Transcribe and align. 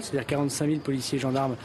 C'est-à-dire 0.00 0.26
45 0.26 0.66
000 0.66 0.80
policiers 0.80 1.18
et 1.18 1.20
gendarmes 1.20 1.56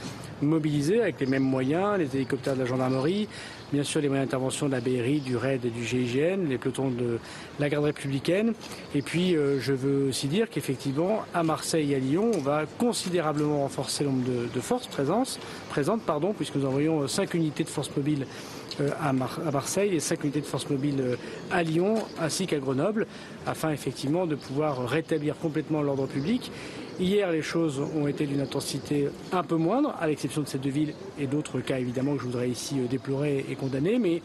mobilisés 0.42 1.02
avec 1.02 1.20
les 1.20 1.26
mêmes 1.26 1.44
moyens, 1.44 1.98
les 1.98 2.16
hélicoptères 2.16 2.56
de 2.56 2.60
la 2.60 2.66
gendarmerie, 2.66 3.28
bien 3.72 3.84
sûr 3.84 4.02
les 4.02 4.10
moyens 4.10 4.28
d'intervention 4.28 4.68
de 4.68 4.72
la 4.72 4.82
BRI, 4.82 5.20
du 5.20 5.36
RAID 5.38 5.66
et 5.66 5.70
du 5.70 5.84
GIGN, 5.84 6.48
les 6.48 6.58
pelotons 6.58 6.90
de 6.90 7.20
la 7.60 7.70
garde 7.70 7.86
républicaine. 7.86 8.54
Et 8.94 9.02
puis 9.02 9.36
euh, 9.36 9.60
je 9.60 9.74
veux 9.74 10.10
aussi 10.10 10.28
dire 10.28 10.50
qu'effectivement 10.50 11.22
à 11.34 11.44
Marseille 11.44 11.94
et 11.94 11.96
à 11.96 12.00
Lyon, 12.00 12.32
on 12.34 12.40
va 12.40 12.66
considérablement 12.78 13.62
renforcer 13.62 14.04
le 14.04 14.12
nombre 14.12 14.26
de, 14.54 14.60
forces 14.60 14.88
présentes, 14.88 16.02
pardon, 16.06 16.34
puisque 16.34 16.56
nous 16.56 16.66
envoyons 16.66 17.08
5 17.08 17.34
unités 17.34 17.64
de 17.64 17.70
forces 17.70 17.96
mobiles 17.96 18.26
euh, 18.82 18.90
à, 19.02 19.14
Mar 19.14 19.40
à, 19.46 19.52
Marseille 19.52 19.96
et 19.96 20.00
5 20.00 20.24
unités 20.24 20.42
de 20.42 20.46
forces 20.46 20.70
mobiles 20.70 21.02
euh, 21.02 21.16
à 21.52 21.64
Lyon 21.64 21.96
ainsi 22.22 22.48
qu'à 22.48 22.60
Grenoble, 22.60 23.08
afin 23.46 23.72
effectivement 23.72 24.26
de 24.26 24.36
pouvoir 24.36 24.88
rétablir 24.88 25.36
complètement 25.38 25.82
l'ordre 25.82 26.08
public. 26.08 26.52
Hier, 27.00 27.32
les 27.32 27.42
choses 27.42 27.82
ont 27.96 28.08
été 28.08 28.28
d'une 28.28 28.42
intensité 28.42 29.10
un 29.32 29.44
peu 29.44 29.56
moindre, 29.56 29.96
à 30.00 30.06
l'exception 30.06 30.44
de 30.44 30.48
ces 30.48 30.60
deux 30.60 30.70
villes 30.70 30.94
et 31.20 31.26
d'autres 31.26 31.60
cas 31.60 31.80
évidemment 31.80 32.14
que 32.14 32.20
je 32.20 32.26
voudrais 32.26 32.50
ici 32.50 32.76
déplorer 32.90 33.46
et 33.50 33.56
condamner, 33.56 33.98
mais 33.98 34.22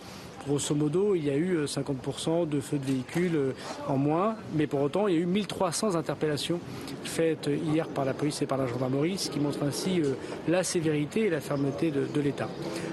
grosso 0.47 0.75
modo, 0.75 1.15
il 1.15 1.25
y 1.25 1.31
a 1.31 1.37
eu 1.37 1.65
50% 1.65 2.49
de 2.49 2.61
feux 2.61 2.79
de 2.79 2.85
véhicules 2.85 3.55
en 3.89 3.97
moins, 3.97 4.37
mais 4.55 4.67
pour 4.67 4.83
autant, 4.83 5.09
il 5.09 5.15
y 5.15 5.17
a 5.17 5.21
eu 5.21 5.27
1300 5.27 5.95
interpellations 5.95 6.61
faites 7.05 7.49
hier 7.49 7.89
par 7.89 8.05
la 8.05 8.13
police 8.13 8.43
et 8.43 8.47
par 8.47 8.59
la 8.59 8.67
gendarmerie, 8.67 9.17
ce 9.17 9.31
qui 9.31 9.41
montre 9.41 9.63
ainsi 9.63 10.03
la 10.47 10.63
sévérité 10.63 11.27
et 11.27 11.31
la 11.31 11.41
fermeté 11.41 11.91
de, 11.91 12.21
l'État. 12.21 12.49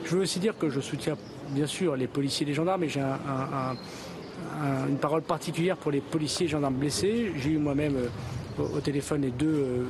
Je 0.05 0.15
veux 0.15 0.21
aussi 0.21 0.39
dire 0.39 0.57
que 0.57 0.69
je 0.69 0.79
soutiens 0.79 1.17
bien 1.49 1.67
sûr 1.67 1.95
les 1.95 2.07
policiers 2.07 2.45
et 2.45 2.49
les 2.49 2.55
gendarmes, 2.55 2.83
et 2.85 2.89
j'ai 2.89 3.01
un, 3.01 3.19
un, 3.27 3.71
un, 3.73 4.87
une 4.87 4.97
parole 4.97 5.21
particulière 5.21 5.75
pour 5.75 5.91
les 5.91 6.01
policiers 6.01 6.45
et 6.45 6.49
gendarmes 6.49 6.75
blessés. 6.75 7.31
J'ai 7.37 7.51
eu 7.51 7.57
moi-même 7.57 7.97
au 8.59 8.79
téléphone 8.79 9.21
les 9.21 9.31
deux 9.31 9.47
euh, 9.47 9.83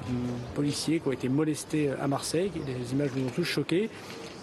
policiers 0.54 1.00
qui 1.00 1.08
ont 1.08 1.12
été 1.12 1.30
molestés 1.30 1.92
à 2.02 2.08
Marseille. 2.08 2.52
Les 2.66 2.94
images 2.94 3.12
nous 3.16 3.28
ont 3.28 3.32
tous 3.32 3.44
choqués. 3.44 3.90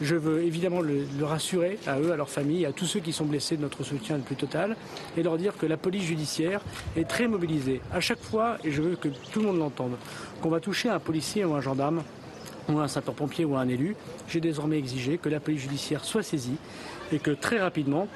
Je 0.00 0.16
veux 0.16 0.42
évidemment 0.42 0.80
le, 0.80 1.04
le, 1.18 1.24
rassurer 1.24 1.78
à 1.86 2.00
eux, 2.00 2.12
à 2.12 2.16
leurs 2.16 2.28
familles, 2.28 2.66
à 2.66 2.72
tous 2.72 2.86
ceux 2.86 3.00
qui 3.00 3.12
sont 3.12 3.24
blessés 3.24 3.56
de 3.56 3.62
notre 3.62 3.84
soutien 3.84 4.16
le 4.16 4.22
plus 4.22 4.36
total 4.36 4.76
et 5.16 5.22
leur 5.22 5.38
dire 5.38 5.56
que 5.56 5.66
la 5.66 5.76
police 5.76 6.04
judiciaire 6.04 6.60
est 6.96 7.08
très 7.08 7.28
mobilisée. 7.28 7.80
À 7.92 8.00
chaque 8.00 8.20
fois, 8.20 8.58
et 8.64 8.70
je 8.70 8.82
veux 8.82 8.96
que 8.96 9.08
tout 9.08 9.40
le 9.40 9.46
monde 9.46 9.58
l'entende, 9.58 9.96
qu'on 10.40 10.50
va 10.50 10.60
toucher 10.60 10.88
un 10.88 10.98
policier 10.98 11.44
ou 11.44 11.54
un 11.54 11.60
gendarme 11.60 12.02
ou 12.68 12.78
un 12.78 12.88
sapeur-pompier 12.88 13.44
ou 13.44 13.56
un 13.56 13.68
élu, 13.68 13.96
j'ai 14.28 14.40
désormais 14.40 14.78
exigé 14.78 15.18
que 15.18 15.28
la 15.28 15.40
police 15.40 15.62
judiciaire 15.62 16.04
soit 16.04 16.22
saisie 16.22 16.56
et 17.12 17.18
que 17.18 17.30
très 17.30 17.60
rapidement, 17.60 18.08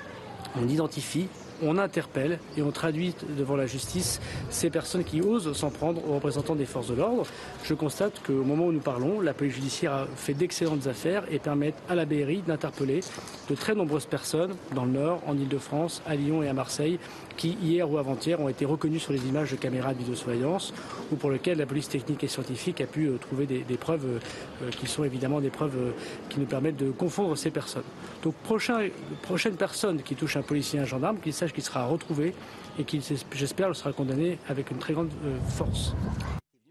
on 0.60 0.68
identifie 0.68 1.28
on 1.62 1.78
interpelle 1.78 2.38
et 2.56 2.62
on 2.62 2.70
traduit 2.70 3.14
devant 3.36 3.56
la 3.56 3.66
justice 3.66 4.20
ces 4.50 4.70
personnes 4.70 5.04
qui 5.04 5.20
osent 5.20 5.52
s'en 5.52 5.70
prendre 5.70 6.06
aux 6.08 6.14
représentants 6.14 6.54
des 6.54 6.66
forces 6.66 6.88
de 6.88 6.94
l'ordre. 6.94 7.26
Je 7.64 7.74
constate 7.74 8.20
qu'au 8.26 8.44
moment 8.44 8.66
où 8.66 8.72
nous 8.72 8.80
parlons, 8.80 9.20
la 9.20 9.34
police 9.34 9.54
judiciaire 9.54 9.92
a 9.92 10.06
fait 10.16 10.34
d'excellentes 10.34 10.86
affaires 10.86 11.24
et 11.30 11.38
permet 11.38 11.74
à 11.88 11.94
la 11.94 12.04
BRI 12.04 12.42
d'interpeller 12.46 13.00
de 13.48 13.54
très 13.54 13.74
nombreuses 13.74 14.06
personnes 14.06 14.54
dans 14.74 14.84
le 14.84 14.92
Nord, 14.92 15.22
en 15.26 15.36
Ile-de-France, 15.36 16.02
à 16.06 16.14
Lyon 16.14 16.42
et 16.42 16.48
à 16.48 16.52
Marseille, 16.52 16.98
qui 17.36 17.56
hier 17.62 17.90
ou 17.90 17.98
avant-hier 17.98 18.40
ont 18.40 18.48
été 18.48 18.64
reconnues 18.64 18.98
sur 18.98 19.12
les 19.12 19.26
images 19.26 19.50
de 19.50 19.56
caméras 19.56 19.92
de 19.92 19.98
vidéosurveillance 19.98 20.72
ou 21.12 21.16
pour 21.16 21.30
lesquelles 21.30 21.58
la 21.58 21.66
police 21.66 21.88
technique 21.88 22.24
et 22.24 22.28
scientifique 22.28 22.80
a 22.80 22.86
pu 22.86 23.10
trouver 23.20 23.46
des, 23.46 23.76
preuves 23.76 24.06
euh, 24.06 24.70
qui 24.70 24.86
sont 24.86 25.04
évidemment 25.04 25.40
des 25.40 25.50
preuves 25.50 25.76
euh, 25.76 25.90
qui 26.28 26.40
nous 26.40 26.46
permettent 26.46 26.78
de 26.78 26.90
confondre 26.90 27.36
ces 27.36 27.50
personnes. 27.50 27.84
Donc 28.22 28.34
prochain, 28.36 28.88
prochaine 29.22 29.56
personne 29.56 30.02
qui 30.02 30.14
touche 30.14 30.36
un 30.36 30.42
policier 30.42 30.80
un 30.80 30.84
gendarme, 30.84 31.18
qu'il 31.18 31.34
qu'il 31.52 31.62
sera 31.62 31.86
retrouvé 31.86 32.34
et 32.78 32.84
qu'il, 32.84 33.00
j'espère, 33.32 33.74
sera 33.74 33.92
condamné 33.92 34.38
avec 34.48 34.70
une 34.70 34.78
très 34.78 34.92
grande 34.92 35.10
euh, 35.24 35.36
force. 35.48 35.94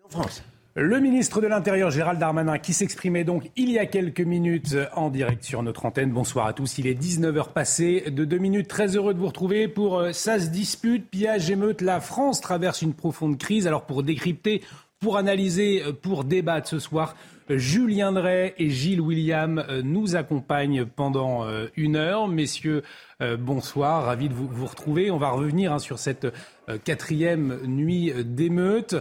France. 0.09 0.43
Le 0.77 0.99
ministre 0.99 1.39
de 1.41 1.47
l'Intérieur, 1.47 1.89
Gérald 1.89 2.19
Darmanin, 2.19 2.57
qui 2.57 2.73
s'exprimait 2.73 3.23
donc 3.23 3.49
il 3.55 3.71
y 3.71 3.79
a 3.79 3.85
quelques 3.85 4.19
minutes 4.19 4.75
en 4.93 5.09
direct 5.09 5.43
sur 5.43 5.63
notre 5.63 5.85
antenne. 5.85 6.11
Bonsoir 6.11 6.47
à 6.47 6.53
tous. 6.53 6.77
Il 6.77 6.85
est 6.85 7.01
19h 7.01 7.53
passé 7.53 8.03
de 8.11 8.25
deux 8.25 8.37
minutes. 8.37 8.67
Très 8.67 8.97
heureux 8.97 9.13
de 9.13 9.19
vous 9.19 9.27
retrouver 9.27 9.69
pour 9.69 10.03
Ça 10.11 10.37
se 10.37 10.47
dispute, 10.47 11.09
pillage, 11.09 11.49
émeute. 11.49 11.81
La 11.81 12.01
France 12.01 12.41
traverse 12.41 12.81
une 12.81 12.93
profonde 12.93 13.37
crise. 13.37 13.67
Alors 13.67 13.85
pour 13.85 14.03
décrypter, 14.03 14.61
pour 14.99 15.15
analyser, 15.15 15.81
pour 16.01 16.25
débattre 16.25 16.67
ce 16.67 16.79
soir, 16.79 17.15
Julien 17.49 18.11
Drey 18.11 18.55
et 18.57 18.69
Gilles 18.69 19.01
William 19.01 19.63
nous 19.83 20.15
accompagnent 20.15 20.85
pendant 20.85 21.45
une 21.75 21.95
heure. 21.95 22.27
Messieurs, 22.27 22.81
bonsoir, 23.37 24.05
ravi 24.05 24.29
de 24.29 24.33
vous, 24.33 24.65
retrouver. 24.65 25.11
On 25.11 25.17
va 25.17 25.29
revenir 25.29 25.71
hein, 25.71 25.79
sur 25.79 25.99
cette 25.99 26.27
quatrième 26.83 27.59
nuit 27.65 28.11
d'émeute, 28.23 28.95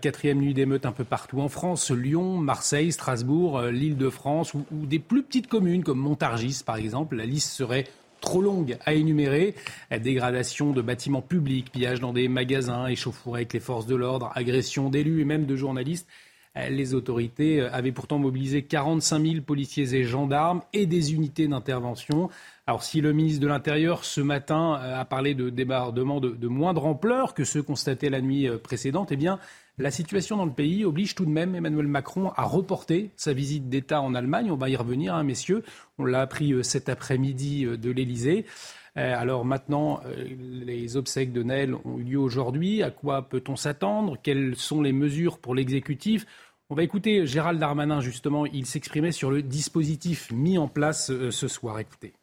quatrième 0.00 0.38
nuit 0.38 0.54
d'émeute 0.54 0.86
un 0.86 0.92
peu 0.92 1.04
partout 1.04 1.40
en 1.40 1.48
France, 1.48 1.92
Lyon, 1.92 2.38
Marseille, 2.38 2.90
Strasbourg, 2.90 3.62
l'Île-de-France 3.62 4.54
ou, 4.54 4.64
ou, 4.72 4.86
des 4.86 4.98
plus 4.98 5.22
petites 5.22 5.46
communes 5.46 5.84
comme 5.84 5.98
Montargis 5.98 6.62
par 6.66 6.76
exemple. 6.76 7.14
La 7.14 7.26
liste 7.26 7.50
serait 7.50 7.84
trop 8.24 8.42
longue 8.42 8.76
à 8.84 8.94
énumérer. 8.94 9.54
Dégradation 10.00 10.72
de 10.72 10.82
bâtiments 10.82 11.22
publics, 11.22 11.70
pillage 11.70 12.00
dans 12.00 12.12
des 12.12 12.26
magasins, 12.26 12.86
échauffourée 12.86 13.40
avec 13.40 13.52
les 13.52 13.60
forces 13.60 13.86
de 13.86 13.94
l'ordre, 13.94 14.32
agression 14.34 14.90
d'élus 14.90 15.20
et 15.20 15.24
même 15.24 15.46
de 15.46 15.54
journalistes. 15.54 16.08
Les 16.56 16.94
autorités 16.94 17.60
avaient 17.60 17.90
pourtant 17.90 18.18
mobilisé 18.18 18.62
45 18.62 19.26
000 19.26 19.40
policiers 19.42 19.92
et 19.94 20.04
gendarmes 20.04 20.62
et 20.72 20.86
des 20.86 21.12
unités 21.12 21.48
d'intervention. 21.48 22.30
Alors 22.68 22.84
si 22.84 23.00
le 23.00 23.12
ministre 23.12 23.40
de 23.40 23.48
l'Intérieur 23.48 24.04
ce 24.04 24.20
matin 24.20 24.74
a 24.74 25.04
parlé 25.04 25.34
de 25.34 25.50
débordements 25.50 26.20
de, 26.20 26.46
moindre 26.46 26.86
ampleur 26.86 27.34
que 27.34 27.42
ceux 27.42 27.62
constatés 27.62 28.08
la 28.08 28.20
nuit 28.20 28.48
précédente, 28.62 29.10
eh 29.10 29.16
bien 29.16 29.40
la 29.78 29.90
situation 29.90 30.36
dans 30.36 30.44
le 30.44 30.52
pays 30.52 30.84
oblige 30.84 31.16
tout 31.16 31.24
de 31.24 31.30
même 31.30 31.56
Emmanuel 31.56 31.88
Macron 31.88 32.30
à 32.36 32.44
reporter 32.44 33.10
sa 33.16 33.32
visite 33.32 33.68
d'État 33.68 34.00
en 34.00 34.14
Allemagne. 34.14 34.52
On 34.52 34.56
va 34.56 34.70
y 34.70 34.76
revenir, 34.76 35.12
hein, 35.16 35.24
messieurs. 35.24 35.64
On 35.98 36.04
l'a 36.04 36.20
appris 36.20 36.54
cet 36.62 36.88
après-midi 36.88 37.64
de 37.66 37.90
l'Élysée. 37.90 38.46
Alors 38.96 39.44
maintenant, 39.44 40.00
les 40.28 40.96
obsèques 40.96 41.32
de 41.32 41.42
Noël 41.42 41.74
ont 41.84 41.98
eu 41.98 42.04
lieu 42.04 42.18
aujourd'hui. 42.18 42.82
À 42.82 42.90
quoi 42.90 43.22
peut-on 43.28 43.56
s'attendre? 43.56 44.16
Quelles 44.22 44.54
sont 44.54 44.82
les 44.82 44.92
mesures 44.92 45.38
pour 45.38 45.54
l'exécutif? 45.54 46.26
On 46.70 46.74
va 46.76 46.84
écouter 46.84 47.26
Gérald 47.26 47.58
Darmanin, 47.58 48.00
justement. 48.00 48.46
Il 48.46 48.66
s'exprimait 48.66 49.12
sur 49.12 49.30
le 49.30 49.42
dispositif 49.42 50.30
mis 50.32 50.58
en 50.58 50.68
place 50.68 51.12
ce 51.30 51.48
soir. 51.48 51.78
Écoutez. 51.80 52.14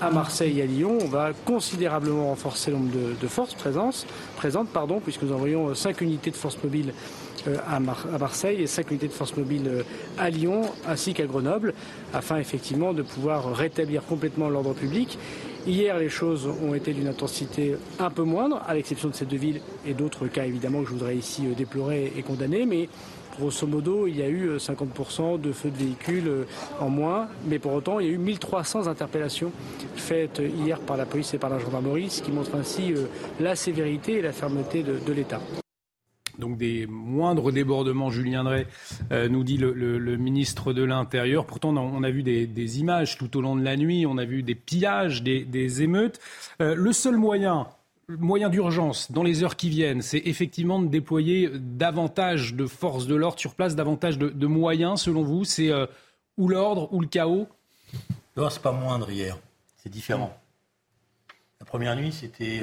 À 0.00 0.10
Marseille 0.10 0.60
et 0.60 0.62
à 0.62 0.66
Lyon, 0.66 0.96
on 1.00 1.08
va 1.08 1.32
considérablement 1.44 2.28
renforcer 2.28 2.70
le 2.70 2.76
nombre 2.76 2.92
de, 3.20 3.26
forces 3.26 3.54
présentes, 3.54 4.68
pardon, 4.72 5.00
puisque 5.00 5.22
nous 5.22 5.32
envoyons 5.32 5.74
5 5.74 6.00
unités 6.02 6.30
de 6.30 6.36
forces 6.36 6.62
mobiles 6.62 6.92
à, 7.66 7.76
à, 7.76 7.80
Marseille 7.80 8.62
et 8.62 8.68
5 8.68 8.90
unités 8.92 9.08
de 9.08 9.12
forces 9.12 9.36
mobiles 9.36 9.84
à 10.16 10.30
Lyon 10.30 10.62
ainsi 10.86 11.14
qu'à 11.14 11.26
Grenoble, 11.26 11.74
afin 12.14 12.36
effectivement 12.36 12.92
de 12.92 13.02
pouvoir 13.02 13.52
rétablir 13.56 14.04
complètement 14.04 14.48
l'ordre 14.48 14.72
public. 14.72 15.18
Hier, 15.68 15.98
les 15.98 16.08
choses 16.08 16.48
ont 16.66 16.72
été 16.72 16.94
d'une 16.94 17.08
intensité 17.08 17.76
un 17.98 18.08
peu 18.08 18.22
moindre, 18.22 18.62
à 18.66 18.72
l'exception 18.72 19.10
de 19.10 19.14
ces 19.14 19.26
deux 19.26 19.36
villes 19.36 19.60
et 19.86 19.92
d'autres 19.92 20.26
cas 20.26 20.46
évidemment 20.46 20.80
que 20.80 20.86
je 20.86 20.92
voudrais 20.92 21.14
ici 21.14 21.42
déplorer 21.54 22.10
et 22.16 22.22
condamner, 22.22 22.64
mais 22.64 22.88
grosso 23.38 23.66
modo, 23.66 24.06
il 24.06 24.16
y 24.16 24.22
a 24.22 24.30
eu 24.30 24.56
50% 24.56 25.38
de 25.38 25.52
feux 25.52 25.68
de 25.68 25.76
véhicules 25.76 26.46
en 26.80 26.88
moins, 26.88 27.28
mais 27.46 27.58
pour 27.58 27.74
autant, 27.74 28.00
il 28.00 28.06
y 28.06 28.08
a 28.08 28.12
eu 28.14 28.18
1300 28.18 28.86
interpellations 28.86 29.52
faites 29.94 30.40
hier 30.40 30.80
par 30.80 30.96
la 30.96 31.04
police 31.04 31.34
et 31.34 31.38
par 31.38 31.50
la 31.50 31.58
gendarmerie, 31.58 32.08
ce 32.08 32.22
qui 32.22 32.32
montre 32.32 32.54
ainsi 32.54 32.94
la 33.38 33.54
sévérité 33.54 34.14
et 34.14 34.22
la 34.22 34.32
fermeté 34.32 34.82
de 34.82 35.12
l'État 35.12 35.40
donc 36.38 36.56
des 36.56 36.86
moindres 36.86 37.52
débordements, 37.52 38.10
Julien 38.10 38.44
Drey 38.44 38.66
euh, 39.12 39.28
nous 39.28 39.44
dit 39.44 39.56
le, 39.58 40.16
ministre 40.16 40.72
de 40.72 40.82
l'Intérieur. 40.82 41.44
Pourtant, 41.44 41.76
on 41.76 42.02
a 42.02 42.10
vu 42.10 42.22
des, 42.22 42.80
images 42.80 43.18
tout 43.18 43.36
au 43.36 43.40
long 43.40 43.56
de 43.56 43.62
la 43.62 43.76
nuit, 43.76 44.06
on 44.06 44.18
a 44.18 44.24
vu 44.24 44.42
des 44.42 44.54
pillages, 44.54 45.22
des, 45.22 45.82
émeutes. 45.82 46.20
Euh, 46.60 46.74
le 46.74 46.92
seul 46.92 47.16
moyen, 47.16 47.66
moyen 48.08 48.48
d'urgence 48.48 49.10
dans 49.10 49.22
les 49.22 49.42
heures 49.42 49.56
qui 49.56 49.68
viennent, 49.68 50.02
c'est 50.02 50.22
effectivement 50.24 50.80
de 50.80 50.88
déployer 50.88 51.50
davantage 51.54 52.54
de 52.54 52.66
forces 52.66 53.06
de 53.06 53.14
l'ordre 53.14 53.38
sur 53.38 53.54
place, 53.54 53.74
davantage 53.74 54.18
de, 54.18 54.28
de 54.28 54.46
moyens, 54.46 55.02
selon 55.02 55.22
vous 55.22 55.44
C'est 55.44 55.70
euh, 55.70 55.86
ou 56.36 56.48
l'ordre 56.48 56.92
ou 56.92 57.00
le 57.00 57.08
chaos 57.08 57.48
Non, 58.36 58.48
c'est 58.48 58.62
pas 58.62 58.72
moindre 58.72 59.10
hier. 59.10 59.36
C'est 59.76 59.90
différent. 59.90 60.36
La 61.60 61.66
première 61.66 61.96
nuit, 61.96 62.12
c'était 62.12 62.62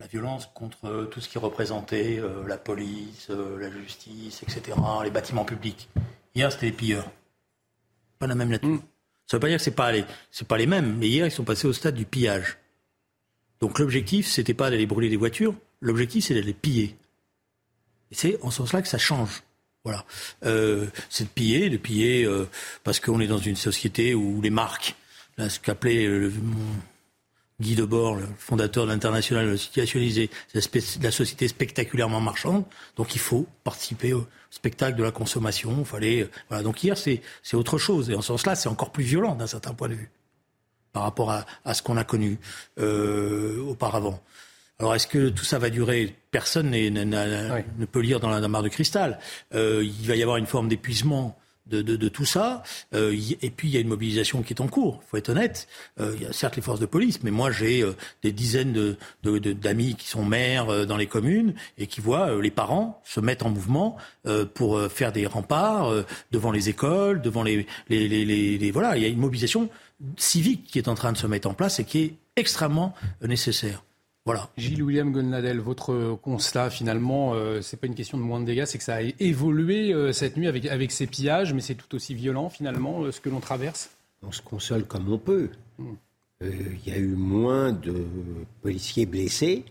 la 0.00 0.06
violence 0.06 0.50
contre 0.54 1.08
tout 1.10 1.20
ce 1.20 1.28
qui 1.28 1.38
représentait 1.38 2.20
la 2.46 2.56
police, 2.56 3.28
la 3.28 3.70
justice, 3.70 4.42
etc., 4.42 4.76
les 5.04 5.10
bâtiments 5.10 5.44
publics. 5.44 5.88
Hier, 6.34 6.50
c'était 6.50 6.66
les 6.66 6.72
pilleurs. 6.72 7.10
Pas 8.18 8.26
la 8.26 8.34
même 8.34 8.48
nature. 8.48 8.68
Mm. 8.68 8.82
Ça 9.26 9.36
ne 9.36 9.38
veut 9.38 9.40
pas 9.40 9.48
dire 9.48 9.58
que 9.58 9.64
ce 9.64 9.70
pas 9.70 9.92
pas 10.48 10.58
les 10.58 10.66
mêmes, 10.66 10.96
mais 10.98 11.08
hier, 11.08 11.26
ils 11.26 11.30
sont 11.30 11.44
passés 11.44 11.68
au 11.68 11.72
stade 11.72 11.94
du 11.94 12.04
pillage. 12.04 12.56
Donc 13.60 13.78
l'objectif, 13.78 14.26
c'était 14.26 14.54
pas 14.54 14.70
d'aller 14.70 14.86
brûler 14.86 15.08
des 15.08 15.16
voitures, 15.16 15.54
l'objectif, 15.80 16.24
c'est 16.24 16.34
d'aller 16.34 16.54
piller. 16.54 16.96
Et 18.10 18.14
c'est 18.14 18.42
en 18.42 18.50
ce 18.50 18.58
sens-là 18.58 18.82
que 18.82 18.88
ça 18.88 18.98
change. 18.98 19.42
Voilà. 19.84 20.04
Euh, 20.44 20.86
c'est 21.08 21.24
de 21.24 21.28
piller, 21.28 21.70
de 21.70 21.76
piller 21.76 22.24
euh, 22.24 22.48
parce 22.84 23.00
qu'on 23.00 23.20
est 23.20 23.26
dans 23.26 23.38
une 23.38 23.56
société 23.56 24.14
où 24.14 24.40
les 24.42 24.50
marques, 24.50 24.96
ce 25.38 25.60
qu'appelait 25.60 26.06
euh, 26.06 26.32
Guy 27.60 27.74
Debord, 27.74 28.16
le 28.16 28.26
fondateur 28.38 28.86
de 28.86 28.90
l'international 28.90 29.58
situationnisé, 29.58 30.30
c'est 30.48 31.02
la 31.02 31.10
société 31.10 31.46
spectaculairement 31.46 32.20
marchande. 32.20 32.64
Donc 32.96 33.14
il 33.14 33.20
faut 33.20 33.46
participer 33.64 34.12
au 34.12 34.26
spectacle 34.50 34.96
de 34.96 35.02
la 35.02 35.10
consommation. 35.10 35.84
Fallait, 35.84 36.28
voilà. 36.48 36.62
Donc 36.62 36.82
hier, 36.82 36.96
c'est 36.96 37.20
autre 37.54 37.78
chose. 37.78 38.10
Et 38.10 38.14
en 38.14 38.22
ce 38.22 38.28
sens-là, 38.28 38.54
c'est 38.54 38.68
encore 38.68 38.90
plus 38.92 39.04
violent 39.04 39.34
d'un 39.34 39.46
certain 39.46 39.74
point 39.74 39.88
de 39.88 39.94
vue 39.94 40.10
par 40.92 41.02
rapport 41.04 41.30
à, 41.30 41.46
à 41.64 41.74
ce 41.74 41.82
qu'on 41.82 41.96
a 41.96 42.04
connu 42.04 42.38
auparavant. 42.78 44.22
Alors 44.78 44.94
est-ce 44.94 45.06
que 45.06 45.28
tout 45.28 45.44
ça 45.44 45.58
va 45.58 45.68
durer? 45.68 46.16
Personne 46.30 46.70
ne 46.70 47.84
peut 47.84 48.00
lire 48.00 48.18
dans 48.18 48.30
la 48.30 48.48
mare 48.48 48.62
de 48.62 48.70
cristal. 48.70 49.18
Euh, 49.54 49.84
il 49.84 50.06
va 50.08 50.16
y 50.16 50.22
avoir 50.22 50.38
une 50.38 50.46
forme 50.46 50.68
d'épuisement 50.68 51.38
de, 51.66 52.08
tout 52.08 52.24
ça. 52.24 52.62
Euh, 52.94 53.16
et 53.42 53.50
puis 53.50 53.68
il 53.68 53.74
y 53.74 53.76
a 53.76 53.80
une 53.80 53.88
mobilisation 53.88 54.42
qui 54.42 54.52
est 54.52 54.60
en 54.60 54.66
cours. 54.66 55.00
Il 55.02 55.10
faut 55.10 55.16
être 55.16 55.28
honnête. 55.28 55.68
Euh, 56.00 56.14
il 56.16 56.22
y 56.22 56.26
a 56.26 56.32
certes 56.32 56.56
les 56.56 56.62
forces 56.62 56.80
de 56.80 56.86
police, 56.86 57.22
mais 57.22 57.30
moi 57.30 57.50
j'ai 57.50 57.84
des 58.22 58.32
dizaines 58.32 58.96
d'amis 59.22 59.94
qui 59.94 60.08
sont 60.08 60.24
maires 60.24 60.86
dans 60.86 60.96
les 60.96 61.06
communes 61.06 61.54
et 61.78 61.86
qui 61.86 62.00
voient 62.00 62.40
les 62.40 62.50
parents 62.50 63.00
se 63.04 63.20
mettre 63.20 63.46
en 63.46 63.50
mouvement 63.50 63.96
pour 64.54 64.80
faire 64.90 65.12
des 65.12 65.26
remparts 65.26 66.04
devant 66.32 66.52
les 66.52 66.68
écoles, 66.68 67.20
devant 67.20 67.42
les, 67.42 67.66
les, 67.88 68.70
voilà. 68.70 68.96
Il 68.96 69.02
y 69.02 69.06
a 69.06 69.08
une 69.08 69.18
mobilisation 69.18 69.68
civique 70.16 70.66
qui 70.66 70.78
est 70.78 70.88
en 70.88 70.94
train 70.94 71.12
de 71.12 71.18
se 71.18 71.26
mettre 71.26 71.48
en 71.48 71.54
place 71.54 71.78
et 71.78 71.84
qui 71.84 71.98
est 72.02 72.14
extrêmement 72.36 72.94
nécessaire. 73.22 73.82
Voilà. 74.26 74.50
Gilles 74.58 74.82
William 74.82 75.12
Golnadel, 75.12 75.60
votre 75.60 76.18
constat 76.22 76.68
finalement, 76.68 77.32
euh, 77.34 77.62
c'est 77.62 77.78
pas 77.78 77.86
une 77.86 77.94
question 77.94 78.18
de 78.18 78.22
moins 78.22 78.40
de 78.40 78.44
dégâts, 78.44 78.66
c'est 78.66 78.76
que 78.76 78.84
ça 78.84 78.96
a 78.96 79.00
évolué 79.18 79.94
euh, 79.94 80.12
cette 80.12 80.36
nuit 80.36 80.46
avec, 80.46 80.66
avec 80.66 80.92
ces 80.92 81.06
pillages, 81.06 81.54
mais 81.54 81.62
c'est 81.62 81.74
tout 81.74 81.94
aussi 81.94 82.14
violent 82.14 82.50
finalement 82.50 83.02
euh, 83.02 83.12
ce 83.12 83.20
que 83.20 83.30
l'on 83.30 83.40
traverse? 83.40 83.90
On 84.22 84.30
se 84.30 84.42
console 84.42 84.84
comme 84.84 85.10
on 85.10 85.18
peut. 85.18 85.48
Hmm. 85.78 85.94
Il 86.42 86.86
y 86.86 86.92
a 86.92 86.98
eu 86.98 87.14
moins 87.16 87.72
de 87.72 88.04
policiers 88.62 89.06
blessés 89.06 89.64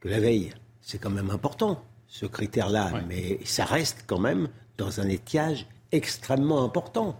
que 0.00 0.08
la 0.08 0.20
veille. 0.20 0.52
C'est 0.80 0.98
quand 0.98 1.10
même 1.10 1.30
important 1.30 1.82
ce 2.06 2.26
critère-là, 2.26 2.92
mais 3.08 3.38
ça 3.44 3.64
reste 3.64 4.04
quand 4.06 4.18
même 4.18 4.48
dans 4.76 5.00
un 5.00 5.08
étiage 5.08 5.66
extrêmement 5.90 6.64
important. 6.64 7.16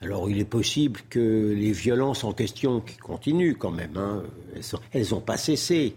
Alors 0.00 0.30
il 0.30 0.38
est 0.38 0.44
possible 0.44 1.00
que 1.10 1.52
les 1.56 1.72
violences 1.72 2.22
en 2.22 2.32
question, 2.32 2.80
qui 2.80 2.96
continuent 2.96 3.56
quand 3.56 3.72
même, 3.72 3.96
hein, 3.96 4.22
elles 4.92 5.10
n'ont 5.10 5.20
pas 5.20 5.36
cessé 5.36 5.96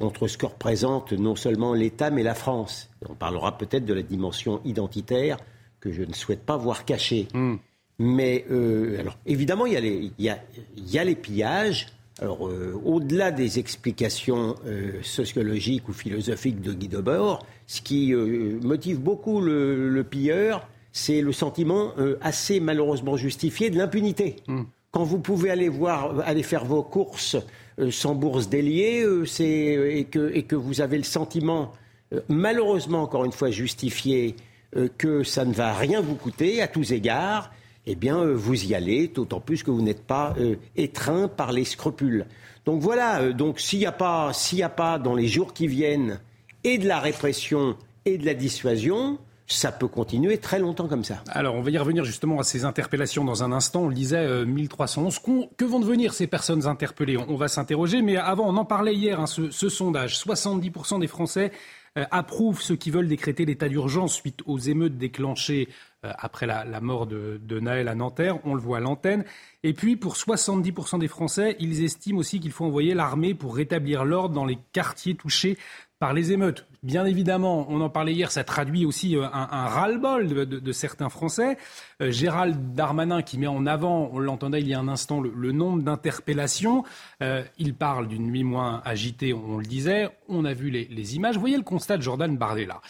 contre 0.00 0.26
ce 0.26 0.38
que 0.38 0.46
représente 0.46 1.12
non 1.12 1.36
seulement 1.36 1.74
l'État, 1.74 2.10
mais 2.10 2.22
la 2.22 2.34
France. 2.34 2.90
On 3.08 3.14
parlera 3.14 3.58
peut-être 3.58 3.84
de 3.84 3.94
la 3.94 4.02
dimension 4.02 4.60
identitaire 4.64 5.36
que 5.78 5.92
je 5.92 6.02
ne 6.02 6.14
souhaite 6.14 6.44
pas 6.44 6.56
voir 6.56 6.84
cachée. 6.84 7.28
Hmm. 7.34 7.56
Mais 7.98 8.46
euh, 8.50 8.98
alors, 8.98 9.18
évidemment, 9.26 9.66
il 9.66 9.74
y, 9.74 9.76
a 9.76 9.80
les, 9.80 10.10
il, 10.18 10.24
y 10.24 10.98
a, 10.98 11.04
les 11.04 11.14
pillages. 11.14 11.88
Alors, 12.18 12.48
euh, 12.48 12.80
au-delà 12.82 13.30
des 13.30 13.58
explications 13.58 14.54
euh, 14.66 15.02
sociologiques 15.02 15.86
ou 15.88 15.92
philosophiques 15.92 16.62
de 16.62 16.72
Guy 16.72 16.88
Debord, 16.88 17.44
ce 17.66 17.82
qui 17.82 18.14
motive 18.14 19.00
beaucoup 19.00 19.40
le, 19.42 20.02
pilleur, 20.02 20.66
c'est 20.92 21.20
le 21.20 21.32
sentiment 21.32 21.92
assez 22.20 22.58
malheureusement 22.58 23.16
justifié 23.16 23.68
de 23.70 23.76
l'impunité. 23.76 24.36
Hmm. 24.48 24.62
Quand 24.92 25.04
vous 25.04 25.20
pouvez 25.20 25.50
aller 25.50 25.68
voir, 25.68 26.20
aller 26.24 26.42
faire 26.42 26.64
vos 26.64 26.82
courses 26.82 27.36
sans 27.90 28.14
bourse 28.14 28.48
déliée 28.48 29.02
euh, 29.02 29.24
et, 29.40 30.04
que, 30.04 30.30
et 30.34 30.42
que 30.42 30.56
vous 30.56 30.80
avez 30.80 30.98
le 30.98 31.04
sentiment, 31.04 31.72
euh, 32.12 32.20
malheureusement 32.28 33.02
encore 33.02 33.24
une 33.24 33.32
fois 33.32 33.50
justifié, 33.50 34.36
que 34.98 35.24
ça 35.24 35.44
ne 35.44 35.52
va 35.52 35.74
rien 35.74 36.00
vous 36.00 36.14
coûter 36.14 36.62
à 36.62 36.68
tous 36.68 36.92
égards, 36.92 37.50
eh 37.86 37.96
bien 37.96 38.24
vous 38.24 38.66
y 38.66 38.72
allez, 38.72 39.08
d'autant 39.08 39.40
plus 39.40 39.64
que 39.64 39.70
vous 39.72 39.82
n'êtes 39.82 40.04
pas 40.04 40.36
étreint 40.76 41.26
par 41.26 41.50
les 41.50 41.64
scrupules. 41.64 42.26
Donc 42.66 42.80
voilà, 42.80 43.32
donc 43.32 43.58
s'il 43.58 43.80
n'y 43.80 43.86
a, 43.86 43.90
pas, 43.90 44.30
a 44.30 44.68
pas 44.68 45.00
dans 45.00 45.16
les 45.16 45.26
jours 45.26 45.54
qui 45.54 45.66
viennent 45.66 46.20
et 46.62 46.78
de 46.78 46.86
la 46.86 47.00
répression 47.00 47.76
et 48.04 48.16
de 48.16 48.24
la 48.24 48.34
dissuasion, 48.34 49.18
ça 49.50 49.72
peut 49.72 49.88
continuer 49.88 50.38
très 50.38 50.58
longtemps 50.58 50.86
comme 50.86 51.04
ça. 51.04 51.22
Alors, 51.28 51.54
on 51.56 51.62
va 51.62 51.70
y 51.70 51.78
revenir 51.78 52.04
justement 52.04 52.38
à 52.38 52.44
ces 52.44 52.64
interpellations 52.64 53.24
dans 53.24 53.42
un 53.42 53.52
instant. 53.52 53.82
On 53.82 53.88
le 53.88 53.94
disait, 53.94 54.44
1311. 54.44 55.20
Euh, 55.28 55.42
que 55.56 55.64
vont 55.64 55.80
devenir 55.80 56.14
ces 56.14 56.26
personnes 56.26 56.66
interpellées? 56.66 57.16
On, 57.16 57.34
va 57.34 57.48
s'interroger, 57.48 58.00
mais 58.00 58.16
avant, 58.16 58.48
on 58.48 58.56
en 58.56 58.64
parlait 58.64 58.94
hier, 58.94 59.18
hein, 59.18 59.26
ce, 59.26 59.50
sondage. 59.50 60.18
70% 60.18 61.00
des 61.00 61.08
Français 61.08 61.50
euh, 61.98 62.04
approuvent 62.12 62.62
ceux 62.62 62.76
qui 62.76 62.90
veulent 62.92 63.08
décréter 63.08 63.44
l'état 63.44 63.68
d'urgence 63.68 64.14
suite 64.14 64.40
aux 64.46 64.58
émeutes 64.58 64.96
déclenchées 64.96 65.68
euh, 66.04 66.12
après 66.16 66.46
la, 66.46 66.80
mort 66.80 67.06
de, 67.06 67.40
de, 67.42 67.58
Naël 67.58 67.88
à 67.88 67.96
Nanterre. 67.96 68.38
On 68.44 68.54
le 68.54 68.60
voit 68.60 68.78
à 68.78 68.80
l'antenne. 68.80 69.24
Et 69.64 69.72
puis, 69.72 69.96
pour 69.96 70.14
70% 70.14 71.00
des 71.00 71.08
Français, 71.08 71.56
ils 71.58 71.82
estiment 71.82 72.20
aussi 72.20 72.38
qu'il 72.38 72.52
faut 72.52 72.66
envoyer 72.66 72.94
l'armée 72.94 73.34
pour 73.34 73.56
rétablir 73.56 74.04
l'ordre 74.04 74.34
dans 74.34 74.46
les 74.46 74.58
quartiers 74.72 75.16
touchés 75.16 75.58
par 76.00 76.14
les 76.14 76.32
émeutes. 76.32 76.66
Bien 76.82 77.04
évidemment, 77.04 77.66
on 77.68 77.82
en 77.82 77.90
parlait 77.90 78.14
hier, 78.14 78.32
ça 78.32 78.42
traduit 78.42 78.86
aussi 78.86 79.14
euh, 79.14 79.26
un, 79.34 79.66
ras-le-bol 79.66 80.28
de, 80.48 80.72
certains 80.72 81.10
Français. 81.10 81.58
Euh, 82.00 82.10
Gérald 82.10 82.74
Darmanin 82.74 83.20
qui 83.20 83.36
met 83.36 83.46
en 83.46 83.66
avant, 83.66 84.08
on 84.14 84.18
l'entendait 84.18 84.62
il 84.62 84.68
y 84.68 84.72
a 84.72 84.80
un 84.80 84.88
instant, 84.88 85.20
le, 85.20 85.52
nombre 85.52 85.82
d'interpellations. 85.82 86.84
Euh, 87.22 87.44
il 87.58 87.74
parle 87.74 88.08
d'une 88.08 88.28
nuit 88.28 88.44
moins 88.44 88.80
agitée, 88.86 89.34
on, 89.34 89.58
le 89.58 89.66
disait. 89.66 90.08
On 90.26 90.46
a 90.46 90.54
vu 90.54 90.70
les, 90.70 91.16
images. 91.16 91.34
Vous 91.34 91.40
voyez 91.40 91.58
le 91.58 91.62
constat 91.62 91.98
de 91.98 92.02
Jordan 92.02 92.34
Bardella. 92.34 92.80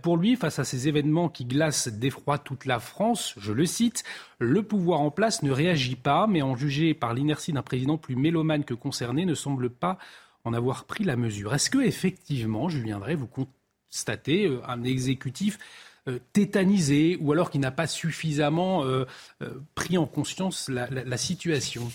pour 0.00 0.16
lui, 0.16 0.36
face 0.36 0.60
à 0.60 0.64
ces 0.64 0.86
événements 0.86 1.28
qui 1.28 1.44
glacent 1.44 1.88
d'effroi 1.88 2.38
toute 2.38 2.64
la 2.64 2.78
France, 2.78 3.34
je 3.38 3.52
le 3.52 3.66
cite, 3.66 4.04
le 4.38 4.62
pouvoir 4.62 5.00
en 5.00 5.10
place 5.10 5.42
ne 5.42 5.50
réagit 5.50 5.96
pas, 5.96 6.28
mais 6.28 6.42
en 6.42 6.54
jugé 6.54 6.94
par 6.94 7.12
l'inertie 7.12 7.52
d'un 7.52 7.62
président 7.62 7.98
plus 7.98 8.14
mélomane 8.14 8.62
que 8.62 8.74
concerné, 8.74 9.24
ne 9.24 9.34
semble 9.34 9.68
pas 9.68 9.98
en 10.44 10.52
avoir 10.52 10.84
pris 10.84 11.04
la 11.04 11.16
mesure. 11.16 11.54
Est-ce 11.54 11.70
que 11.70 11.78
effectivement, 11.78 12.68
Julien 12.68 12.98
Drey, 12.98 13.14
vous 13.14 13.28
constatez 13.28 14.46
euh, 14.46 14.60
un 14.66 14.84
exécutif 14.84 15.58
euh, 16.08 16.18
tétanisé 16.32 17.16
ou 17.20 17.32
alors 17.32 17.50
qui 17.50 17.58
n'a 17.58 17.70
pas 17.70 17.86
suffisamment 17.86 18.84
euh, 18.84 19.04
pris 19.74 19.98
en 19.98 20.06
conscience 20.06 20.68
la, 20.68 21.16
situation? 21.16 21.90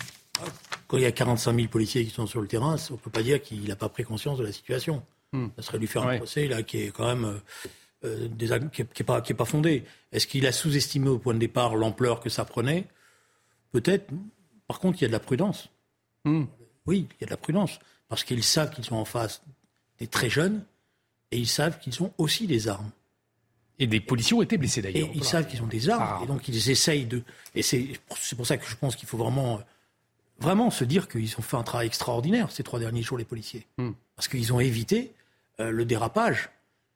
Quand 0.88 0.98
il 0.98 1.04
y 1.04 1.08
a 1.08 1.12
45 1.12 1.56
000 1.56 1.68
policiers 1.68 2.06
qui 2.06 2.12
sont 2.12 2.28
sur 2.28 2.42
le 2.42 2.48
terrain, 2.48 2.78
on 2.90 2.94
ne 2.94 3.00
peut 3.00 3.10
pas 3.10 3.24
dire 3.24 3.42
qu'il 3.42 3.68
n'a 3.68 3.76
pas 3.76 3.90
pris 3.90 4.04
conscience 4.04 4.38
de 4.38 4.46
la 4.46 4.52
situation. 4.52 5.04
Hmm. 5.34 5.48
Ça 5.58 5.64
serait 5.64 5.80
lui 5.80 5.88
faire 5.88 6.08
un 6.08 6.18
procès 6.18 6.48
là, 6.48 6.64
qui 6.64 6.84
est 6.84 6.92
quand 6.92 7.08
même 7.08 7.42
des, 8.04 8.48
qui 8.72 8.84
n'est 8.84 9.06
pas, 9.06 9.22
pas 9.22 9.46
fondé. 9.46 9.84
Est-ce 10.14 10.28
qu'il 10.28 10.46
a 10.46 10.52
sous-estimé 10.54 11.10
au 11.10 11.18
point 11.18 11.34
de 11.34 11.40
départ 11.40 11.76
l'ampleur 11.76 12.22
que 12.22 12.30
ça 12.30 12.46
prenait? 12.46 12.86
Peut-être. 13.72 14.06
Par 14.68 14.80
contre, 14.80 15.00
il 15.00 15.02
y 15.02 15.06
a 15.06 15.08
de 15.08 15.14
la 15.14 15.20
prudence. 15.20 15.70
Hmm. 16.24 16.46
Oui, 16.86 17.08
il 17.20 17.22
y 17.22 17.24
a 17.24 17.28
de 17.28 17.32
la 17.32 17.38
prudence 17.38 17.80
parce 18.10 18.24
qu'ils 18.24 18.44
savent 18.44 18.70
qu'ils 18.74 18.86
sont 18.86 18.96
en 18.96 19.06
face 19.06 19.42
des 20.00 20.08
très 20.08 20.30
jeunes 20.30 20.64
et 21.32 21.38
ils 21.38 21.48
savent 21.48 21.80
qu'ils 21.80 22.02
ont 22.04 22.14
aussi 22.18 22.48
des 22.48 22.68
armes. 22.68 22.92
Et 23.80 23.88
des 23.88 24.00
policiers 24.00 24.36
ont 24.36 24.42
été 24.42 24.58
blessés 24.58 24.82
d'ailleurs. 24.82 25.10
Et 25.10 25.12
ils 25.14 25.24
savent 25.24 25.48
qu'ils 25.48 25.62
ont 25.62 25.68
des 25.68 25.90
armes, 25.90 26.18
ah. 26.20 26.24
et 26.24 26.28
donc 26.28 26.48
ils 26.48 26.70
essayent 26.70 27.06
de. 27.06 27.22
Et 27.54 27.62
c'est 27.62 28.00
pour 28.36 28.48
ça 28.48 28.58
que 28.58 28.68
je 28.68 28.76
pense 28.76 28.96
qu'il 28.96 29.08
faut 29.08 29.18
vraiment, 29.18 29.62
vraiment 30.40 30.72
se 30.72 30.84
dire 30.84 31.08
qu'ils 31.08 31.32
ont 31.38 31.44
fait 31.44 31.58
un 31.58 31.64
travail 31.64 31.88
extraordinaire 31.88 32.52
ces 32.52 32.64
trois 32.64 32.80
derniers 32.80 33.04
jours, 33.04 33.18
les 33.18 33.26
policiers. 33.26 33.68
Hmm. 33.78 33.92
Parce 34.16 34.28
qu'ils 34.28 34.52
ont 34.52 34.60
évité 34.60 35.14
euh, 35.60 35.70
le 35.70 35.86
dérapage, 35.86 36.50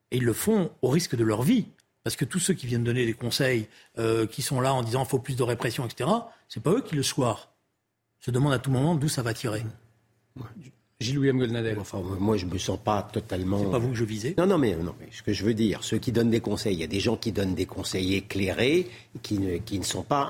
et 0.09 0.17
ils 0.17 0.23
le 0.23 0.33
font 0.33 0.71
au 0.81 0.89
risque 0.89 1.15
de 1.15 1.23
leur 1.23 1.43
vie. 1.43 1.67
Parce 2.03 2.15
que 2.15 2.25
tous 2.25 2.39
ceux 2.39 2.55
qui 2.55 2.65
viennent 2.65 2.83
donner 2.83 3.05
des 3.05 3.13
conseils, 3.13 3.67
euh, 3.99 4.25
qui 4.25 4.41
sont 4.41 4.59
là 4.59 4.73
en 4.73 4.81
disant 4.81 5.03
il 5.03 5.07
faut 5.07 5.19
plus 5.19 5.35
de 5.35 5.43
répression, 5.43 5.85
etc., 5.85 6.09
c'est 6.49 6.63
pas 6.63 6.71
eux 6.71 6.81
qui 6.81 6.95
le 6.95 7.03
soient. 7.03 7.53
Se 8.19 8.31
demandent 8.31 8.53
à 8.53 8.59
tout 8.59 8.71
moment 8.71 8.95
d'où 8.95 9.07
ça 9.07 9.21
va 9.21 9.35
tirer. 9.35 9.63
Gilles-William 11.01 11.37
Goldnadel. 11.37 11.77
Enfin, 11.79 12.01
moi, 12.19 12.37
je 12.37 12.45
ne 12.45 12.53
me 12.53 12.57
sens 12.57 12.79
pas 12.83 13.07
totalement. 13.11 13.59
C'est 13.59 13.71
pas 13.71 13.79
vous 13.79 13.89
que 13.89 13.97
je 13.97 14.03
visais 14.03 14.35
Non, 14.37 14.45
non 14.45 14.57
mais, 14.57 14.75
non, 14.75 14.93
mais 14.99 15.07
ce 15.11 15.23
que 15.23 15.33
je 15.33 15.43
veux 15.43 15.53
dire, 15.53 15.83
ceux 15.83 15.97
qui 15.97 16.11
donnent 16.11 16.29
des 16.29 16.39
conseils, 16.39 16.75
il 16.75 16.79
y 16.79 16.83
a 16.83 16.87
des 16.87 16.99
gens 16.99 17.17
qui 17.17 17.31
donnent 17.31 17.55
des 17.55 17.65
conseils 17.65 18.15
éclairés, 18.15 18.87
qui 19.21 19.39
ne, 19.39 19.57
qui 19.57 19.79
ne 19.79 19.83
sont 19.83 20.03
pas 20.03 20.29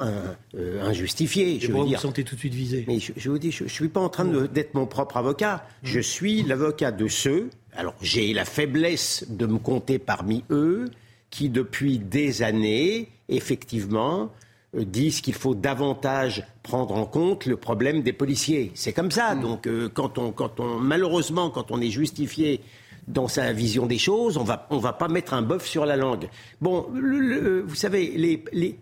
euh, 0.55 0.81
injustifiés. 0.83 1.59
Je 1.59 1.71
vous 1.71 1.85
vous 1.85 1.95
sentez 1.97 2.23
tout 2.23 2.35
de 2.35 2.39
suite 2.39 2.53
visé. 2.53 2.85
Mais 2.87 2.99
je, 2.99 3.29
vous 3.29 3.37
dis, 3.37 3.51
je 3.51 3.65
ne 3.65 3.69
suis 3.69 3.89
pas 3.89 3.99
en 3.99 4.09
train 4.09 4.25
d'être 4.25 4.73
mon 4.73 4.85
propre 4.85 5.17
avocat. 5.17 5.65
Je 5.83 5.99
suis 5.99 6.43
l'avocat 6.43 6.91
de 6.91 7.07
ceux. 7.07 7.49
Alors, 7.73 7.95
j'ai 8.01 8.33
la 8.33 8.45
faiblesse 8.45 9.25
de 9.29 9.45
me 9.45 9.57
compter 9.57 9.99
parmi 9.99 10.43
eux 10.49 10.89
qui, 11.29 11.49
depuis 11.49 11.99
des 11.99 12.43
années, 12.43 13.09
effectivement, 13.29 14.31
disent 14.73 15.21
qu'il 15.21 15.33
faut 15.33 15.55
davantage 15.55 16.45
prendre 16.63 16.95
en 16.95 17.05
compte 17.05 17.45
le 17.45 17.57
problème 17.57 18.01
des 18.01 18.13
policiers. 18.13 18.71
C'est 18.73 18.93
comme 18.93 19.11
ça. 19.11 19.35
Mm. 19.35 19.41
Donc, 19.41 19.67
euh, 19.67 19.89
quand, 19.93 20.17
on, 20.17 20.31
quand 20.31 20.59
on, 20.59 20.79
malheureusement, 20.79 21.49
quand 21.49 21.71
on 21.71 21.81
est 21.81 21.89
justifié 21.89 22.61
dans 23.07 23.27
sa 23.27 23.51
vision 23.53 23.85
des 23.85 23.97
choses. 23.97 24.37
On 24.37 24.43
va, 24.43 24.67
on 24.69 24.77
va 24.77 24.93
pas 24.93 25.07
mettre 25.07 25.33
un 25.33 25.41
bœuf 25.41 25.65
sur 25.65 25.85
la 25.85 25.95
langue. 25.95 26.29
Bon, 26.59 26.87
vous 26.91 27.75
savez, 27.75 28.11
les, 28.15 28.43
les, 28.51 28.79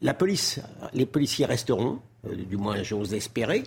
la 0.00 0.14
police, 0.14 0.60
les 0.94 1.06
policiers 1.06 1.46
resteront, 1.46 2.00
euh, 2.26 2.34
du 2.34 2.56
moins 2.56 2.82
j'ose 2.82 3.14
espérer. 3.14 3.64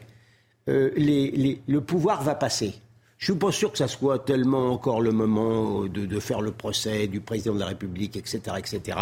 Euh, 0.69 0.91
les, 0.95 1.61
le 1.67 1.81
pouvoir 1.81 2.23
va 2.23 2.35
passer. 2.35 2.73
Je 3.17 3.25
suis 3.25 3.39
pas 3.39 3.51
sûr 3.51 3.71
que 3.71 3.77
ça 3.77 3.87
soit 3.87 4.19
tellement 4.19 4.71
encore 4.71 5.01
le 5.01 5.11
moment 5.11 5.83
de, 5.83 6.05
de, 6.05 6.19
faire 6.19 6.41
le 6.41 6.51
procès 6.51 7.07
du 7.07 7.21
président 7.21 7.53
de 7.53 7.59
la 7.59 7.67
République, 7.67 8.15
etc., 8.15 8.39
etc. 8.57 8.97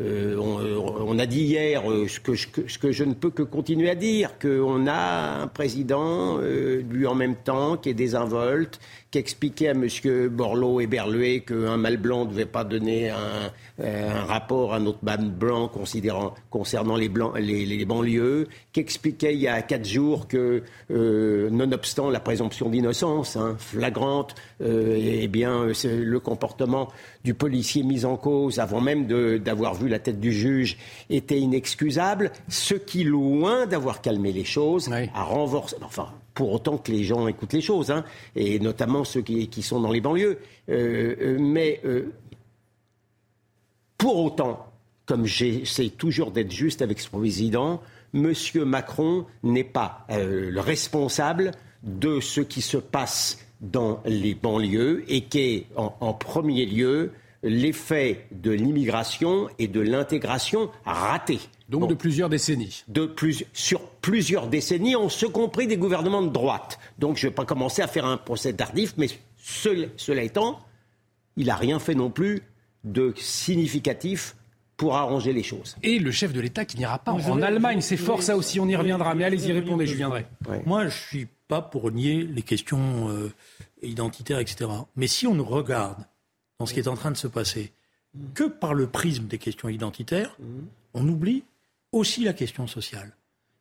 Euh, 0.00 0.36
euh, 0.36 0.76
on, 1.06 1.18
a 1.20 1.26
dit 1.26 1.42
hier 1.42 1.88
euh, 1.88 2.08
ce, 2.08 2.18
que, 2.18 2.34
ce, 2.34 2.78
que, 2.78 2.90
je 2.90 3.04
ne 3.04 3.14
peux 3.14 3.30
que 3.30 3.44
continuer 3.44 3.88
à 3.90 3.94
dire, 3.94 4.38
qu'on 4.40 4.88
a 4.88 5.42
un 5.42 5.46
président, 5.46 6.38
lui 6.38 7.06
en 7.06 7.14
même 7.14 7.36
temps, 7.36 7.76
qui 7.76 7.90
est 7.90 7.94
désinvolte, 7.94 8.80
qui 9.14 9.18
expliquait 9.18 9.68
à 9.68 9.74
M. 9.74 9.86
Borloo 10.28 10.80
et 10.80 10.88
Berluet 10.88 11.44
qu'un 11.46 11.76
mal 11.76 11.98
blanc 11.98 12.24
ne 12.24 12.30
devait 12.30 12.46
pas 12.46 12.64
donner 12.64 13.10
un, 13.10 14.24
rapport 14.24 14.74
à 14.74 14.80
notre 14.80 15.04
mal 15.04 15.30
blanc 15.30 15.70
concernant 16.50 16.96
les, 16.96 17.08
blancs, 17.08 17.38
les, 17.38 17.84
banlieues, 17.84 18.48
qui 18.72 18.80
expliquait 18.80 19.34
il 19.34 19.40
y 19.40 19.46
a 19.46 19.62
quatre 19.62 19.86
jours 19.86 20.26
que, 20.26 20.64
nonobstant 20.90 22.10
la 22.10 22.18
présomption 22.18 22.68
d'innocence 22.68 23.36
hein, 23.36 23.54
flagrante, 23.56 24.34
eh 24.60 25.28
bien, 25.28 25.66
le 25.84 26.18
comportement 26.18 26.88
du 27.22 27.34
policier 27.34 27.84
mis 27.84 28.04
en 28.04 28.16
cause, 28.16 28.58
avant 28.58 28.80
même 28.80 29.06
d'avoir 29.38 29.74
vu 29.74 29.88
la 29.88 30.00
tête 30.00 30.18
du 30.18 30.32
juge, 30.32 30.76
était 31.08 31.38
inexcusable, 31.38 32.32
ce 32.48 32.74
qui, 32.74 33.04
loin 33.04 33.66
d'avoir 33.66 34.00
calmé 34.00 34.32
les 34.32 34.44
choses, 34.44 34.90
a 34.92 35.22
renforcé. 35.22 35.76
Enfin, 35.82 36.08
pour 36.34 36.52
autant 36.52 36.78
que 36.78 36.90
les 36.90 37.04
gens 37.04 37.26
écoutent 37.28 37.52
les 37.52 37.60
choses, 37.60 37.90
hein, 37.90 38.04
et 38.34 38.58
notamment 38.58 39.04
ceux 39.04 39.22
qui, 39.22 39.62
sont 39.62 39.80
dans 39.80 39.92
les 39.92 40.00
banlieues. 40.00 40.38
Euh, 40.68 41.14
euh, 41.20 41.38
mais 41.38 41.80
euh, 41.84 42.12
pour 43.96 44.18
autant, 44.24 44.66
comme 45.06 45.24
j'essaie 45.24 45.90
toujours 45.90 46.32
d'être 46.32 46.50
juste 46.50 46.82
avec 46.82 47.00
ce 47.00 47.08
président, 47.08 47.80
M. 48.12 48.32
Macron 48.64 49.26
n'est 49.42 49.64
pas 49.64 50.06
le 50.08 50.60
responsable 50.60 51.52
de 51.82 52.20
ce 52.20 52.40
qui 52.40 52.62
se 52.62 52.76
passe 52.76 53.38
dans 53.60 54.00
les 54.04 54.34
banlieues 54.34 55.04
et 55.08 55.22
qui 55.22 55.38
est 55.40 55.66
en, 55.76 56.12
premier 56.14 56.64
lieu 56.64 57.12
l'effet 57.42 58.26
de 58.30 58.52
l'immigration 58.52 59.48
et 59.58 59.68
de 59.68 59.80
l'intégration 59.80 60.70
ratée. 60.84 61.40
Donc 61.68 61.88
de 61.88 61.94
plusieurs 61.94 62.28
décennies. 62.28 62.84
De 62.88 63.06
plus, 63.06 63.44
sur 63.52 63.80
plusieurs 63.80 64.48
décennies, 64.48 64.96
on 64.96 65.08
se 65.08 65.26
compris 65.26 65.66
des 65.66 65.76
gouvernements 65.76 66.22
de 66.22 66.28
droite. 66.28 66.78
Donc 66.98 67.16
je 67.16 67.26
ne 67.26 67.30
vais 67.30 67.34
pas 67.34 67.44
commencer 67.44 67.80
à 67.82 67.86
faire 67.86 68.04
un 68.04 68.16
procès 68.16 68.52
tardif, 68.52 68.94
mais 68.96 69.08
cela 69.36 70.22
étant, 70.22 70.60
il 71.36 71.46
n'a 71.46 71.56
rien 71.56 71.78
fait 71.78 71.94
non 71.94 72.10
plus 72.10 72.42
de 72.84 73.14
significatif 73.16 74.36
pour 74.76 74.96
arranger 74.96 75.32
les 75.32 75.42
choses. 75.42 75.76
Et 75.82 75.98
le 75.98 76.10
chef 76.10 76.32
de 76.32 76.40
l'État 76.40 76.64
qui 76.64 76.76
n'ira 76.76 76.98
pas 76.98 77.12
en 77.12 77.42
Allemagne, 77.42 77.80
c'est 77.80 77.96
fort 77.96 78.22
ça 78.22 78.36
aussi, 78.36 78.60
on 78.60 78.68
y 78.68 78.76
reviendra. 78.76 79.14
Mais 79.14 79.24
allez-y, 79.24 79.52
répondez, 79.52 79.86
je 79.86 79.94
viendrai. 79.94 80.26
Moi, 80.66 80.88
je 80.88 80.98
suis 80.98 81.28
pas 81.48 81.62
pour 81.62 81.90
nier 81.90 82.22
les 82.22 82.42
questions 82.42 83.08
euh, 83.08 83.32
identitaires, 83.82 84.38
etc. 84.38 84.70
Mais 84.96 85.06
si 85.06 85.26
on 85.26 85.42
regarde 85.44 86.04
dans 86.58 86.66
ce 86.66 86.74
qui 86.74 86.80
est 86.80 86.88
en 86.88 86.96
train 86.96 87.10
de 87.10 87.16
se 87.16 87.28
passer, 87.28 87.72
que 88.34 88.44
par 88.44 88.74
le 88.74 88.86
prisme 88.86 89.26
des 89.26 89.38
questions 89.38 89.68
identitaires, 89.68 90.36
on 90.94 91.06
oublie 91.08 91.44
aussi 91.94 92.24
la 92.24 92.32
question 92.32 92.66
sociale 92.66 93.12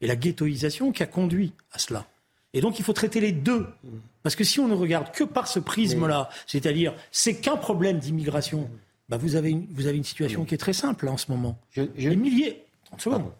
et 0.02 0.08
la 0.08 0.16
ghettoisation 0.16 0.92
qui 0.92 1.04
a 1.04 1.06
conduit 1.06 1.54
à 1.72 1.80
cela. 1.80 2.06
Et 2.54 2.62
donc 2.62 2.80
il 2.80 2.86
faut 2.86 2.94
traiter 2.94 3.20
les 3.20 3.32
deux. 3.32 3.68
Parce 4.22 4.36
que 4.36 4.44
si 4.44 4.60
on 4.60 4.68
ne 4.68 4.76
regarde 4.76 5.12
que 5.12 5.24
par 5.24 5.48
ce 5.48 5.60
prisme-là, 5.60 6.30
c'est-à-dire 6.46 6.94
c'est 7.12 7.36
qu'un 7.36 7.58
problème 7.58 8.00
d'immigration, 8.00 8.70
bah 9.10 9.18
vous, 9.18 9.36
avez 9.36 9.52
une, 9.52 9.66
vous 9.72 9.88
avez 9.88 9.98
une 9.98 10.04
situation 10.04 10.46
qui 10.46 10.56
est 10.56 10.60
très 10.60 10.74
simple 10.74 11.08
en 11.08 11.18
ce 11.18 11.32
moment. 11.32 11.58
Je, 11.72 11.82
Les 11.98 12.16
milliers. 12.16 12.64
30 12.86 13.02
secondes. 13.02 13.32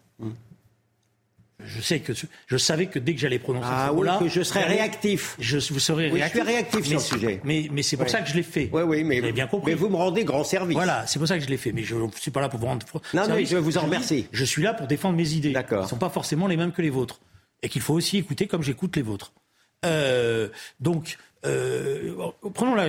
Je 1.66 1.80
sais 1.80 2.00
que 2.00 2.12
je 2.46 2.56
savais 2.56 2.86
que 2.86 2.98
dès 2.98 3.14
que 3.14 3.20
j'allais 3.20 3.38
prononcer 3.38 3.68
ah, 3.70 3.88
ce 3.88 3.94
mot-là, 3.94 4.18
que 4.18 4.28
je 4.28 4.42
serais 4.42 4.64
réactif. 4.64 5.36
Je, 5.38 5.58
vous 5.72 5.78
serez 5.78 6.08
réactif. 6.08 6.34
Je 6.34 6.40
suis 6.40 6.52
réactif 6.52 6.84
sur 6.84 6.94
le 6.94 7.00
sujet. 7.00 7.40
Mais, 7.44 7.68
mais 7.72 7.82
c'est 7.82 7.96
pour 7.96 8.08
ça 8.08 8.20
que 8.20 8.28
je 8.28 8.34
l'ai 8.34 8.42
fait. 8.42 8.68
Oui, 8.72 8.82
oui, 8.82 9.04
mais, 9.04 9.32
bien 9.32 9.46
compris. 9.46 9.72
mais 9.72 9.76
vous 9.76 9.88
me 9.88 9.96
rendez 9.96 10.24
grand 10.24 10.44
service. 10.44 10.74
Voilà, 10.74 11.06
c'est 11.06 11.18
pour 11.18 11.28
ça 11.28 11.38
que 11.38 11.44
je 11.44 11.48
l'ai 11.48 11.56
fait. 11.56 11.72
Mais 11.72 11.82
je 11.82 11.94
ne 11.94 12.08
suis 12.12 12.30
pas 12.30 12.40
là 12.40 12.48
pour 12.48 12.60
vous 12.60 12.66
rendre. 12.66 12.86
Non, 13.12 13.28
non, 13.28 13.36
je 13.44 13.56
vous 13.56 13.78
en 13.78 13.82
remercie. 13.82 14.26
Je 14.32 14.44
suis 14.44 14.62
là 14.62 14.74
pour 14.74 14.86
défendre 14.86 15.16
mes 15.16 15.32
idées. 15.32 15.52
D'accord. 15.52 15.82
Ne 15.82 15.88
sont 15.88 15.96
pas 15.96 16.10
forcément 16.10 16.46
les 16.46 16.56
mêmes 16.56 16.72
que 16.72 16.82
les 16.82 16.90
vôtres, 16.90 17.20
et 17.62 17.68
qu'il 17.68 17.82
faut 17.82 17.94
aussi 17.94 18.18
écouter 18.18 18.46
comme 18.46 18.62
j'écoute 18.62 18.96
les 18.96 19.02
vôtres. 19.02 19.32
Euh, 19.84 20.48
donc, 20.80 21.18
euh, 21.44 22.14
prenons 22.54 22.74
la, 22.74 22.86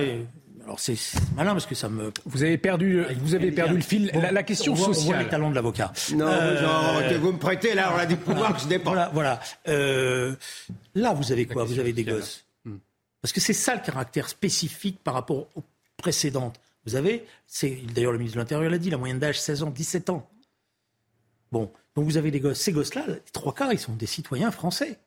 alors 0.66 0.80
c'est 0.80 0.96
malin 1.36 1.52
parce 1.52 1.64
que 1.64 1.76
ça 1.76 1.88
me. 1.88 2.12
Vous 2.24 2.42
avez 2.42 2.58
perdu, 2.58 3.04
vous 3.20 3.36
avez 3.36 3.52
perdu 3.52 3.76
le 3.76 3.82
fil. 3.82 4.10
la, 4.12 4.42
question 4.42 4.74
sociale. 4.74 5.04
On 5.04 5.12
voit 5.12 5.22
les 5.22 5.28
talents 5.28 5.50
de 5.50 5.54
l'avocat. 5.54 5.92
Non, 6.12 6.26
euh, 6.26 7.18
vous 7.20 7.32
me 7.32 7.38
prêtez 7.38 7.72
là, 7.72 7.92
on 7.94 7.98
a 7.98 8.04
des 8.04 8.16
pouvoirs 8.16 8.52
que 8.52 8.62
je 8.62 8.66
n'ai 8.66 8.80
pas. 8.80 8.90
Voilà, 8.90 9.10
voilà. 9.14 9.40
Euh, 9.68 10.34
là, 10.96 11.14
vous 11.14 11.30
avez 11.30 11.46
quoi? 11.46 11.62
Vous 11.62 11.78
avez 11.78 11.92
des 11.92 12.02
gosses. 12.02 12.44
Hmm. 12.64 12.78
Parce 13.22 13.32
que 13.32 13.40
c'est 13.40 13.52
ça 13.52 13.76
le 13.76 13.80
caractère 13.80 14.28
spécifique 14.28 14.98
par 15.04 15.14
rapport 15.14 15.46
aux 15.54 15.62
précédentes. 15.96 16.58
Vous 16.84 16.96
avez, 16.96 17.24
c'est 17.46 17.78
d'ailleurs 17.94 18.12
le 18.12 18.18
ministre 18.18 18.36
de 18.36 18.40
l'Intérieur 18.40 18.68
l'a 18.68 18.78
dit, 18.78 18.90
la 18.90 18.98
moyenne 18.98 19.20
d'âge 19.20 19.40
16 19.40 19.62
ans, 19.62 19.70
17 19.70 20.10
ans. 20.10 20.28
Bon, 21.52 21.70
donc 21.94 22.06
vous 22.06 22.16
avez 22.16 22.32
des 22.32 22.40
gosses. 22.40 22.58
Ces 22.58 22.72
gosses-là, 22.72 23.04
les 23.06 23.20
trois 23.32 23.54
quarts, 23.54 23.72
ils 23.72 23.78
sont 23.78 23.92
des 23.92 24.06
citoyens 24.06 24.50
français. 24.50 24.98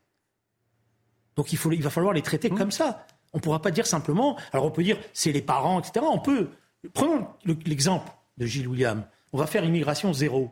Donc 1.35 1.51
il, 1.51 1.57
faut, 1.57 1.69
il 1.73 1.83
va 1.83 1.89
falloir 1.89 2.13
les 2.13 2.21
traiter 2.21 2.49
hmm. 2.49 2.57
comme 2.57 2.71
ça. 2.71 3.05
On 3.33 3.37
ne 3.37 3.41
pourra 3.41 3.61
pas 3.61 3.71
dire 3.71 3.85
simplement, 3.85 4.37
alors 4.53 4.65
on 4.65 4.71
peut 4.71 4.83
dire 4.83 4.97
c'est 5.13 5.31
les 5.31 5.41
parents, 5.41 5.79
etc. 5.79 6.05
On 6.09 6.19
peut. 6.19 6.49
Prenons 6.93 7.27
l'exemple 7.65 8.11
de 8.37 8.45
Gilles 8.45 8.67
William. 8.67 9.05
On 9.33 9.37
va 9.37 9.47
faire 9.47 9.63
immigration 9.63 10.13
zéro. 10.13 10.51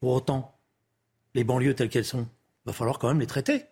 Pour 0.00 0.12
autant, 0.12 0.54
les 1.34 1.44
banlieues 1.44 1.74
telles 1.74 1.88
qu'elles 1.88 2.04
sont, 2.04 2.26
il 2.64 2.66
va 2.66 2.72
falloir 2.72 2.98
quand 2.98 3.08
même 3.08 3.20
les 3.20 3.26
traiter. 3.26 3.64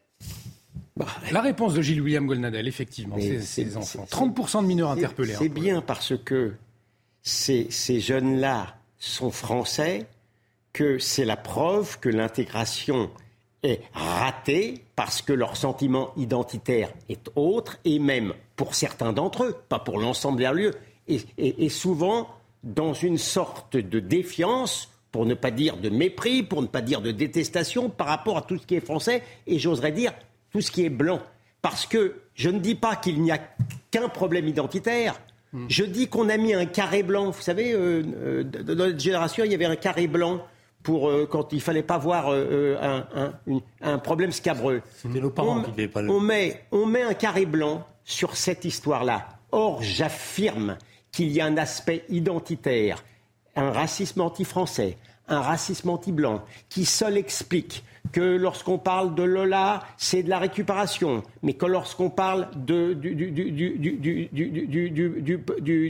Bah, 0.96 1.06
la 1.30 1.40
réponse 1.40 1.74
de 1.74 1.82
Gilles 1.82 2.00
William 2.00 2.26
Golnadel, 2.26 2.66
effectivement, 2.68 3.16
c'est 3.40 3.64
les 3.64 3.76
enfants. 3.76 4.06
30% 4.10 4.62
de 4.62 4.66
mineurs 4.66 4.90
interpellés. 4.90 5.34
C'est 5.34 5.48
bien 5.48 5.80
parce 5.80 6.16
que 6.16 6.54
ces, 7.22 7.70
ces 7.70 8.00
jeunes-là 8.00 8.76
sont 8.98 9.30
français 9.30 10.06
que 10.72 10.98
c'est 10.98 11.24
la 11.24 11.36
preuve 11.36 11.98
que 11.98 12.08
l'intégration 12.08 13.10
est 13.62 13.80
raté 13.92 14.84
parce 14.96 15.22
que 15.22 15.32
leur 15.32 15.56
sentiment 15.56 16.12
identitaire 16.16 16.92
est 17.08 17.30
autre 17.36 17.78
et 17.84 17.98
même 17.98 18.34
pour 18.56 18.74
certains 18.74 19.12
d'entre 19.12 19.44
eux, 19.44 19.56
pas 19.68 19.78
pour 19.78 19.98
l'ensemble 19.98 20.38
des 20.38 20.50
lieux, 20.52 20.74
et, 21.08 21.68
souvent 21.68 22.28
dans 22.62 22.92
une 22.92 23.18
sorte 23.18 23.76
de 23.76 23.98
défiance, 23.98 24.88
pour 25.10 25.26
ne 25.26 25.34
pas 25.34 25.50
dire 25.50 25.76
de 25.76 25.90
mépris, 25.90 26.42
pour 26.42 26.62
ne 26.62 26.66
pas 26.66 26.80
dire 26.80 27.02
de 27.02 27.10
détestation 27.10 27.90
par 27.90 28.06
rapport 28.06 28.38
à 28.38 28.42
tout 28.42 28.56
ce 28.56 28.66
qui 28.66 28.76
est 28.76 28.80
français 28.80 29.22
et 29.46 29.58
j'oserais 29.58 29.92
dire 29.92 30.12
tout 30.50 30.60
ce 30.60 30.70
qui 30.70 30.84
est 30.84 30.90
blanc. 30.90 31.20
Parce 31.60 31.86
que 31.86 32.16
je 32.34 32.48
ne 32.48 32.58
dis 32.58 32.74
pas 32.74 32.96
qu'il 32.96 33.20
n'y 33.20 33.30
a 33.30 33.38
qu'un 33.90 34.08
problème 34.08 34.48
identitaire. 34.48 35.20
Hmm. 35.52 35.66
Je 35.68 35.84
dis 35.84 36.08
qu'on 36.08 36.28
a 36.28 36.36
mis 36.36 36.54
un 36.54 36.64
carré 36.64 37.02
blanc. 37.02 37.30
Vous 37.30 37.42
savez, 37.42 37.72
euh, 37.72 38.02
euh, 38.16 38.42
dans 38.42 38.74
notre 38.74 38.98
génération, 38.98 39.44
il 39.44 39.52
y 39.52 39.54
avait 39.54 39.66
un 39.66 39.76
carré 39.76 40.06
blanc 40.06 40.40
pour 40.82 41.08
euh, 41.08 41.26
quand 41.30 41.52
il 41.52 41.60
fallait 41.60 41.82
pas 41.82 41.98
voir 41.98 42.28
euh, 42.28 42.76
euh, 42.80 43.60
un, 43.80 43.98
problème 43.98 44.32
scabreux. 44.32 44.82
C'était 44.96 45.20
nos 45.20 45.30
parents 45.30 45.58
on, 45.58 45.62
qui 45.62 45.88
pas 45.88 46.02
on 46.02 46.20
met, 46.20 46.64
on 46.72 46.86
met 46.86 47.02
un 47.02 47.14
carré 47.14 47.46
blanc 47.46 47.86
sur 48.04 48.36
cette 48.36 48.64
histoire-là. 48.64 49.28
Or, 49.52 49.82
j'affirme 49.82 50.76
qu'il 51.10 51.30
y 51.30 51.40
a 51.40 51.46
un 51.46 51.56
aspect 51.56 52.04
identitaire, 52.08 53.04
un 53.56 53.70
racisme 53.70 54.20
anti-français, 54.20 54.96
un 55.28 55.40
racisme 55.40 55.90
anti-blanc, 55.90 56.42
qui 56.68 56.84
seul 56.84 57.16
explique 57.16 57.84
que 58.10 58.20
lorsqu'on 58.20 58.78
parle 58.78 59.14
de 59.14 59.22
Lola, 59.22 59.84
c'est 59.96 60.22
de 60.22 60.28
la 60.28 60.38
récupération, 60.38 61.22
mais 61.42 61.54
que 61.54 61.66
lorsqu'on 61.66 62.10
parle 62.10 62.48
de, 62.56 62.92
du, 62.94 63.14
du, 63.14 63.30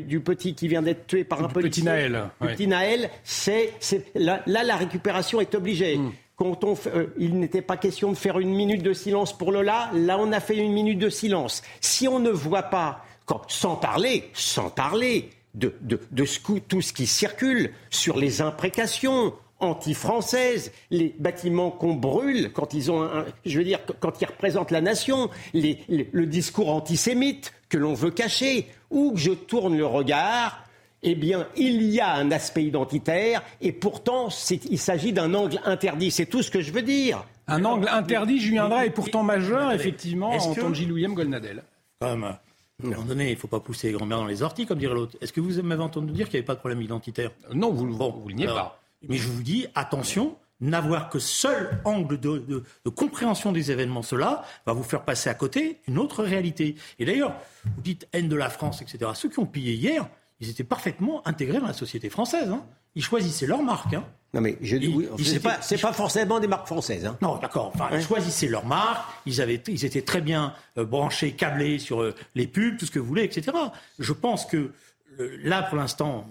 du, 0.00 0.20
petit 0.20 0.54
qui 0.54 0.68
vient 0.68 0.82
d'être 0.82 1.06
tué 1.06 1.24
par 1.24 1.42
un 1.42 1.48
policier, 1.48 1.82
petit 1.82 1.84
Naël, 1.84 2.30
petit 2.40 2.66
Naël, 2.66 3.10
c'est, 3.24 3.72
là, 4.14 4.42
la 4.46 4.76
récupération 4.76 5.40
est 5.40 5.54
obligée. 5.54 5.98
Quand 6.36 6.64
on, 6.64 6.74
il 7.18 7.38
n'était 7.38 7.62
pas 7.62 7.76
question 7.76 8.10
de 8.10 8.16
faire 8.16 8.38
une 8.38 8.54
minute 8.54 8.82
de 8.82 8.92
silence 8.92 9.36
pour 9.36 9.52
Lola, 9.52 9.90
là 9.94 10.18
on 10.18 10.32
a 10.32 10.40
fait 10.40 10.56
une 10.56 10.72
minute 10.72 10.98
de 10.98 11.08
silence. 11.08 11.62
Si 11.80 12.08
on 12.08 12.18
ne 12.18 12.30
voit 12.30 12.64
pas, 12.64 13.04
sans 13.48 13.76
parler, 13.76 14.30
sans 14.34 14.70
parler 14.70 15.30
de, 15.54 15.74
de, 15.80 16.00
de 16.10 16.24
tout 16.68 16.80
ce 16.80 16.92
qui 16.92 17.06
circule 17.06 17.72
sur 17.90 18.16
les 18.16 18.40
imprécations, 18.40 19.34
anti-française, 19.62 20.72
les 20.90 21.14
bâtiments 21.18 21.70
qu'on 21.70 21.94
brûle 21.94 22.52
quand 22.52 22.74
ils 22.74 22.90
ont, 22.90 23.02
un, 23.02 23.24
je 23.46 23.58
veux 23.58 23.64
dire, 23.64 23.78
quand 24.00 24.20
ils 24.20 24.26
représentent 24.26 24.70
la 24.70 24.80
nation, 24.80 25.30
le 25.54 26.24
discours 26.24 26.70
antisémite 26.70 27.52
que 27.68 27.78
l'on 27.78 27.94
veut 27.94 28.10
cacher, 28.10 28.66
où 28.90 29.12
je 29.16 29.30
tourne 29.30 29.76
le 29.76 29.86
regard, 29.86 30.64
eh 31.04 31.14
bien, 31.14 31.48
il 31.56 31.82
y 31.82 32.00
a 32.00 32.14
un 32.14 32.30
aspect 32.30 32.64
identitaire 32.64 33.42
et 33.60 33.72
pourtant, 33.72 34.28
il 34.70 34.78
s'agit 34.78 35.12
d'un 35.12 35.34
angle 35.34 35.60
interdit. 35.64 36.10
C'est 36.10 36.26
tout 36.26 36.42
ce 36.42 36.50
que 36.50 36.60
je 36.60 36.72
veux 36.72 36.82
dire. 36.82 37.24
Un 37.48 37.64
angle 37.64 37.88
interdit, 37.88 38.40
Julien 38.40 38.68
Drey, 38.68 38.86
est 38.86 38.90
pourtant 38.90 39.22
majeur, 39.22 39.72
effectivement, 39.72 40.30
en 40.30 40.54
tant 40.54 40.72
que 40.72 41.12
Golnadel. 41.14 41.64
Quand 42.00 42.16
même, 42.16 42.36
À 42.82 42.86
un 42.86 42.90
moment 42.90 43.02
donné, 43.02 43.28
il 43.28 43.34
ne 43.34 43.38
faut 43.38 43.48
pas 43.48 43.60
pousser 43.60 43.88
les 43.88 43.94
grands-mères 43.94 44.18
dans 44.18 44.26
les 44.26 44.42
orties, 44.42 44.66
comme 44.66 44.78
dirait 44.78 44.94
l'autre. 44.94 45.16
Est-ce 45.20 45.32
que 45.32 45.40
vous 45.40 45.62
m'avez 45.62 45.82
entendu 45.82 46.12
dire 46.12 46.26
qu'il 46.26 46.34
n'y 46.34 46.38
avait 46.38 46.46
pas 46.46 46.54
de 46.54 46.60
problème 46.60 46.82
identitaire? 46.82 47.30
Non, 47.52 47.72
vous 47.72 47.86
ne 47.86 47.94
bon, 47.94 48.24
le 48.26 48.46
pas. 48.46 48.80
Mais 49.08 49.16
je 49.16 49.28
vous 49.28 49.42
dis, 49.42 49.66
attention, 49.74 50.36
n'avoir 50.60 51.10
que 51.10 51.18
seul 51.18 51.80
angle 51.84 52.18
de, 52.18 52.62
compréhension 52.94 53.52
des 53.52 53.70
événements, 53.70 54.02
cela 54.02 54.44
va 54.64 54.72
vous 54.72 54.84
faire 54.84 55.04
passer 55.04 55.28
à 55.28 55.34
côté 55.34 55.80
une 55.88 55.98
autre 55.98 56.22
réalité. 56.22 56.76
Et 56.98 57.04
d'ailleurs, 57.04 57.34
vous 57.64 57.82
dites 57.82 58.08
haine 58.12 58.28
de 58.28 58.36
la 58.36 58.48
France, 58.48 58.80
etc. 58.80 59.10
Ceux 59.14 59.28
qui 59.28 59.40
ont 59.40 59.46
pillé 59.46 59.74
hier, 59.74 60.08
ils 60.40 60.48
étaient 60.48 60.64
parfaitement 60.64 61.26
intégrés 61.26 61.60
dans 61.60 61.66
la 61.66 61.72
société 61.72 62.08
française. 62.08 62.48
Hein. 62.48 62.64
Ils 62.94 63.04
choisissaient 63.04 63.46
leur 63.46 63.62
marque. 63.62 63.94
Hein. 63.94 64.04
Non 64.34 64.40
mais 64.40 64.56
je 64.62 64.76
dis 64.76 64.88
oui, 64.88 65.08
c'est 65.22 65.40
pas, 65.40 65.58
pas 65.58 65.92
forcément 65.92 66.40
des 66.40 66.46
marques 66.46 66.66
françaises. 66.66 67.04
Hein. 67.04 67.18
Non, 67.20 67.36
d'accord. 67.36 67.70
Enfin, 67.74 67.88
ils 67.92 68.02
choisissaient 68.02 68.48
leur 68.48 68.64
marque. 68.64 69.06
Ils 69.26 69.42
avaient, 69.42 69.62
ils 69.68 69.84
étaient 69.84 70.02
très 70.02 70.22
bien 70.22 70.54
euh, 70.78 70.86
branchés, 70.86 71.32
câblés 71.32 71.78
sur 71.78 72.00
euh, 72.00 72.14
les 72.34 72.46
pubs, 72.46 72.78
tout 72.78 72.86
ce 72.86 72.90
que 72.90 72.98
vous 72.98 73.06
voulez, 73.06 73.24
etc. 73.24 73.56
Je 73.98 74.12
pense 74.12 74.46
que 74.46 74.72
là, 75.18 75.62
pour 75.62 75.76
l'instant, 75.76 76.26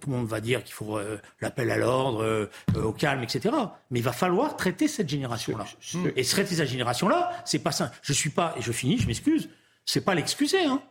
tout 0.00 0.10
le 0.10 0.16
monde 0.16 0.26
va 0.26 0.40
dire 0.40 0.64
qu'il 0.64 0.74
faut 0.74 0.98
euh, 0.98 1.20
l'appel 1.40 1.70
à 1.70 1.76
l'ordre, 1.76 2.48
au 2.74 2.92
calme, 2.92 3.22
etc. 3.22 3.54
Mais 3.92 4.00
il 4.00 4.04
va 4.04 4.12
falloir 4.12 4.56
traiter 4.56 4.88
cette 4.88 5.08
génération-là. 5.08 5.66
Et 6.16 6.24
traiter 6.24 6.56
cette 6.56 6.68
génération-là, 6.68 7.30
c'est 7.44 7.60
pas 7.60 7.72
ça. 7.72 7.92
Je 8.02 8.12
suis 8.12 8.30
pas, 8.30 8.54
et 8.58 8.62
je 8.62 8.72
finis, 8.72 8.98
je 8.98 9.06
m'excuse, 9.06 9.48
c'est 9.84 10.00
pas 10.00 10.16
l'excuser. 10.16 10.64
Hein. 10.64 10.82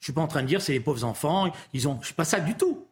Je 0.00 0.06
suis 0.06 0.12
pas 0.12 0.20
en 0.20 0.28
train 0.28 0.42
de 0.42 0.46
dire 0.46 0.60
c'est 0.60 0.72
les 0.72 0.80
pauvres 0.80 1.04
enfants, 1.04 1.50
ils 1.72 1.88
ont, 1.88 1.98
je 2.02 2.06
suis 2.06 2.14
pas 2.14 2.26
ça 2.26 2.40
du 2.40 2.54
tout. 2.54 2.86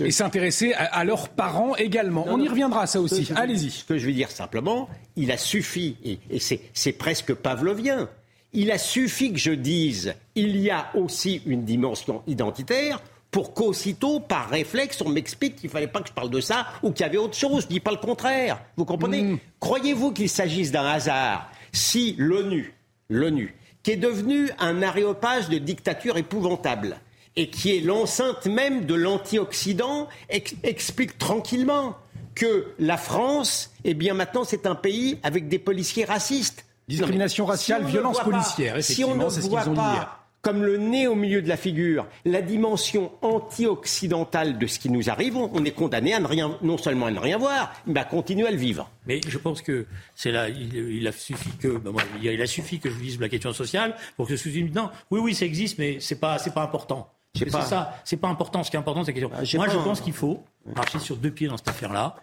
Et 0.00 0.10
s'intéresser 0.10 0.72
à, 0.72 1.04
leurs 1.04 1.28
parents 1.28 1.76
également. 1.76 2.24
On 2.28 2.40
y 2.40 2.48
reviendra, 2.48 2.86
ça 2.86 3.00
aussi. 3.00 3.28
Allez-y. 3.36 3.70
Ce 3.70 3.84
que 3.84 3.98
je 3.98 4.06
veux 4.06 4.12
dire 4.12 4.30
simplement, 4.30 4.88
il 5.16 5.30
a 5.30 5.36
suffi, 5.36 5.96
et, 6.04 6.38
c'est 6.40 6.92
presque 6.92 7.34
pavlovien, 7.34 8.08
il 8.52 8.70
a 8.70 8.78
suffi 8.78 9.32
que 9.32 9.38
je 9.38 9.52
dise 9.52 10.14
il 10.34 10.56
y 10.56 10.70
a 10.70 10.90
aussi 10.94 11.42
une 11.46 11.64
dimension 11.64 12.22
identitaire 12.26 13.00
pour 13.30 13.54
qu'aussitôt, 13.54 14.18
par 14.18 14.48
réflexe, 14.48 15.00
on 15.02 15.08
m'explique 15.08 15.56
qu'il 15.56 15.68
ne 15.68 15.72
fallait 15.72 15.86
pas 15.86 16.00
que 16.00 16.08
je 16.08 16.12
parle 16.12 16.30
de 16.30 16.40
ça 16.40 16.66
ou 16.82 16.90
qu'il 16.90 17.06
y 17.06 17.08
avait 17.08 17.18
autre 17.18 17.36
chose. 17.36 17.62
Je 17.62 17.66
ne 17.66 17.72
dis 17.72 17.80
pas 17.80 17.92
le 17.92 17.98
contraire. 17.98 18.60
Vous 18.76 18.84
comprenez 18.84 19.22
hmm. 19.22 19.38
Croyez-vous 19.60 20.12
qu'il 20.12 20.28
s'agisse 20.28 20.72
d'un 20.72 20.84
hasard 20.84 21.50
si 21.72 22.16
l'ONU, 22.18 22.74
l'ONU, 23.08 23.54
qui 23.82 23.92
est 23.92 23.96
devenue 23.96 24.50
un 24.58 24.82
aréopage 24.82 25.48
de 25.48 25.58
dictature 25.58 26.16
épouvantable, 26.16 26.96
et 27.36 27.48
qui 27.48 27.76
est 27.76 27.80
l'enceinte 27.80 28.46
même 28.46 28.86
de 28.86 28.94
l'anti-Occident, 28.94 30.08
explique 30.28 31.18
tranquillement 31.18 31.96
que 32.34 32.66
la 32.78 32.96
France, 32.96 33.70
eh 33.84 33.94
bien 33.94 34.14
maintenant, 34.14 34.44
c'est 34.44 34.66
un 34.66 34.74
pays 34.74 35.18
avec 35.22 35.48
des 35.48 35.58
policiers 35.58 36.04
racistes. 36.04 36.64
Discrimination 36.88 37.46
raciale, 37.46 37.84
violence 37.84 38.20
policière, 38.20 38.76
effectivement, 38.76 39.30
c'est 39.30 39.42
ce 39.42 39.48
qu'ils 39.48 39.68
ont 39.68 39.74
dit 39.74 39.80
hier 39.80 40.20
comme 40.42 40.62
le 40.62 40.78
nez 40.78 41.06
au 41.06 41.14
milieu 41.14 41.42
de 41.42 41.48
la 41.48 41.56
figure, 41.56 42.06
la 42.24 42.40
dimension 42.40 43.12
anti-occidentale 43.20 44.58
de 44.58 44.66
ce 44.66 44.78
qui 44.78 44.88
nous 44.88 45.10
arrive, 45.10 45.36
on 45.36 45.64
est 45.64 45.72
condamné 45.72 46.14
à 46.14 46.20
ne 46.20 46.26
rien, 46.26 46.56
non 46.62 46.78
seulement 46.78 47.06
à 47.06 47.10
ne 47.10 47.18
rien 47.18 47.36
voir, 47.36 47.72
mais 47.86 48.00
à 48.00 48.04
continuer 48.04 48.46
à 48.46 48.50
le 48.50 48.56
vivre. 48.56 48.90
Mais 49.06 49.20
je 49.26 49.36
pense 49.36 49.60
que 49.60 49.86
c'est 50.14 50.32
là, 50.32 50.48
il, 50.48 51.06
a 51.06 51.12
suffi 51.12 51.50
que, 51.58 51.68
ben 51.68 51.92
il 52.22 52.40
a 52.40 52.46
suffi 52.46 52.78
que 52.78 52.90
je 52.90 52.96
dise 52.96 53.20
la 53.20 53.28
question 53.28 53.52
sociale 53.52 53.94
pour 54.16 54.26
que 54.26 54.36
je 54.36 54.48
me 54.48 54.54
dise 54.54 54.74
non, 54.74 54.90
oui, 55.10 55.20
oui, 55.20 55.34
ça 55.34 55.44
existe, 55.44 55.78
mais 55.78 55.98
c'est 56.00 56.18
pas, 56.18 56.38
c'est 56.38 56.54
pas 56.54 56.62
important. 56.62 57.12
C'est 57.34 57.50
ça, 57.50 58.00
c'est 58.04 58.16
pas 58.16 58.28
important. 58.28 58.62
Ce 58.62 58.70
qui 58.70 58.76
est 58.76 58.80
important, 58.80 59.04
c'est 59.04 59.12
que 59.12 59.20
ah, 59.24 59.56
moi, 59.56 59.68
je 59.68 59.78
pense 59.78 60.00
qu'il 60.00 60.12
faut 60.12 60.42
marcher 60.76 60.98
sur 60.98 61.16
deux 61.16 61.30
pieds 61.30 61.48
dans 61.48 61.56
cette 61.56 61.68
affaire-là, 61.68 62.16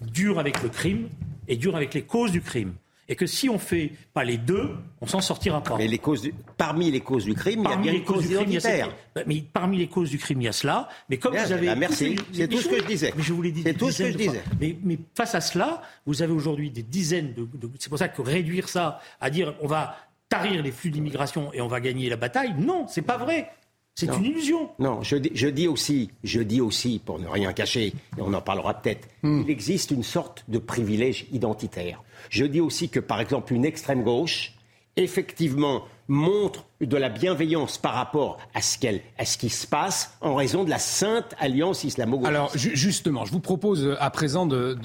dur 0.00 0.38
avec 0.38 0.62
le 0.62 0.68
crime 0.68 1.08
et 1.48 1.56
dur 1.56 1.76
avec 1.76 1.94
les 1.94 2.02
causes 2.02 2.32
du 2.32 2.40
crime. 2.40 2.74
Et 3.08 3.16
que 3.16 3.26
si 3.26 3.48
on 3.48 3.58
fait 3.58 3.92
pas 4.14 4.22
les 4.22 4.38
deux, 4.38 4.70
on 5.00 5.06
s'en 5.06 5.20
sortira 5.20 5.60
pas. 5.62 5.76
Mais 5.76 5.88
les 5.88 5.98
causes 5.98 6.30
parmi 6.56 6.90
les 6.90 7.00
causes 7.00 7.24
du 7.24 7.34
crime, 7.34 7.62
il 7.64 7.70
y 7.70 7.72
a 7.72 7.76
bien 7.76 7.92
les 7.92 8.04
causes 8.04 8.24
identitaires. 8.24 8.94
Mais 9.26 9.42
parmi 9.52 9.78
les 9.78 9.88
causes 9.88 10.08
du 10.08 10.18
crime, 10.18 10.40
il 10.40 10.44
y 10.44 10.48
a 10.48 10.52
cela. 10.52 10.88
Mais 11.10 11.18
comme 11.18 11.36
vous 11.36 11.52
avez, 11.52 11.74
merci, 11.74 12.16
c'est 12.32 12.48
tout 12.48 12.58
ce 12.58 12.68
que 12.68 12.78
je 12.78 12.86
disais. 12.86 13.12
Mais 13.16 13.22
je 13.22 13.32
vous 13.32 13.42
l'ai 13.42 13.50
dit. 13.50 13.62
C'est 13.64 13.74
tout 13.74 13.90
ce 13.90 14.04
que 14.04 14.12
je 14.12 14.16
disais. 14.16 14.42
Mais, 14.60 14.78
mais, 14.82 14.98
face 15.14 15.34
à 15.34 15.40
cela, 15.40 15.82
vous 16.06 16.22
avez 16.22 16.32
aujourd'hui 16.32 16.70
des 16.70 16.82
dizaines 16.82 17.34
de. 17.34 17.42
de 17.42 17.70
c'est 17.78 17.88
pour 17.88 17.98
ça 17.98 18.08
que 18.08 18.22
réduire 18.22 18.68
ça 18.68 19.00
à 19.20 19.30
dire 19.30 19.54
on 19.60 19.66
va 19.66 19.96
tarir 20.28 20.62
les 20.62 20.72
flux 20.72 20.90
d'immigration 20.90 21.52
et 21.52 21.60
on 21.60 21.68
va 21.68 21.80
gagner 21.80 22.08
la 22.08 22.16
bataille, 22.16 22.54
non, 22.56 22.86
c'est 22.88 23.02
pas 23.02 23.18
vrai. 23.18 23.50
C'est 23.94 24.06
une 24.06 24.24
illusion. 24.24 24.70
Non, 24.78 25.02
je, 25.02 25.16
je, 25.34 25.48
dis 25.48 25.68
aussi, 25.68 26.10
je 26.24 26.40
dis 26.40 26.60
aussi, 26.60 27.00
pour 27.04 27.18
ne 27.18 27.28
rien 27.28 27.52
cacher, 27.52 27.86
et 27.86 28.20
on 28.20 28.32
en 28.32 28.40
parlera 28.40 28.74
peut-être, 28.74 29.06
hmm. 29.22 29.42
il 29.42 29.50
existe 29.50 29.90
une 29.90 30.02
sorte 30.02 30.44
de 30.48 30.58
privilège 30.58 31.26
identitaire. 31.30 32.02
Je 32.30 32.44
dis 32.44 32.60
aussi 32.60 32.88
que, 32.88 33.00
par 33.00 33.20
exemple, 33.20 33.52
une 33.52 33.64
extrême 33.64 34.02
gauche, 34.02 34.54
effectivement, 34.96 35.84
montre 36.08 36.64
de 36.80 36.96
la 36.96 37.10
bienveillance 37.10 37.78
par 37.78 37.94
rapport 37.94 38.38
à 38.54 38.62
ce, 38.62 38.78
à 39.18 39.24
ce 39.24 39.38
qui 39.38 39.50
se 39.50 39.66
passe 39.66 40.16
en 40.20 40.34
raison 40.34 40.64
de 40.64 40.70
la 40.70 40.78
sainte 40.78 41.34
alliance 41.38 41.84
islamo-gauchiste. 41.84 42.28
Alors, 42.28 42.50
justement, 42.54 43.24
je 43.24 43.32
vous 43.32 43.40
propose 43.40 43.96
à 44.00 44.10
présent 44.10 44.46
de 44.46 44.76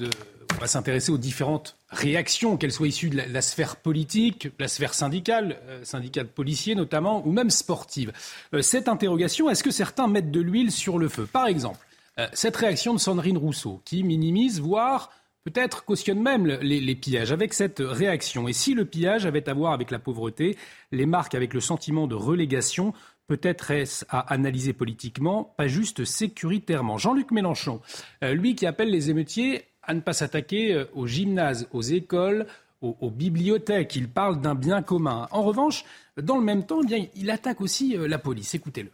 on 0.58 0.60
va 0.60 0.66
s'intéresser 0.66 1.12
aux 1.12 1.18
différentes 1.18 1.76
réactions, 1.88 2.56
qu'elles 2.56 2.72
soient 2.72 2.88
issues 2.88 3.10
de 3.10 3.22
la, 3.32 3.42
sphère 3.42 3.76
politique, 3.76 4.48
la 4.58 4.66
sphère 4.66 4.92
syndicale, 4.92 5.60
euh, 5.68 5.84
syndicale 5.84 6.26
policier 6.26 6.74
notamment, 6.74 7.24
ou 7.24 7.30
même 7.30 7.48
sportive. 7.48 8.12
Euh, 8.54 8.60
cette 8.60 8.88
interrogation, 8.88 9.48
est-ce 9.48 9.62
que 9.62 9.70
certains 9.70 10.08
mettent 10.08 10.32
de 10.32 10.40
l'huile 10.40 10.72
sur 10.72 10.98
le 10.98 11.08
feu? 11.08 11.28
Par 11.32 11.46
exemple, 11.46 11.78
euh, 12.18 12.26
cette 12.32 12.56
réaction 12.56 12.92
de 12.92 12.98
Sandrine 12.98 13.38
Rousseau, 13.38 13.80
qui 13.84 14.02
minimise, 14.02 14.60
voire 14.60 15.12
peut-être 15.44 15.84
cautionne 15.84 16.20
même 16.20 16.44
les, 16.46 16.80
les, 16.80 16.94
pillages 16.96 17.30
avec 17.30 17.54
cette 17.54 17.78
réaction. 17.78 18.48
Et 18.48 18.52
si 18.52 18.74
le 18.74 18.84
pillage 18.84 19.26
avait 19.26 19.48
à 19.48 19.54
voir 19.54 19.72
avec 19.72 19.92
la 19.92 20.00
pauvreté, 20.00 20.58
les 20.90 21.06
marques 21.06 21.36
avec 21.36 21.54
le 21.54 21.60
sentiment 21.60 22.08
de 22.08 22.16
relégation, 22.16 22.94
peut-être 23.28 23.70
est-ce 23.70 24.04
à 24.08 24.18
analyser 24.32 24.72
politiquement, 24.72 25.54
pas 25.56 25.68
juste 25.68 26.04
sécuritairement? 26.04 26.98
Jean-Luc 26.98 27.30
Mélenchon, 27.30 27.80
lui 28.22 28.56
qui 28.56 28.66
appelle 28.66 28.90
les 28.90 29.08
émeutiers 29.08 29.64
à 29.88 29.94
ne 29.94 30.00
pas 30.00 30.12
s'attaquer 30.12 30.74
euh, 30.74 30.84
aux 30.94 31.06
gymnases, 31.06 31.66
aux 31.72 31.82
écoles, 31.82 32.46
aux, 32.80 33.10
bibliothèques. 33.10 33.96
Il 33.96 34.08
parle 34.08 34.40
d'un 34.40 34.54
bien 34.54 34.82
commun. 34.82 35.26
En 35.32 35.42
revanche, 35.42 35.84
dans 36.16 36.36
le 36.36 36.44
même 36.44 36.64
temps, 36.64 36.80
eh 36.88 37.10
il 37.16 37.28
attaque 37.30 37.60
aussi 37.60 37.96
euh, 37.96 38.06
la 38.06 38.18
police. 38.18 38.54
Écoutez-le. 38.54 38.92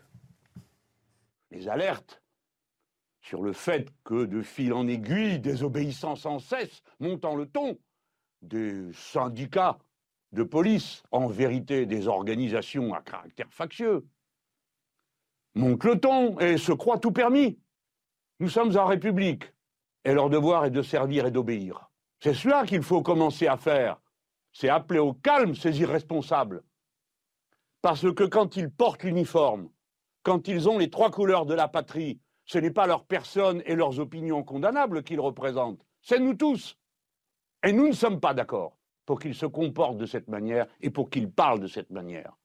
Les 1.50 1.68
alertes 1.68 2.22
sur 3.20 3.42
le 3.42 3.52
fait 3.52 3.88
que 4.04 4.24
de 4.24 4.40
fil 4.40 4.72
en 4.72 4.87
aiguille, 4.87 5.38
désobéissant 5.38 6.16
sans 6.16 6.38
cesse, 6.38 6.83
montant 7.00 7.37
le 7.37 7.46
ton, 7.46 7.78
des 8.40 8.90
syndicats 8.92 9.78
de 10.33 10.42
police, 10.42 11.02
en 11.11 11.26
vérité 11.26 11.87
des 11.87 12.07
organisations 12.07 12.94
à 12.94 13.00
caractère 13.00 13.50
factieux, 13.50 14.07
montent 15.54 15.85
le 15.85 15.98
ton 15.98 16.38
et 16.38 16.57
se 16.59 16.72
croient 16.72 16.98
tout 16.98 17.12
permis. 17.12 17.59
Nous 18.40 18.48
sommes 18.48 18.76
en 18.76 18.87
République 18.87 19.54
et 20.05 20.12
leur 20.12 20.31
devoir 20.31 20.64
est 20.64 20.71
de 20.71 20.83
servir 20.83 21.27
et 21.27 21.31
d'obéir. 21.31 21.90
C'est 22.21 22.35
cela 22.35 22.64
qu'il 22.64 22.83
faut 22.83 23.03
commencer 23.03 23.47
à 23.47 23.57
faire. 23.57 24.01
C'est 24.53 24.69
appeler 24.69 25.01
au 25.01 25.14
calme 25.14 25.55
ces 25.55 25.81
irresponsables. 25.81 26.62
Parce 27.83 28.11
que 28.14 28.25
quand 28.25 28.57
ils 28.57 28.71
portent 28.71 29.03
l'uniforme, 29.03 29.69
quand 30.23 30.49
ils 30.49 30.69
ont 30.69 30.79
les 30.79 30.90
trois 30.90 31.11
couleurs 31.11 31.45
de 31.45 31.55
la 31.55 31.69
patrie, 31.69 32.21
ce 32.47 32.59
n'est 32.59 32.71
pas 32.71 32.87
leur 32.87 33.05
personne 33.05 33.62
et 33.67 33.75
leurs 33.75 34.01
opinions 34.01 34.43
condamnables 34.43 35.03
qu'ils 35.03 35.21
représentent, 35.21 35.85
c'est 36.01 36.19
nous 36.19 36.35
tous. 36.35 36.79
Et 37.62 37.73
nous 37.73 37.88
ne 37.88 37.93
sommes 37.93 38.21
pas 38.21 38.35
d'accord 38.35 38.77
pour 39.07 39.19
qu'ils 39.19 39.35
se 39.35 39.47
comportent 39.47 39.99
de 39.99 40.07
cette 40.07 40.29
manière 40.29 40.67
et 40.81 40.90
pour 40.90 41.11
qu'ils 41.11 41.31
parlent 41.31 41.61
de 41.61 41.67
cette 41.67 41.90
manière. 41.90 42.37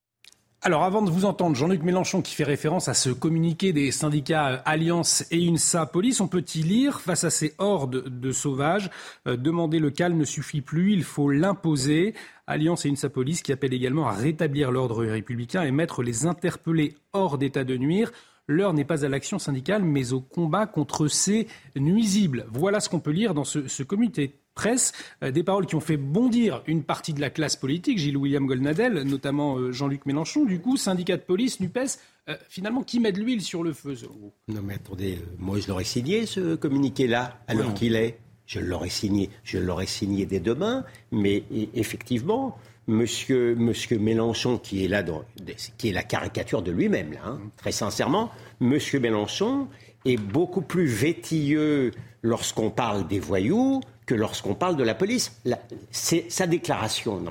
Alors 0.61 0.83
avant 0.83 1.01
de 1.01 1.09
vous 1.09 1.23
entendre, 1.23 1.55
Jean-Luc 1.55 1.83
Mélenchon 1.83 2.21
qui 2.21 2.35
fait 2.35 2.43
référence 2.43 2.89
à 2.89 2.93
ce 2.93 3.09
communiqué 3.11 3.71
des 3.71 3.91
syndicats 3.91 4.61
Alliance 4.65 5.23
et 5.31 5.41
UNSA 5.41 5.85
Police, 5.85 6.19
on 6.19 6.27
peut 6.27 6.43
y 6.53 6.63
lire 6.63 6.99
face 6.99 7.23
à 7.23 7.29
ces 7.29 7.53
hordes 7.59 8.09
de 8.09 8.31
sauvages, 8.33 8.89
euh, 9.25 9.37
demander 9.37 9.79
le 9.79 9.89
calme 9.89 10.17
ne 10.17 10.25
suffit 10.25 10.59
plus, 10.59 10.91
il 10.91 11.05
faut 11.05 11.29
l'imposer. 11.29 12.13
Alliance 12.45 12.85
et 12.85 12.89
UNSA 12.89 13.09
Police 13.09 13.41
qui 13.41 13.53
appellent 13.53 13.73
également 13.73 14.09
à 14.09 14.11
rétablir 14.11 14.69
l'ordre 14.71 15.05
républicain 15.05 15.63
et 15.63 15.71
mettre 15.71 16.03
les 16.03 16.25
interpellés 16.25 16.97
hors 17.13 17.37
d'état 17.37 17.63
de 17.63 17.77
nuire. 17.77 18.11
L'heure 18.49 18.73
n'est 18.73 18.83
pas 18.83 19.05
à 19.05 19.09
l'action 19.09 19.39
syndicale, 19.39 19.83
mais 19.83 20.11
au 20.11 20.19
combat 20.19 20.65
contre 20.65 21.07
ces 21.07 21.47
nuisibles. 21.77 22.47
Voilà 22.51 22.81
ce 22.81 22.89
qu'on 22.89 22.99
peut 22.99 23.11
lire 23.11 23.33
dans 23.33 23.45
ce, 23.45 23.83
communiqué 23.83 24.39
presse, 24.59 24.91
euh, 25.23 25.31
des 25.31 25.41
paroles 25.41 25.65
qui 25.65 25.75
ont 25.75 25.79
fait 25.79 25.95
bondir 25.95 26.61
une 26.67 26.83
partie 26.83 27.13
de 27.13 27.21
la 27.21 27.29
classe 27.29 27.55
politique, 27.55 27.97
Gilles 27.97 28.17
William 28.17 28.45
Goldnadel, 28.45 29.03
notamment 29.03 29.57
euh, 29.57 29.71
Jean-Luc 29.71 30.05
Mélenchon. 30.05 30.43
Du 30.43 30.59
coup, 30.59 30.75
syndicat 30.75 31.15
de 31.15 31.21
police, 31.21 31.61
NUPES, 31.61 31.97
euh, 32.27 32.35
finalement, 32.49 32.83
qui 32.83 32.99
met 32.99 33.13
de 33.13 33.19
l'huile 33.19 33.41
sur 33.41 33.63
le 33.63 33.71
feu, 33.71 33.95
Non, 34.49 34.61
mais 34.61 34.73
attendez, 34.73 35.17
moi 35.37 35.59
je 35.61 35.69
l'aurais 35.69 35.85
signé 35.85 36.25
ce 36.25 36.55
communiqué-là, 36.55 37.39
alors 37.47 37.73
qu'il 37.73 37.95
est. 37.95 38.19
Je 38.45 38.59
l'aurais 38.59 38.89
signé, 38.89 39.29
je 39.43 39.59
l'aurais 39.59 39.85
signé 39.85 40.25
dès 40.25 40.39
demain, 40.41 40.83
mais 41.11 41.43
effectivement, 41.75 42.57
Monsieur, 42.87 43.55
Monsieur 43.55 43.97
Mélenchon, 43.99 44.57
qui 44.57 44.83
est 44.83 44.87
là, 44.87 45.03
dans, 45.03 45.23
qui 45.77 45.89
est 45.89 45.93
la 45.93 46.03
caricature 46.03 46.63
de 46.63 46.71
lui-même, 46.71 47.13
là, 47.13 47.19
hein, 47.25 47.39
très 47.55 47.71
sincèrement, 47.71 48.31
Monsieur 48.59 48.99
Mélenchon 48.99 49.67
est 50.05 50.17
beaucoup 50.17 50.61
plus 50.61 50.87
vétilleux 50.87 51.91
lorsqu'on 52.23 52.71
parle 52.71 53.07
des 53.07 53.19
voyous 53.19 53.81
que 54.09 54.15
lorsqu'on 54.15 54.55
parle 54.55 54.75
de 54.75 54.83
la 54.83 54.95
police. 54.95 55.39
Sa 55.91 56.47
déclaration. 56.47 57.21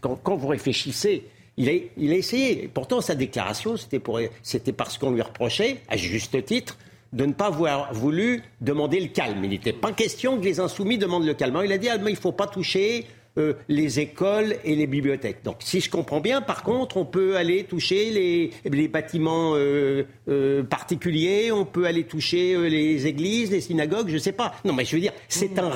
Quand, 0.00 0.34
vous 0.36 0.48
réfléchissez, 0.48 1.22
Il 1.56 1.68
a, 1.68 2.16
essayé. 2.16 2.68
Pourtant, 2.74 3.00
sa 3.00 3.14
déclaration, 3.14 3.76
c'était, 3.76 4.72
parce 4.72 4.98
qu'on 4.98 5.12
lui 5.12 5.22
reprochait, 5.22 5.82
à 5.88 5.96
juste 5.96 6.44
titre, 6.44 6.76
de 7.12 7.24
ne 7.24 7.32
pas 7.32 7.46
avoir 7.46 7.94
voulu 7.94 8.42
demander 8.60 8.98
le 8.98 9.06
calme. 9.06 9.44
Il 9.44 9.50
n'était 9.50 9.72
pas 9.72 9.92
question 9.92 10.40
que 10.40 10.44
les 10.44 10.58
insoumis 10.58 10.98
demandent 10.98 11.24
le 11.24 11.34
calme. 11.34 11.60
il 11.64 11.70
a 11.70 11.78
dit 11.78 11.88
ah, 11.88 11.98
mais 11.98 12.10
il 12.10 12.14
ne 12.14 12.20
faut 12.20 12.32
pas 12.32 12.48
toucher 12.48 13.06
euh, 13.38 13.52
les 13.68 14.00
écoles 14.00 14.56
et 14.64 14.74
les 14.74 14.88
bibliothèques. 14.88 15.44
Donc, 15.44 15.58
si 15.60 15.80
je 15.80 15.88
comprends 15.88 16.20
bien, 16.20 16.40
par 16.40 16.64
contre, 16.64 16.96
on 16.96 17.04
peut 17.04 17.36
aller 17.36 17.62
toucher 17.62 18.10
les, 18.10 18.88
bâtiments 18.88 19.52
euh, 19.54 20.02
euh, 20.28 20.64
particuliers, 20.64 21.52
on 21.52 21.64
peut 21.64 21.84
aller 21.86 22.02
toucher 22.04 22.56
les 22.68 23.06
églises, 23.06 23.52
les 23.52 23.60
synagogues, 23.60 24.08
je 24.08 24.14
ne 24.14 24.18
sais 24.18 24.32
pas. 24.32 24.54
Non, 24.64 24.72
mais 24.72 24.84
je 24.84 24.96
veux 24.96 25.00
dire, 25.00 25.12
c'est 25.28 25.60
un, 25.60 25.68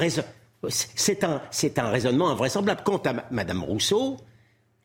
c'est 0.69 1.25
un, 1.25 1.41
c'est 1.51 1.79
un 1.79 1.89
raisonnement 1.89 2.31
invraisemblable. 2.31 2.83
Quant 2.85 2.99
à 2.99 3.25
Madame 3.31 3.63
Rousseau, 3.63 4.17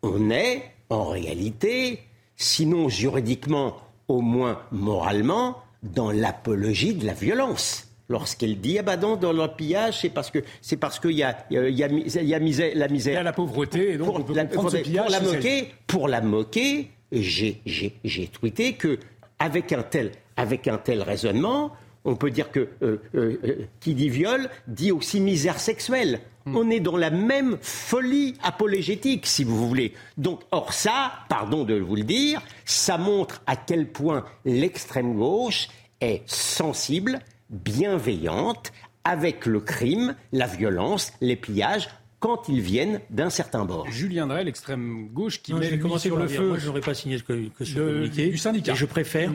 on 0.01 0.29
est 0.29 0.63
en 0.89 1.05
réalité, 1.05 1.99
sinon 2.35 2.89
juridiquement, 2.89 3.77
au 4.07 4.21
moins 4.21 4.61
moralement, 4.71 5.57
dans 5.81 6.11
l'apologie 6.11 6.93
de 6.93 7.05
la 7.05 7.13
violence. 7.13 7.87
Lorsqu'elle 8.09 8.59
dit 8.59 8.77
ah 8.79 8.83
bah 8.83 8.97
non 8.97 9.15
dans 9.15 9.31
le 9.31 9.47
pillage 9.47 10.01
c'est 10.01 10.09
parce 10.09 10.29
que 10.29 10.39
c'est 10.61 10.75
parce 10.75 10.99
qu'il 10.99 11.11
y 11.11 11.23
a 11.23 11.45
il 11.49 11.57
y 11.69 11.83
a, 11.83 11.87
y 11.87 12.33
a 12.33 12.39
misère, 12.39 12.71
la 12.75 12.89
misère. 12.89 13.13
Il 13.13 13.15
y 13.15 13.19
a 13.19 13.23
la 13.23 13.33
pauvreté 13.33 13.93
et 13.93 13.97
donc 13.97 14.07
pour, 14.07 14.19
on 14.19 14.23
peut 14.23 14.33
la, 14.35 14.45
pour, 14.45 14.69
pillage, 14.69 15.05
pour 15.05 15.11
la 15.11 15.19
moquer 15.21 15.73
pour 15.87 16.07
la 16.09 16.21
moquer 16.21 16.91
j'ai 17.13 17.61
j'ai 17.65 18.27
tweeté 18.27 18.73
que 18.73 18.99
avec 19.39 19.71
un 19.71 19.83
tel 19.83 20.11
avec 20.35 20.67
un 20.67 20.77
tel 20.77 21.01
raisonnement 21.01 21.71
on 22.05 22.15
peut 22.15 22.31
dire 22.31 22.51
que 22.51 22.69
euh, 22.81 23.01
euh, 23.15 23.39
euh, 23.43 23.65
qui 23.79 23.95
dit 23.95 24.09
viol 24.09 24.49
dit 24.67 24.91
aussi 24.91 25.19
misère 25.19 25.59
sexuelle. 25.59 26.19
Hmm. 26.45 26.57
On 26.57 26.69
est 26.69 26.81
dans 26.81 26.97
la 26.97 27.09
même 27.09 27.57
folie 27.61 28.35
apologétique, 28.43 29.25
si 29.25 29.43
vous 29.43 29.67
voulez. 29.67 29.93
Donc, 30.17 30.41
or 30.51 30.73
ça, 30.73 31.13
pardon 31.29 31.63
de 31.63 31.75
vous 31.75 31.95
le 31.95 32.03
dire, 32.03 32.41
ça 32.65 32.97
montre 32.97 33.41
à 33.47 33.55
quel 33.55 33.87
point 33.87 34.25
l'extrême 34.43 35.15
gauche 35.15 35.69
est 36.01 36.21
sensible 36.25 37.19
bienveillante 37.49 38.73
avec 39.03 39.45
le 39.45 39.59
crime, 39.59 40.15
la 40.31 40.47
violence, 40.47 41.13
les 41.21 41.35
pillages, 41.35 41.89
quand 42.19 42.47
ils 42.47 42.61
viennent 42.61 43.01
d'un 43.09 43.29
certain 43.29 43.65
bord. 43.65 43.85
Julien 43.91 44.27
Drey, 44.27 44.45
l'extrême 44.45 45.09
gauche, 45.11 45.41
qui 45.41 45.53
met 45.53 45.77
sur 45.97 46.17
le 46.17 46.27
feu. 46.27 46.47
Moi, 46.47 46.57
je 46.57 46.67
n'aurais 46.67 46.81
pas 46.81 46.93
signé 46.93 47.17
ce, 47.17 47.23
que, 47.23 47.49
ce 47.61 47.75
communiqué. 47.75 48.29
Du 48.29 48.37
syndicat. 48.37 48.71
Et 48.71 48.75
je 48.75 48.85
préfère, 48.85 49.31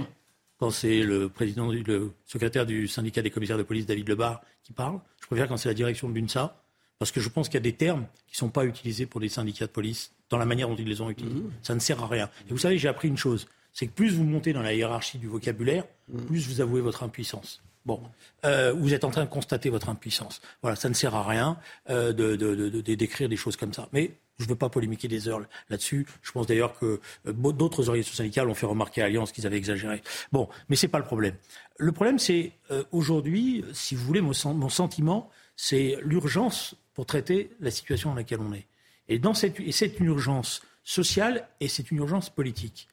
quand 0.59 0.71
c'est 0.71 1.03
le 1.03 1.29
président, 1.29 1.71
le 1.71 2.13
secrétaire 2.27 2.67
du 2.67 2.89
syndicat 2.89 3.23
des 3.23 3.31
commissaires 3.31 3.59
de 3.59 3.63
police, 3.63 3.87
David 3.87 4.09
Lebar, 4.09 4.43
qui 4.63 4.73
parle, 4.73 5.01
je 5.21 5.27
préfère 5.27 5.49
quand 5.49 5.57
c'est 5.57 5.69
la 5.69 5.75
direction 5.75 6.09
de 6.09 6.15
l'UNSA, 6.19 6.63
parce 6.99 7.13
que 7.13 7.21
je 7.21 7.29
pense 7.29 7.49
qu'il 7.49 7.55
y 7.55 7.59
a 7.59 7.61
des 7.61 7.75
termes 7.75 8.07
qui 8.27 8.35
ne 8.35 8.39
sont 8.39 8.51
pas 8.51 8.65
utilisés 8.65 9.07
pour 9.07 9.21
les 9.21 9.29
syndicats 9.29 9.67
de 9.67 9.73
police 9.73 10.13
dans 10.31 10.39
la 10.39 10.45
manière 10.45 10.69
dont 10.69 10.77
ils 10.77 10.89
les 10.89 11.01
ont 11.01 11.11
utilisés. 11.11 11.41
Mmh. 11.41 11.53
Ça 11.63 11.75
ne 11.75 11.79
sert 11.79 12.03
à 12.03 12.09
rien. 12.09 12.29
Et 12.49 12.51
vous 12.51 12.59
savez, 12.59 12.77
j'ai 12.77 12.89
appris 12.89 13.09
une 13.09 13.17
chose, 13.17 13.47
c'est 13.73 13.87
que 13.87 13.93
plus 13.93 14.15
vous 14.15 14.25
montez 14.25 14.53
dans 14.53 14.63
la 14.63 14.75
hiérarchie 14.75 15.19
du 15.19 15.29
vocabulaire, 15.29 15.85
mmh. 16.09 16.27
plus 16.27 16.49
vous 16.49 16.61
avouez 16.61 16.81
votre 16.81 17.05
impuissance. 17.05 17.63
Bon, 17.87 18.03
euh, 18.45 18.73
vous 18.73 18.93
êtes 18.93 19.05
en 19.05 19.11
train 19.11 19.25
de 19.25 19.31
constater 19.31 19.71
votre 19.71 19.89
impuissance. 19.89 20.43
Voilà, 20.61 20.77
ça 20.77 20.89
ne 20.91 20.95
sert 20.95 21.15
à 21.15 21.27
rien 21.27 21.57
euh, 21.89 22.13
de, 22.13 22.81
d'écrire 22.81 23.29
des 23.31 23.37
choses 23.37 23.57
comme 23.57 23.73
ça. 23.73 23.89
Mais 23.93 24.11
je 24.39 24.45
ne 24.45 24.51
veux 24.51 24.57
pas 24.57 24.69
polémiquer 24.69 25.09
des 25.09 25.29
heures 25.29 25.41
là-dessus. 25.69 26.07
Je 26.23 26.33
pense 26.33 26.47
d'ailleurs 26.47 26.79
que 26.79 27.01
euh, 27.27 27.33
d'autres 27.33 27.89
organisations 27.89 28.17
syndicales 28.17 28.49
ont 28.49 28.55
fait 28.55 28.67
remarquer 28.67 29.03
à 29.03 29.07
Alliance 29.07 29.33
qu'ils 29.33 29.47
avaient 29.47 29.57
exagéré. 29.57 30.03
Bon, 30.33 30.49
mais 30.69 30.77
ce 30.77 30.87
n'est 30.87 30.91
pas 30.91 30.99
le 30.99 31.05
problème. 31.05 31.35
Le 31.77 31.93
problème, 31.93 32.19
c'est 32.19 32.53
aujourd'hui, 32.91 33.65
si 33.73 33.95
vous 33.95 34.05
voulez, 34.05 34.21
mon, 34.21 34.33
mon 34.55 34.69
sentiment, 34.69 35.31
c'est 35.57 35.97
l'urgence 36.03 36.75
pour 36.95 37.07
traiter 37.07 37.51
la 37.61 37.71
situation 37.71 38.11
dans 38.11 38.17
laquelle 38.17 38.41
on 38.41 38.53
est. 38.53 38.67
Et, 39.09 39.19
dans 39.19 39.35
cette, 39.35 39.61
et 39.61 39.73
c'est 39.73 39.99
une 40.01 40.07
urgence 40.07 40.63
sociale 40.85 41.49
et 41.61 41.69
c'est 41.69 41.91
une 41.91 41.99
urgence 41.99 42.31
politique. 42.31 42.89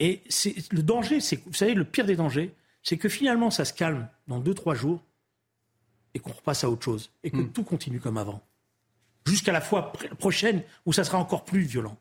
Et 0.00 0.22
c'est, 0.28 0.54
le 0.72 0.82
danger, 0.82 1.20
c'est, 1.20 1.42
vous 1.46 1.52
savez, 1.52 1.74
le 1.74 1.84
pire 1.84 2.04
des 2.04 2.16
dangers, 2.16 2.52
c'est 2.82 2.98
que 2.98 3.08
finalement, 3.08 3.50
ça 3.50 3.64
se 3.64 3.72
calme 3.72 4.08
dans 4.28 4.38
deux, 4.38 4.54
trois 4.54 4.74
jours 4.74 5.02
et 6.14 6.18
qu'on 6.18 6.32
repasse 6.32 6.64
à 6.64 6.70
autre 6.70 6.84
chose 6.84 7.10
et 7.22 7.30
que 7.30 7.38
hmm. 7.38 7.52
tout 7.52 7.64
continue 7.64 8.00
comme 8.00 8.18
avant. 8.18 8.42
Jusqu'à 9.26 9.52
la 9.52 9.60
fois 9.60 9.92
prochaine 10.18 10.62
où 10.84 10.92
ça 10.92 11.04
sera 11.04 11.18
encore 11.18 11.44
plus 11.44 11.60
violent. 11.60 11.96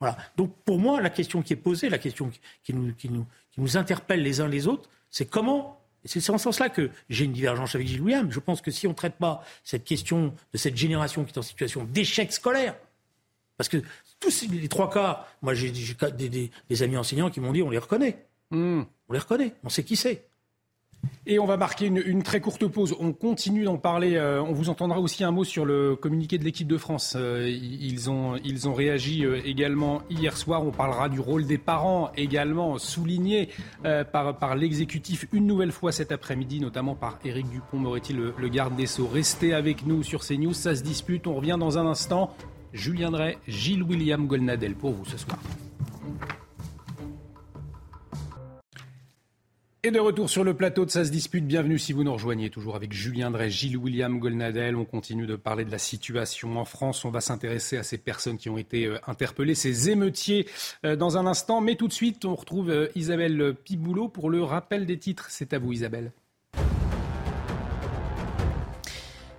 Voilà. 0.00 0.16
Donc 0.36 0.54
pour 0.64 0.78
moi, 0.78 1.00
la 1.00 1.10
question 1.10 1.42
qui 1.42 1.52
est 1.52 1.56
posée, 1.56 1.88
la 1.88 1.98
question 1.98 2.30
qui 2.62 2.74
nous, 2.74 2.94
qui 2.94 3.08
nous, 3.08 3.26
qui 3.50 3.60
nous 3.60 3.76
interpelle 3.76 4.22
les 4.22 4.40
uns 4.40 4.48
les 4.48 4.66
autres, 4.66 4.88
c'est 5.10 5.26
comment 5.26 5.80
et 6.04 6.08
c'est 6.08 6.30
en 6.30 6.38
ce 6.38 6.44
sens-là 6.44 6.68
que 6.68 6.90
j'ai 7.08 7.24
une 7.24 7.32
divergence 7.32 7.74
avec 7.74 7.86
Gilles 7.86 8.02
William. 8.02 8.30
Je 8.30 8.38
pense 8.38 8.60
que 8.60 8.70
si 8.70 8.86
on 8.86 8.90
ne 8.90 8.94
traite 8.94 9.14
pas 9.14 9.42
cette 9.62 9.84
question 9.84 10.34
de 10.52 10.58
cette 10.58 10.76
génération 10.76 11.24
qui 11.24 11.32
est 11.32 11.38
en 11.38 11.42
situation 11.42 11.84
d'échec 11.84 12.30
scolaire, 12.30 12.76
parce 13.56 13.68
que 13.68 13.78
tous 14.20 14.46
les 14.50 14.68
trois 14.68 14.90
cas, 14.90 15.26
moi 15.40 15.54
j'ai 15.54 15.70
des, 15.70 16.50
des, 16.68 16.82
amis 16.82 16.96
enseignants 16.96 17.30
qui 17.30 17.40
m'ont 17.40 17.52
dit 17.52 17.62
on 17.62 17.70
les 17.70 17.78
reconnaît. 17.78 18.26
Hmm. 18.50 18.82
On 19.08 19.12
les 19.12 19.18
reconnaît, 19.18 19.54
on 19.64 19.68
sait 19.68 19.84
qui 19.84 19.96
c'est. 19.96 20.26
Et 21.26 21.38
on 21.38 21.46
va 21.46 21.56
marquer 21.56 21.86
une, 21.86 22.22
très 22.22 22.40
courte 22.40 22.66
pause. 22.66 22.94
On 23.00 23.12
continue 23.12 23.64
d'en 23.64 23.78
parler. 23.78 24.16
Euh, 24.16 24.42
on 24.42 24.52
vous 24.52 24.68
entendra 24.68 25.00
aussi 25.00 25.24
un 25.24 25.30
mot 25.30 25.44
sur 25.44 25.64
le 25.64 25.96
communiqué 25.96 26.38
de 26.38 26.44
l'équipe 26.44 26.68
de 26.68 26.76
France. 26.76 27.14
Euh, 27.16 27.48
ils, 27.48 28.10
ont, 28.10 28.36
ils 28.44 28.68
ont 28.68 28.74
réagi 28.74 29.24
euh, 29.24 29.40
également 29.44 30.02
hier 30.10 30.36
soir. 30.36 30.64
On 30.64 30.70
parlera 30.70 31.08
du 31.08 31.20
rôle 31.20 31.46
des 31.46 31.58
parents 31.58 32.10
également, 32.16 32.78
souligné 32.78 33.48
par, 33.82 34.38
par 34.38 34.56
l'exécutif 34.56 35.26
une 35.32 35.46
nouvelle 35.46 35.72
fois 35.72 35.92
cet 35.92 36.12
après-midi, 36.12 36.60
notamment 36.60 36.94
par 36.94 37.18
Éric 37.24 37.48
Dupont-Moretti, 37.48 38.12
le, 38.12 38.34
le, 38.36 38.48
garde 38.48 38.76
des 38.76 38.86
Sceaux. 38.86 39.08
Restez 39.12 39.54
avec 39.54 39.86
nous 39.86 40.02
sur 40.02 40.24
CNews. 40.24 40.54
Ça 40.54 40.74
se 40.74 40.82
dispute. 40.82 41.26
On 41.26 41.34
revient 41.34 41.56
dans 41.58 41.78
un 41.78 41.86
instant. 41.86 42.34
Julien 42.72 43.10
Drey, 43.10 43.38
Gilles 43.46 43.84
William 43.84 44.26
Golnadel 44.26 44.74
pour 44.74 44.92
vous 44.92 45.04
ce 45.04 45.16
soir. 45.16 45.38
Et 49.86 49.90
de 49.90 50.00
retour 50.00 50.30
sur 50.30 50.44
le 50.44 50.54
plateau 50.54 50.86
de 50.86 50.90
Ça 50.90 51.04
se 51.04 51.10
dispute, 51.10 51.46
bienvenue 51.46 51.78
si 51.78 51.92
vous 51.92 52.04
nous 52.04 52.12
rejoignez, 52.14 52.48
toujours 52.48 52.74
avec 52.74 52.94
Julien 52.94 53.30
Drey, 53.30 53.50
Gilles 53.50 53.76
William 53.76 54.18
Golnadel. 54.18 54.76
On 54.76 54.86
continue 54.86 55.26
de 55.26 55.36
parler 55.36 55.66
de 55.66 55.70
la 55.70 55.76
situation 55.76 56.56
en 56.58 56.64
France. 56.64 57.04
On 57.04 57.10
va 57.10 57.20
s'intéresser 57.20 57.76
à 57.76 57.82
ces 57.82 57.98
personnes 57.98 58.38
qui 58.38 58.48
ont 58.48 58.56
été 58.56 58.86
euh, 58.86 58.98
interpellées, 59.06 59.54
ces 59.54 59.90
émeutiers 59.90 60.48
euh, 60.86 60.96
dans 60.96 61.18
un 61.18 61.26
instant. 61.26 61.60
Mais 61.60 61.74
tout 61.74 61.86
de 61.86 61.92
suite, 61.92 62.24
on 62.24 62.34
retrouve 62.34 62.70
euh, 62.70 62.88
Isabelle 62.94 63.54
Piboulot 63.62 64.08
pour 64.08 64.30
le 64.30 64.42
rappel 64.42 64.86
des 64.86 64.98
titres. 64.98 65.26
C'est 65.28 65.52
à 65.52 65.58
vous 65.58 65.72
Isabelle. 65.72 66.12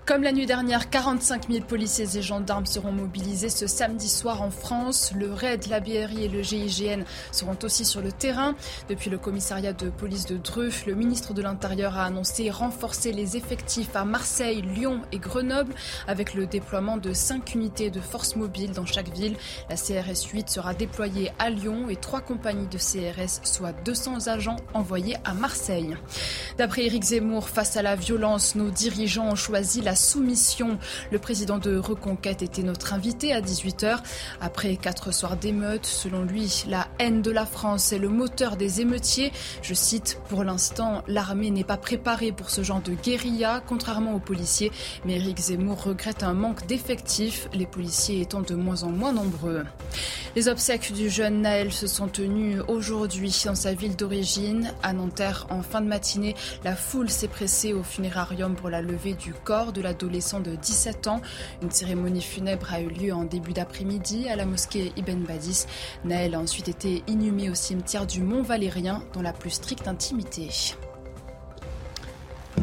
Comme 0.06 0.22
la 0.22 0.32
nuit 0.32 0.46
dernière, 0.46 0.92
45 0.92 1.50
000 1.50 1.66
policiers 1.66 2.06
et 2.16 2.22
gendarmes 2.22 2.68
seront 2.68 2.92
mobilisés 2.92 3.50
ce 3.50 3.66
samedi 3.66 4.08
soir 4.08 4.44
en 4.44 4.52
France. 4.52 5.12
Le 5.16 5.34
RAID, 5.34 5.66
la 5.66 5.80
BRI 5.80 6.26
et 6.26 6.28
le 6.28 6.44
GIGN 6.44 7.04
seront 7.32 7.58
aussi 7.64 7.86
sur 7.86 8.02
le 8.02 8.12
terrain. 8.12 8.54
Depuis 8.88 9.10
le 9.10 9.18
commissariat 9.18 9.74
de 9.74 9.90
police 9.90 10.28
de 10.28 10.38
Dreux, 10.38 10.70
le 10.86 10.94
ministre 10.94 11.34
de 11.34 11.42
l'Intérieur 11.42 11.98
a 11.98 12.06
annoncé 12.06 12.52
renforcer 12.52 13.14
les 13.14 13.36
effectifs 13.36 13.96
à 13.96 14.06
Marseille, 14.06 14.62
Lyon 14.62 15.02
et 15.12 15.18
Grenoble 15.18 15.74
avec 16.08 16.36
le 16.36 16.46
déploiement 16.46 16.98
de 16.98 17.12
5 17.12 17.56
unités 17.56 17.90
de 17.90 18.00
force 18.00 18.36
mobile 18.36 18.74
dans 18.74 18.86
chaque 18.86 19.12
ville. 19.12 19.36
La 19.72 19.76
CRS 19.76 20.30
8 20.32 20.52
sera 20.52 20.76
déployée 20.76 21.32
à 21.40 21.50
Lyon 21.50 21.90
et 21.90 21.96
trois 21.96 22.22
compagnies 22.22 22.68
de 22.68 22.78
CRS, 22.78 23.40
soit 23.42 23.74
200 23.84 24.28
agents 24.28 24.58
envoyés 24.76 25.18
à 25.24 25.34
Marseille. 25.34 25.98
D'après 26.60 26.86
Éric 26.86 27.06
Zemmour, 27.06 27.50
face 27.50 27.76
à 27.76 27.82
la 27.82 27.96
violence, 27.96 28.54
nos 28.54 28.70
dirigeants 28.70 29.30
ont 29.30 29.36
choisi 29.36 29.82
la 29.82 29.95
soumission. 29.96 30.78
Le 31.12 31.20
président 31.20 31.58
de 31.58 31.78
Reconquête 31.78 32.42
était 32.42 32.64
notre 32.64 32.94
invité 32.94 33.34
à 33.34 33.42
18h. 33.42 34.00
Après 34.42 34.76
quatre 34.78 35.14
soirs 35.14 35.38
d'émeutes, 35.38 35.86
selon 35.86 36.24
lui, 36.24 36.64
la 36.68 36.88
haine 37.00 37.22
de 37.22 37.32
la 37.32 37.46
France 37.46 37.94
est 37.94 38.00
le 38.00 38.10
moteur 38.10 38.58
des 38.58 38.82
émeutiers. 38.82 39.32
Je 39.62 39.74
cite, 39.74 40.20
pour 40.30 40.44
l'instant, 40.44 41.04
l'armée 41.08 41.52
n'est 41.52 41.64
pas 41.64 41.78
préparée 41.78 42.32
pour 42.32 42.50
ce 42.50 42.64
genre 42.64 42.82
de 42.82 42.94
guérilla, 42.94 43.62
contrairement 43.66 44.16
aux 44.16 44.20
policiers. 44.20 44.72
Mais 45.06 45.16
Eric 45.16 45.40
Zemmour 45.40 45.84
regrette 45.84 46.24
un 46.24 46.34
manque 46.34 46.66
d'effectifs, 46.68 47.50
les 47.54 47.66
policiers 47.66 48.22
étant 48.22 48.42
de 48.42 48.56
moins 48.56 48.84
en 48.84 48.90
moins 48.90 49.14
nombreux. 49.14 49.64
Les 50.36 50.50
obsèques 50.50 50.92
du 50.92 51.10
jeune 51.10 51.42
Naël 51.42 51.72
se 51.72 51.88
sont 51.88 52.08
tenues 52.08 52.60
aujourd'hui 52.68 53.44
dans 53.46 53.56
sa 53.56 53.74
ville 53.74 53.96
d'origine, 53.96 54.74
à 54.84 54.94
Nanterre, 54.94 55.48
en 55.50 55.62
fin 55.62 55.82
de 55.82 55.88
matinée. 55.88 56.36
La 56.64 56.76
foule 56.76 57.10
s'est 57.10 57.28
pressée 57.28 57.74
au 57.74 57.84
funérarium 57.84 58.56
pour 58.56 58.70
la 58.70 58.82
levée 58.82 59.14
du 59.14 59.34
corps 59.34 59.72
de 59.72 59.82
l'adolescent 59.86 60.42
de 60.42 60.56
17 60.56 61.08
ans. 61.08 61.22
Une 61.62 61.72
cérémonie 61.72 62.22
funèbre 62.22 62.74
a 62.74 62.82
eu 62.82 62.90
lieu 62.90 63.14
en 63.14 63.24
début 63.24 63.54
d'après-midi 63.54 64.28
à 64.28 64.36
la 64.36 64.46
mosquée 64.46 64.92
Ibn 64.98 65.24
Badis. 65.24 65.66
Naël 66.04 66.36
a 66.36 66.40
ensuite 66.40 66.68
été 66.68 67.04
inhumé 67.08 67.50
au 67.50 67.56
cimetière 67.56 68.06
du 68.06 68.22
Mont 68.22 68.42
Valérien 68.44 69.02
dans 69.14 69.22
la 69.22 69.32
plus 69.32 69.52
stricte 69.52 69.88
intimité. 69.88 70.50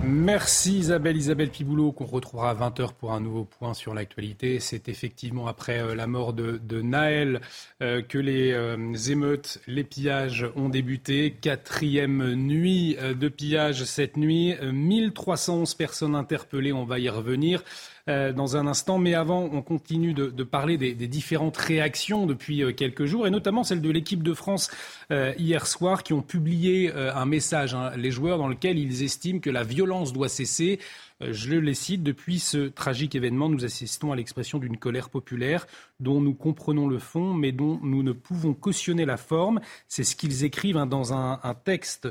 Merci 0.04 0.78
Isabelle, 0.78 1.16
Isabelle 1.16 1.50
Piboulot, 1.50 1.92
qu'on 1.92 2.06
retrouvera 2.06 2.50
à 2.50 2.54
20h 2.54 2.92
pour 2.94 3.12
un 3.12 3.20
nouveau 3.20 3.44
point 3.44 3.72
sur 3.72 3.94
l'actualité. 3.94 4.58
C'est 4.58 4.88
effectivement 4.88 5.46
après 5.46 5.80
euh, 5.80 5.94
la 5.94 6.08
mort 6.08 6.32
de, 6.32 6.58
Naël 6.82 7.40
euh, 7.82 8.02
que 8.02 8.18
les 8.18 8.50
euh, 8.50 8.94
émeutes, 9.08 9.60
les 9.68 9.84
pillages 9.84 10.44
ont 10.56 10.68
débuté. 10.68 11.36
Quatrième 11.40 12.34
nuit 12.34 12.96
de 12.96 13.28
pillage 13.28 13.84
cette 13.84 14.16
nuit. 14.16 14.56
1311 14.60 15.74
personnes 15.74 16.16
interpellées, 16.16 16.72
on 16.72 16.84
va 16.84 16.98
y 16.98 17.08
revenir. 17.08 17.62
Euh, 18.08 18.32
dans 18.32 18.56
un 18.56 18.66
instant. 18.66 18.98
Mais 18.98 19.14
avant, 19.14 19.48
on 19.52 19.62
continue 19.62 20.12
de, 20.12 20.42
parler 20.42 20.76
des, 20.76 20.94
différentes 21.06 21.56
réactions 21.56 22.26
depuis 22.26 22.64
euh, 22.64 22.72
quelques 22.72 23.04
jours, 23.04 23.28
et 23.28 23.30
notamment 23.30 23.62
celle 23.62 23.80
de 23.80 23.90
l'équipe 23.90 24.24
de 24.24 24.34
France 24.34 24.72
euh, 25.12 25.32
hier 25.38 25.68
soir, 25.68 26.02
qui 26.02 26.12
ont 26.12 26.22
publié 26.22 26.92
un 26.92 27.26
message, 27.26 27.74
hein, 27.74 27.92
les 27.96 28.10
joueurs, 28.10 28.38
dans 28.38 28.48
lequel 28.48 28.76
ils 28.76 29.04
estiment 29.04 29.38
que 29.38 29.50
la 29.50 29.62
violence 29.62 30.12
doit 30.12 30.28
cesser. 30.28 30.80
Je 31.20 31.54
les 31.54 31.74
cite, 31.74 32.02
depuis 32.02 32.40
ce 32.40 32.66
tragique 32.66 33.14
événement, 33.14 33.48
nous 33.48 33.64
assistons 33.64 34.10
à 34.10 34.16
l'expression 34.16 34.58
d'une 34.58 34.76
colère 34.76 35.08
populaire 35.08 35.68
dont 36.00 36.20
nous 36.20 36.34
comprenons 36.34 36.88
le 36.88 36.98
fond, 36.98 37.32
mais 37.32 37.52
dont 37.52 37.78
nous 37.84 38.02
ne 38.02 38.10
pouvons 38.10 38.54
cautionner 38.54 39.04
la 39.04 39.16
forme. 39.16 39.60
C'est 39.86 40.02
ce 40.02 40.16
qu'ils 40.16 40.42
écrivent 40.42 40.76
hein, 40.76 40.86
dans 40.86 41.12
un, 41.12 41.38
texte 41.64 42.08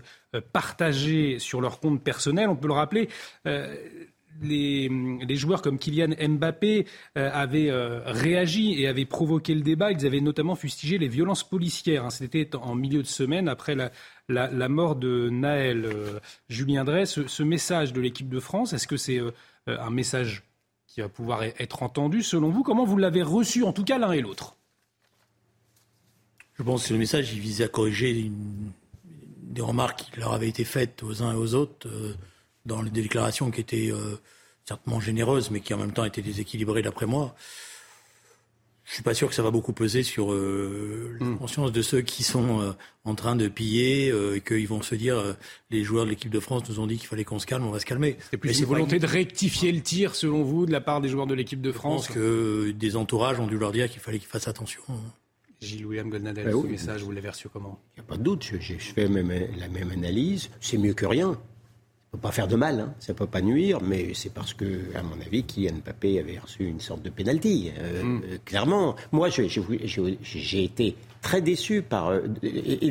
partagé 0.54 1.40
sur 1.40 1.60
leur 1.60 1.82
compte 1.82 2.02
personnel. 2.02 2.48
On 2.48 2.56
peut 2.56 2.70
le 2.70 2.74
rappeler, 2.74 3.10
les, 4.42 5.36
joueurs 5.36 5.62
comme 5.62 5.78
Kylian 5.78 6.16
Mbappé 6.30 6.86
euh, 7.18 7.30
avaient 7.34 7.70
euh, 7.70 8.02
réagi 8.06 8.82
et 8.82 8.88
avaient 8.88 9.06
provoqué 9.06 9.54
le 9.54 9.62
débat. 9.62 9.92
Ils 9.92 10.06
avaient 10.06 10.22
notamment 10.22 10.56
fustigé 10.56 10.98
les 10.98 11.08
violences 11.08 11.48
policières. 11.48 12.06
Hein. 12.06 12.10
C'était 12.10 12.56
en 12.56 12.76
milieu 12.76 13.02
de 13.02 13.08
semaine 13.08 13.48
après 13.48 13.76
la, 13.76 14.70
mort 14.70 14.96
de 14.96 15.30
Naël. 15.30 15.86
Euh, 15.86 16.20
Julien 16.50 16.84
Drey, 16.84 17.06
ce, 17.06 17.44
message 17.44 17.94
de 17.94 18.02
l'équipe 18.02 18.30
de 18.30 18.40
France, 18.40 18.74
est-ce 18.74 18.88
que 18.88 18.98
c'est 18.98 19.20
un 19.68 19.90
message 19.90 20.44
qui 20.88 21.02
va 21.02 21.10
pouvoir 21.10 21.44
e-, 21.44 21.54
être 21.60 21.84
entendu 21.84 22.24
selon 22.24 22.50
vous? 22.50 22.64
Comment 22.64 22.86
vous 22.86 22.98
l'avez 22.98 23.24
reçu, 23.24 23.64
en 23.64 23.74
tout 23.74 23.84
cas 23.84 23.98
l'un 23.98 24.12
et 24.12 24.22
l'autre? 24.22 24.56
Je 26.54 26.64
pense 26.64 26.88
que 26.88 26.94
le 26.94 27.00
message 27.00 27.34
il 27.34 27.40
visait 27.40 27.64
à 27.64 27.68
corriger 27.68 28.32
des 29.04 29.62
remarques 29.62 30.04
qui 30.12 30.20
leur 30.20 30.34
avaient 30.34 30.50
été 30.50 30.64
faites 30.64 31.02
aux 31.04 31.24
uns 31.24 31.34
et 31.34 31.36
aux 31.36 31.56
autres 31.56 31.88
dans 32.66 32.82
les 32.82 32.90
déclarations 32.90 33.52
qui 33.52 33.62
étaient 33.62 33.92
euh, 33.92 34.20
certainement 34.66 35.00
généreuses, 35.00 35.52
mais 35.52 35.60
qui 35.62 35.74
en 35.74 35.78
même 35.78 35.94
temps 35.94 36.06
étaient 36.06 36.22
déséquilibrées 36.22 36.82
d'après 36.82 37.06
moi. 37.06 37.36
Je 38.84 38.96
suis 38.96 39.04
pas 39.04 39.14
sûr 39.14 39.30
que 39.30 39.36
ça 39.36 39.44
va 39.44 39.52
beaucoup 39.52 39.74
peser 39.74 40.04
sur 40.04 40.34
euh, 40.34 41.16
la 41.20 41.26
hmm. 41.26 41.38
conscience 41.38 41.72
de 41.72 41.82
ceux 41.82 42.02
qui 42.02 42.24
sont 42.24 42.62
euh, 42.62 42.72
en 43.06 43.16
train 43.16 43.36
de 43.36 43.48
piller 43.48 44.08
et 44.08 44.42
qu'ils 44.42 44.68
vont 44.68 44.82
se 44.82 44.96
dire 44.96 45.38
les 45.70 45.84
joueurs 45.84 46.06
de 46.06 46.10
l'équipe 46.10 46.32
de 46.32 46.40
France 46.40 46.68
nous 46.68 46.80
ont 46.80 46.88
dit 46.88 46.98
qu'il 46.98 47.08
fallait 47.08 47.24
qu'on 47.24 47.40
se 47.40 47.46
calme, 47.46 47.66
on 47.66 47.72
va 47.72 47.80
se 47.80 47.86
calmer. 47.86 48.18
C'est 48.32 48.38
plus 48.38 48.60
une 48.60 48.66
volonté 48.66 49.00
de 49.00 49.08
rectifier 49.08 49.72
le 49.72 49.82
tir 49.82 50.16
selon 50.16 50.44
vous 50.44 50.66
de 50.66 50.72
la 50.72 50.82
part 50.82 51.00
des 51.00 51.10
joueurs 51.10 51.28
de 51.28 51.36
l'équipe 51.36 51.62
de 51.62 51.72
France. 51.72 52.04
Je 52.04 52.08
pense 52.08 52.16
que 52.16 52.72
des 52.72 52.96
entourages 52.98 53.40
ont 53.40 53.48
dû 53.48 53.58
leur 53.58 53.72
dire 53.72 53.90
qu'il 53.90 54.02
fallait 54.02 54.20
qu'ils 54.20 54.28
fassent 54.28 54.50
attention. 54.50 54.82
Gilles-William 55.62 56.10
Goldnadel, 56.10 56.46
ben 56.46 56.62
ce 56.62 56.68
message, 56.68 57.04
vous 57.04 57.12
l'avez 57.12 57.30
reçu 57.30 57.48
comment? 57.48 57.80
Il 57.96 58.02
n'y 58.02 58.06
a 58.08 58.10
pas 58.10 58.18
de 58.18 58.24
doute, 58.24 58.44
je, 58.44 58.58
je 58.60 58.94
fais 58.94 59.08
même, 59.08 59.32
la 59.58 59.68
même 59.68 59.92
analyse, 59.92 60.50
c'est 60.60 60.80
mieux 60.80 60.96
que 60.96 61.06
rien 61.06 61.40
peut 62.12 62.18
pas 62.18 62.32
faire 62.32 62.48
de 62.48 62.58
mal, 62.58 62.80
hein. 62.80 62.94
ça 63.00 63.14
peut 63.14 63.26
pas 63.26 63.42
nuire, 63.42 63.80
mais 63.82 64.14
c'est 64.14 64.34
parce 64.34 64.54
que, 64.54 64.66
à 64.96 65.02
mon 65.02 65.20
avis, 65.26 65.44
Kylian 65.44 65.76
Mbappé 65.86 66.20
avait 66.20 66.40
reçu 66.40 66.66
une 66.66 66.82
sorte 66.82 67.02
de 67.02 67.10
pénalty. 67.10 67.72
Euh, 67.80 68.04
mm. 68.04 68.22
euh, 68.24 68.38
clairement, 68.44 68.96
moi, 69.12 69.30
j'ai 69.30 70.64
été 70.64 70.96
très 71.22 71.42
déçu 71.42 71.82
par 71.82 72.10
euh, 72.10 72.24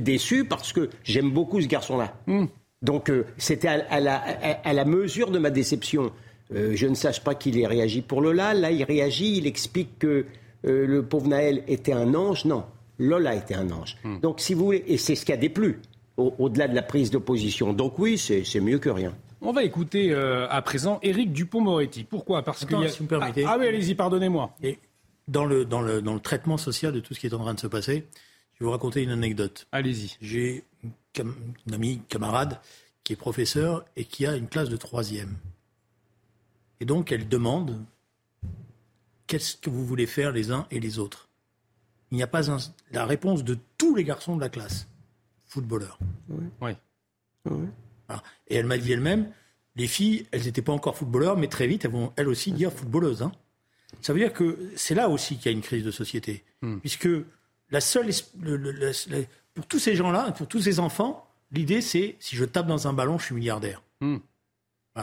déçu 0.00 0.44
parce 0.44 0.72
que 0.72 0.88
j'aime 1.04 1.30
beaucoup 1.30 1.60
ce 1.60 1.66
garçon-là. 1.66 2.14
Mm. 2.26 2.46
Donc 2.82 3.12
c'était 3.36 3.68
à, 3.68 4.00
la, 4.00 4.14
à, 4.16 4.72
la, 4.72 4.84
mesure 4.86 5.30
de 5.30 5.38
ma 5.38 5.50
déception. 5.50 6.12
je 6.50 6.86
ne 6.86 6.94
sache 6.94 7.22
pas 7.22 7.34
qu'il 7.34 7.58
ait 7.58 7.66
réagi 7.66 8.00
pour 8.00 8.22
Lola. 8.22 8.54
Là, 8.54 8.70
il 8.70 8.84
réagit, 8.84 9.36
il 9.36 9.46
explique 9.46 9.98
que 9.98 10.24
le 10.64 11.02
pauvre 11.02 11.28
Naël 11.28 11.62
était 11.68 11.92
un 11.92 12.14
ange. 12.14 12.46
Non, 12.46 12.64
Lola 12.98 13.34
était 13.34 13.54
un 13.54 13.70
ange. 13.70 13.98
Mm. 14.02 14.20
Donc, 14.20 14.40
si 14.40 14.54
vous 14.54 14.64
voulez, 14.64 14.84
et 14.86 14.96
c'est 14.96 15.14
ce 15.14 15.26
qui 15.26 15.32
a 15.34 15.36
déplu 15.36 15.78
au-delà 16.16 16.68
de 16.68 16.74
la 16.74 16.82
prise 16.82 17.10
d'opposition. 17.10 17.72
Donc 17.72 17.98
oui, 17.98 18.18
c'est 18.18 18.60
mieux 18.60 18.78
que 18.78 18.90
rien. 18.90 19.14
On 19.40 19.52
va 19.52 19.64
écouter 19.64 20.12
euh, 20.12 20.46
à 20.50 20.60
présent 20.60 20.98
Éric 21.02 21.32
Dupont-Moretti. 21.32 22.04
Pourquoi? 22.04 22.42
Parce 22.42 22.64
que 22.64 22.88
si 22.88 22.98
vous 22.98 23.04
me 23.04 23.08
permettez. 23.08 23.44
Ah, 23.46 23.56
oui, 23.58 23.66
allez-y, 23.66 23.94
pardonnez-moi. 23.94 24.54
dans 25.28 25.46
le, 25.46 25.64
dans, 25.64 25.80
le, 25.80 26.02
dans 26.02 26.12
le 26.12 26.20
traitement 26.20 26.58
social 26.58 26.92
de 26.92 27.00
tout 27.00 27.14
ce 27.14 27.20
qui 27.20 27.26
est 27.26 27.34
en 27.34 27.38
train 27.38 27.54
de 27.54 27.60
se 27.60 27.66
passer, 27.66 28.06
je 28.54 28.60
vais 28.60 28.66
vous 28.66 28.70
raconter 28.70 29.02
une 29.02 29.10
anecdote. 29.10 29.66
Allez-y. 29.72 30.16
J'ai 30.20 30.64
une, 30.82 31.32
une 31.66 31.74
amie, 31.74 32.02
camarade, 32.08 32.60
qui 33.02 33.14
est 33.14 33.16
professeur 33.16 33.84
et 33.96 34.04
qui 34.04 34.26
a 34.26 34.36
une 34.36 34.46
classe 34.46 34.68
de 34.68 34.76
troisième. 34.76 35.36
Et 36.80 36.84
donc, 36.84 37.10
elle 37.10 37.26
demande 37.26 37.82
qu'est-ce 39.26 39.56
que 39.56 39.70
vous 39.70 39.86
voulez 39.86 40.06
faire 40.06 40.32
les 40.32 40.50
uns 40.50 40.66
et 40.70 40.80
les 40.80 40.98
autres? 40.98 41.28
Il 42.10 42.16
n'y 42.16 42.22
a 42.22 42.26
pas 42.26 42.42
la 42.92 43.06
réponse 43.06 43.44
de 43.44 43.56
tous 43.78 43.94
les 43.94 44.04
garçons 44.04 44.34
de 44.34 44.40
la 44.40 44.48
classe 44.48 44.88
footballeur. 45.50 45.98
Oui. 46.60 46.72
Et 48.48 48.56
elle 48.56 48.66
m'a 48.66 48.78
dit 48.78 48.92
elle-même, 48.92 49.30
les 49.76 49.86
filles, 49.86 50.26
elles 50.30 50.44
n'étaient 50.44 50.62
pas 50.62 50.72
encore 50.72 50.96
footballeurs, 50.96 51.36
mais 51.36 51.48
très 51.48 51.66
vite, 51.66 51.84
elles 51.84 51.90
vont 51.90 52.12
elles 52.16 52.28
aussi 52.28 52.52
dire 52.52 52.72
footballeuses. 52.72 53.22
Hein. 53.22 53.32
Ça 54.00 54.12
veut 54.12 54.20
dire 54.20 54.32
que 54.32 54.70
c'est 54.76 54.94
là 54.94 55.08
aussi 55.08 55.36
qu'il 55.36 55.46
y 55.46 55.48
a 55.48 55.52
une 55.56 55.62
crise 55.62 55.84
de 55.84 55.90
société. 55.90 56.44
Hmm. 56.62 56.78
Puisque 56.78 57.08
la 57.70 57.80
seule, 57.80 58.10
pour 59.54 59.66
tous 59.66 59.78
ces 59.78 59.96
gens-là, 59.96 60.32
pour 60.32 60.46
tous 60.46 60.60
ces 60.60 60.80
enfants, 60.80 61.28
l'idée 61.50 61.80
c'est 61.80 62.16
si 62.20 62.36
je 62.36 62.44
tape 62.44 62.66
dans 62.66 62.88
un 62.88 62.92
ballon, 62.92 63.18
je 63.18 63.26
suis 63.26 63.34
milliardaire. 63.34 63.82
Hmm. 64.00 64.18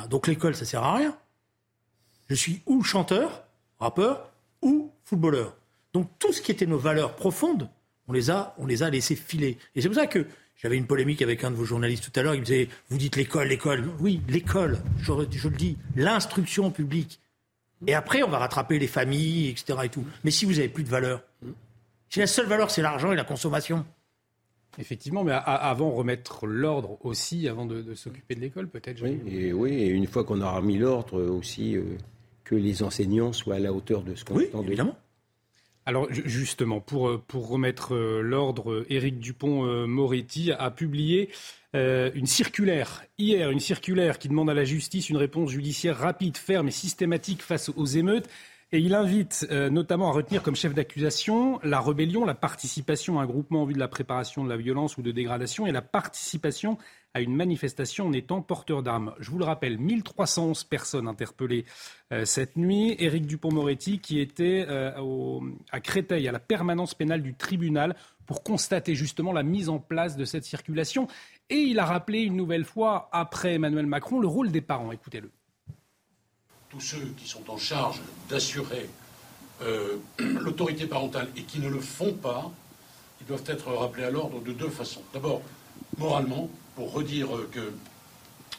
Donc 0.10 0.28
l'école, 0.28 0.56
ça 0.56 0.66
sert 0.66 0.84
à 0.84 0.96
rien. 0.96 1.18
Je 2.30 2.36
suis 2.36 2.62
ou 2.66 2.84
chanteur, 2.84 3.46
rappeur, 3.80 4.32
ou 4.62 4.92
footballeur. 5.04 5.56
Donc 5.94 6.10
tout 6.20 6.34
ce 6.34 6.42
qui 6.42 6.52
était 6.52 6.66
nos 6.66 6.78
valeurs 6.78 7.16
profondes, 7.16 7.70
on 8.08 8.14
les 8.14 8.30
a, 8.30 8.56
on 8.58 8.66
les 8.66 8.84
a 8.84 8.90
laissés 8.90 9.16
filer. 9.16 9.58
Et 9.76 9.82
c'est 9.82 9.88
pour 9.88 9.96
ça 9.98 10.08
que 10.08 10.26
j'avais 10.56 10.78
une 10.78 10.88
polémique 10.88 11.22
avec 11.22 11.44
un 11.44 11.52
de 11.52 11.56
vos 11.56 11.66
journalistes 11.66 12.12
tout 12.12 12.20
à 12.20 12.24
l'heure. 12.24 12.36
Il 12.36 12.42
me 12.42 12.46
disait, 12.46 12.70
vous 12.90 12.98
dites 12.98 13.16
l'école, 13.16 13.48
l'école. 13.48 13.86
Oui, 14.00 14.22
l'école, 14.28 14.80
je, 15.00 15.12
je, 15.32 15.50
le 15.50 15.56
dis, 15.56 15.78
l'instruction 15.96 16.72
publique. 16.72 17.20
Et 17.86 17.94
après, 17.94 18.24
on 18.24 18.30
va 18.30 18.40
rattraper 18.40 18.80
les 18.80 18.88
familles, 18.88 19.50
etc. 19.50 19.80
Et 19.84 19.90
tout. 19.90 20.06
Mais 20.24 20.32
si 20.32 20.46
vous 20.46 20.54
n'avez 20.54 20.70
plus 20.70 20.84
de 20.84 20.90
valeur, 20.90 21.22
si 22.10 22.20
la 22.20 22.28
seule 22.28 22.48
valeur, 22.48 22.72
c'est 22.72 22.82
l'argent 22.82 23.12
et 23.12 23.16
la 23.16 23.24
consommation. 23.24 23.86
Effectivement, 24.80 25.24
mais 25.24 25.32
avant 25.34 25.92
remettre 25.92 26.46
l'ordre 26.46 26.98
aussi, 27.04 27.48
avant 27.48 27.66
de, 27.66 27.96
s'occuper 27.96 28.36
de 28.36 28.42
l'école, 28.42 28.68
peut-être. 28.68 29.02
Oui, 29.04 29.20
et 29.28 29.52
oui, 29.52 29.74
et 29.74 29.88
une 29.88 30.06
fois 30.06 30.24
qu'on 30.24 30.40
aura 30.42 30.62
mis 30.62 30.78
l'ordre 30.78 31.20
aussi, 31.20 31.76
euh, 31.76 31.84
que 32.44 32.54
les 32.56 32.84
enseignants 32.84 33.34
soient 33.34 33.56
à 33.56 33.60
la 33.60 33.74
hauteur 33.74 34.04
de 34.04 34.14
ce 34.14 34.24
qu'on 34.24 34.36
oui, 34.36 34.50
évidemment. 34.64 34.96
Alors 35.88 36.10
justement, 36.12 36.82
pour, 36.82 37.08
euh, 37.08 37.24
pour 37.30 37.48
remettre 37.48 37.96
euh, 37.96 38.22
l'ordre, 38.22 38.74
euh, 38.74 38.86
Éric 38.90 39.20
Dupont-Moretti 39.20 40.52
a 40.52 40.70
publié 40.70 41.30
une 41.74 42.26
circulaire 42.26 43.04
hier, 43.20 43.52
une 43.52 43.60
circulaire 43.60 44.18
qui 44.18 44.30
demande 44.30 44.50
à 44.50 44.56
la 44.56 44.64
justice 44.64 45.12
une 45.12 45.18
réponse 45.18 45.52
judiciaire 45.52 45.96
rapide, 45.96 46.36
ferme 46.36 46.70
et 46.70 46.72
systématique 46.72 47.44
face 47.44 47.70
aux 47.70 47.86
émeutes. 47.86 48.28
Et 48.74 48.80
il 48.80 48.94
invite 48.94 49.48
notamment 49.50 50.10
à 50.10 50.12
retenir 50.12 50.44
comme 50.44 50.56
chef 50.56 50.74
d'accusation 50.74 51.60
la 51.64 51.80
rébellion, 51.80 52.26
la 52.26 52.36
participation 52.36 53.18
à 53.18 53.24
un 53.24 53.26
groupement 53.26 53.62
en 53.62 53.66
vue 53.66 53.74
de 53.74 53.80
la 53.80 53.88
préparation 53.88 54.44
de 54.44 54.50
la 54.50 54.58
violence 54.58 54.98
ou 54.98 55.02
de 55.02 55.12
dégradation 55.12 55.68
et 55.68 55.72
la 55.72 55.82
participation 55.82 56.78
à 57.18 57.22
une 57.22 57.36
manifestation 57.36 58.06
en 58.08 58.14
étant 58.14 58.42
porteur 58.42 58.84
d'armes. 58.84 59.14
Je 59.20 59.32
vous 59.32 59.40
le 59.40 59.46
rappelle, 59.46 59.80
1311 59.80 60.64
personnes 60.66 61.08
interpellées 61.08 61.66
euh, 62.14 62.26
cette 62.26 62.58
nuit. 62.58 62.96
Éric 63.00 63.26
Dupont-Moretti 63.26 64.00
qui 64.00 64.20
était 64.20 64.66
euh, 64.70 65.40
à 65.72 65.80
Créteil, 65.80 66.28
à 66.28 66.32
la 66.32 66.40
permanence 66.40 66.94
pénale 66.94 67.24
du 67.24 67.34
tribunal, 67.34 67.96
pour 68.28 68.44
constater 68.44 68.94
justement 68.94 69.34
la 69.34 69.42
mise 69.44 69.68
en 69.70 69.80
place 69.80 70.16
de 70.16 70.26
cette 70.26 70.44
circulation. 70.44 71.08
Et 71.50 71.58
il 71.58 71.80
a 71.80 71.86
rappelé 71.86 72.20
une 72.20 72.36
nouvelle 72.36 72.66
fois, 72.66 73.10
après 73.12 73.54
Emmanuel 73.56 73.88
Macron, 73.88 74.20
le 74.20 74.28
rôle 74.28 74.52
des 74.52 74.62
parents. 74.62 74.92
Écoutez-le. 74.92 75.32
Tous 76.78 76.86
ceux 76.86 77.12
qui 77.18 77.28
sont 77.28 77.50
en 77.50 77.58
charge 77.58 78.00
d'assurer 78.30 78.88
euh, 79.64 79.98
l'autorité 80.20 80.86
parentale 80.86 81.28
et 81.36 81.42
qui 81.42 81.58
ne 81.58 81.70
le 81.70 81.80
font 81.80 82.14
pas, 82.14 82.52
ils 83.20 83.26
doivent 83.26 83.46
être 83.48 83.72
rappelés 83.74 84.04
à 84.04 84.12
l'ordre 84.12 84.42
de 84.42 84.52
deux 84.52 84.70
façons. 84.70 85.02
D'abord, 85.12 85.42
moralement, 85.98 86.52
pour 86.76 86.94
redire 86.94 87.30
que 87.52 87.74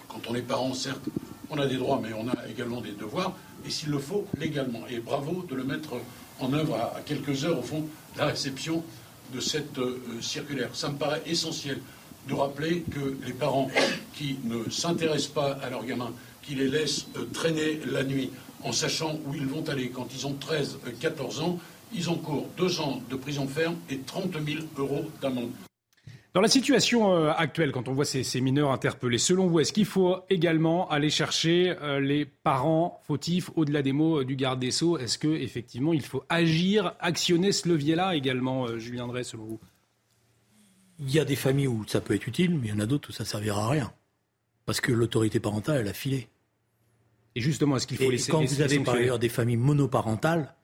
quand 0.08 0.18
on 0.28 0.34
est 0.34 0.42
parent, 0.42 0.74
certes, 0.74 1.04
on 1.48 1.58
a 1.58 1.66
des 1.68 1.76
droits, 1.76 2.00
mais 2.02 2.12
on 2.12 2.28
a 2.28 2.48
également 2.48 2.80
des 2.80 2.90
devoirs, 2.90 3.36
et 3.64 3.70
s'il 3.70 3.90
le 3.90 4.00
faut, 4.00 4.26
légalement. 4.36 4.82
Et 4.90 4.98
bravo 4.98 5.44
de 5.48 5.54
le 5.54 5.62
mettre 5.62 5.90
en 6.40 6.52
œuvre 6.52 6.74
à, 6.74 7.00
quelques 7.02 7.44
heures, 7.44 7.60
au 7.60 7.62
fond, 7.62 7.86
la 8.16 8.26
réception 8.26 8.82
de 9.32 9.38
cette 9.38 9.78
euh, 9.78 10.00
circulaire. 10.20 10.70
Ça 10.72 10.88
me 10.88 10.96
paraît 10.96 11.22
essentiel 11.24 11.78
de 12.26 12.34
rappeler 12.34 12.80
que 12.80 13.16
les 13.24 13.32
parents 13.32 13.70
qui 14.14 14.40
ne 14.42 14.68
s'intéressent 14.70 15.32
pas 15.32 15.52
à 15.62 15.70
leurs 15.70 15.84
gamins, 15.84 16.12
qui 16.48 16.54
les 16.54 16.68
laissent 16.68 17.06
euh, 17.16 17.26
traîner 17.26 17.78
la 17.92 18.02
nuit 18.02 18.30
en 18.64 18.72
sachant 18.72 19.20
où 19.26 19.34
ils 19.34 19.46
vont 19.46 19.68
aller 19.68 19.90
quand 19.90 20.08
ils 20.14 20.26
ont 20.26 20.32
13, 20.32 20.78
14 20.98 21.40
ans, 21.42 21.58
ils 21.92 22.08
encourent 22.08 22.48
deux 22.56 22.80
ans 22.80 23.02
de 23.10 23.16
prison 23.16 23.46
ferme 23.46 23.76
et 23.90 23.98
30 23.98 24.32
000 24.32 24.64
euros 24.78 25.10
d'amende 25.20 25.50
Dans 26.32 26.40
la 26.40 26.48
situation 26.48 27.14
euh, 27.14 27.32
actuelle, 27.36 27.70
quand 27.70 27.86
on 27.88 27.92
voit 27.92 28.06
ces, 28.06 28.40
mineurs 28.40 28.72
interpellés, 28.72 29.18
selon 29.18 29.46
vous, 29.46 29.60
est-ce 29.60 29.74
qu'il 29.74 29.84
faut 29.84 30.16
également 30.30 30.88
aller 30.88 31.10
chercher 31.10 31.76
euh, 31.82 32.00
les 32.00 32.24
parents 32.24 33.02
fautifs 33.06 33.50
au-delà 33.54 33.82
des 33.82 33.92
mots 33.92 34.24
du 34.24 34.34
garde 34.34 34.58
des 34.58 34.70
Sceaux? 34.70 34.96
Est-ce 34.96 35.18
qu'effectivement, 35.18 35.92
il 35.92 36.02
faut 36.02 36.24
agir, 36.30 36.94
actionner 36.98 37.52
ce 37.52 37.68
levier-là 37.68 38.16
également, 38.16 38.78
Julien 38.78 39.06
Drey, 39.06 39.22
selon 39.22 39.44
vous? 39.44 39.60
Il 40.98 41.10
y 41.12 41.20
a 41.20 41.26
des 41.26 41.36
familles 41.36 41.68
où 41.68 41.84
ça 41.86 42.00
peut 42.00 42.14
être 42.14 42.26
utile, 42.26 42.58
mais 42.58 42.68
il 42.68 42.70
y 42.70 42.72
en 42.72 42.80
a 42.80 42.86
d'autres 42.86 43.10
où 43.10 43.12
ça 43.12 43.24
ne 43.24 43.28
servira 43.28 43.66
à 43.66 43.68
rien. 43.68 43.92
Parce 44.64 44.80
que 44.80 44.92
l'autorité 44.92 45.40
parentale, 45.40 45.82
elle 45.82 45.88
a 45.88 45.92
filé. 45.92 46.28
Et 47.34 47.40
justement, 47.40 47.76
est-ce 47.76 47.86
qu'il 47.86 47.96
faut 47.96 48.10
laisser 48.10 48.30
Quand 48.30 48.44
vous 48.44 48.60
avez 48.60 48.80
par 48.80 48.94
ailleurs 48.94 49.18
des 49.18 49.28
familles 49.28 49.56
monoparentales, 49.56 50.54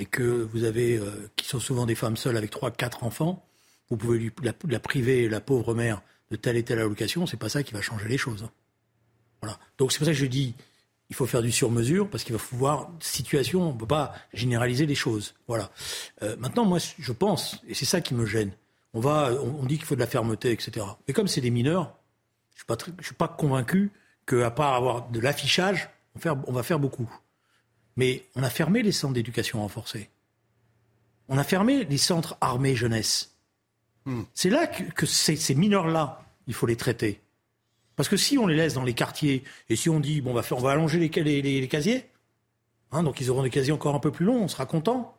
et 0.00 0.06
que 0.06 0.22
vous 0.22 0.62
avez, 0.62 1.00
qui 1.34 1.44
sont 1.44 1.58
souvent 1.58 1.84
des 1.84 1.96
femmes 1.96 2.16
seules 2.16 2.36
avec 2.36 2.50
trois, 2.50 2.70
quatre 2.70 3.02
enfants, 3.02 3.44
vous 3.90 3.96
pouvez 3.96 4.18
lui, 4.18 4.32
la, 4.42 4.80
priver, 4.80 5.28
la 5.28 5.40
pauvre 5.40 5.74
mère, 5.74 6.02
de 6.30 6.36
telle 6.36 6.56
et 6.56 6.62
telle 6.62 6.78
allocation, 6.78 7.26
c'est 7.26 7.38
pas 7.38 7.48
ça 7.48 7.62
qui 7.62 7.72
va 7.72 7.80
changer 7.80 8.08
les 8.08 8.18
choses. 8.18 8.42
Hein. 8.42 8.50
Voilà. 9.40 9.58
Donc 9.78 9.92
c'est 9.92 9.98
pour 9.98 10.06
ça 10.06 10.12
que 10.12 10.18
je 10.18 10.26
dis, 10.26 10.54
il 11.10 11.16
faut 11.16 11.26
faire 11.26 11.42
du 11.42 11.52
sur-mesure 11.52 12.08
parce 12.08 12.24
qu'il 12.24 12.34
va 12.34 12.38
falloir 12.38 12.90
situation, 13.00 13.70
on 13.70 13.72
ne 13.72 13.78
peut 13.78 13.86
pas 13.86 14.14
généraliser 14.34 14.84
les 14.84 14.94
choses. 14.94 15.34
Voilà. 15.46 15.70
Euh, 16.22 16.36
maintenant, 16.38 16.64
moi, 16.64 16.78
je 16.98 17.12
pense, 17.12 17.62
et 17.66 17.74
c'est 17.74 17.86
ça 17.86 18.00
qui 18.00 18.14
me 18.14 18.26
gêne. 18.26 18.52
On 18.94 19.00
va, 19.00 19.32
on, 19.42 19.64
dit 19.64 19.76
qu'il 19.76 19.84
faut 19.84 19.94
de 19.94 20.00
la 20.00 20.06
fermeté, 20.06 20.50
etc. 20.50 20.84
Mais 21.06 21.14
comme 21.14 21.28
c'est 21.28 21.40
des 21.40 21.50
mineurs, 21.50 21.94
je 22.56 22.64
ne 22.72 23.02
suis 23.02 23.14
pas 23.14 23.28
convaincu 23.28 23.92
qu'à 24.26 24.50
part 24.50 24.74
avoir 24.74 25.08
de 25.08 25.20
l'affichage, 25.20 25.88
on, 26.24 26.42
on 26.46 26.52
va 26.52 26.62
faire 26.62 26.78
beaucoup. 26.78 27.10
Mais 27.96 28.24
on 28.36 28.42
a 28.42 28.50
fermé 28.50 28.82
les 28.82 28.92
centres 28.92 29.14
d'éducation 29.14 29.60
renforcée. 29.60 30.08
On 31.28 31.36
a 31.36 31.44
fermé 31.44 31.84
les 31.84 31.98
centres 31.98 32.36
armés 32.40 32.74
jeunesse. 32.74 33.36
Hmm. 34.04 34.22
C'est 34.34 34.50
là 34.50 34.66
que, 34.66 35.04
ces, 35.04 35.54
mineurs-là, 35.54 36.24
il 36.46 36.54
faut 36.54 36.66
les 36.66 36.76
traiter. 36.76 37.20
Parce 37.96 38.08
que 38.08 38.16
si 38.16 38.38
on 38.38 38.46
les 38.46 38.56
laisse 38.56 38.74
dans 38.74 38.84
les 38.84 38.94
quartiers 38.94 39.44
et 39.68 39.76
si 39.76 39.90
on 39.90 40.00
dit, 40.00 40.20
bon, 40.20 40.30
on 40.30 40.34
va, 40.34 40.42
faire, 40.42 40.56
on 40.56 40.62
va 40.62 40.70
allonger 40.70 40.98
les, 40.98 41.42
les, 41.42 41.68
casiers, 41.68 42.08
hein, 42.92 43.02
donc 43.02 43.20
ils 43.20 43.30
auront 43.30 43.42
des 43.42 43.50
casiers 43.50 43.72
encore 43.72 43.94
un 43.94 44.00
peu 44.00 44.10
plus 44.12 44.24
longs, 44.24 44.44
on 44.44 44.48
sera 44.48 44.64
content. 44.64 45.14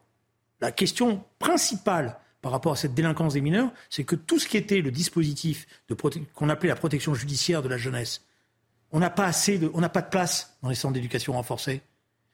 La 0.62 0.72
question 0.72 1.24
principale 1.38 2.18
par 2.42 2.52
rapport 2.52 2.72
à 2.72 2.76
cette 2.76 2.94
délinquance 2.94 3.34
des 3.34 3.42
mineurs, 3.42 3.72
c'est 3.90 4.06
que 4.06 4.16
tout 4.16 4.40
ce 4.40 4.48
qui 4.48 4.58
était 4.58 4.82
le 4.82 4.92
dispositif 4.92 5.68
qu'on 6.34 6.50
appelait 6.50 6.70
la 6.70 6.76
protection 6.76 7.14
judiciaire 7.14 7.62
de 7.62 7.68
la 7.68 7.78
jeunesse, 7.78 8.26
on 8.92 9.00
n'a 9.00 9.10
pas 9.10 9.26
assez 9.26 9.58
de, 9.58 9.70
on 9.74 9.82
n'a 9.82 9.90
pas 9.90 10.02
de 10.02 10.10
place 10.10 10.58
dans 10.62 10.70
les 10.70 10.76
centres 10.76 10.94
d'éducation 10.94 11.34
renforcés. 11.34 11.82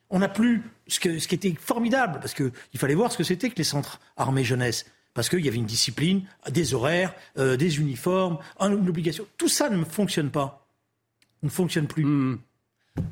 On 0.09 0.19
n'a 0.19 0.29
plus 0.29 0.63
ce, 0.87 1.19
ce 1.19 1.27
qui 1.27 1.35
était 1.35 1.55
formidable, 1.59 2.19
parce 2.19 2.33
qu'il 2.33 2.51
fallait 2.75 2.95
voir 2.95 3.11
ce 3.11 3.17
que 3.17 3.23
c'était 3.23 3.49
que 3.49 3.57
les 3.57 3.63
centres 3.63 3.99
armés 4.17 4.43
jeunesse 4.43 4.85
parce 5.15 5.29
qu'il 5.29 5.43
y 5.43 5.47
avait 5.47 5.57
une 5.57 5.65
discipline, 5.65 6.27
des 6.51 6.75
horaires, 6.75 7.15
euh, 7.37 7.55
des 7.57 7.79
uniformes, 7.79 8.37
une 8.59 8.87
obligation. 8.87 9.25
Tout 9.37 9.47
ça 9.47 9.69
ne 9.69 9.83
fonctionne 9.83 10.29
pas. 10.29 10.67
Ne 11.41 11.49
fonctionne 11.49 11.87
plus. 11.87 12.03
Hmm. 12.03 12.37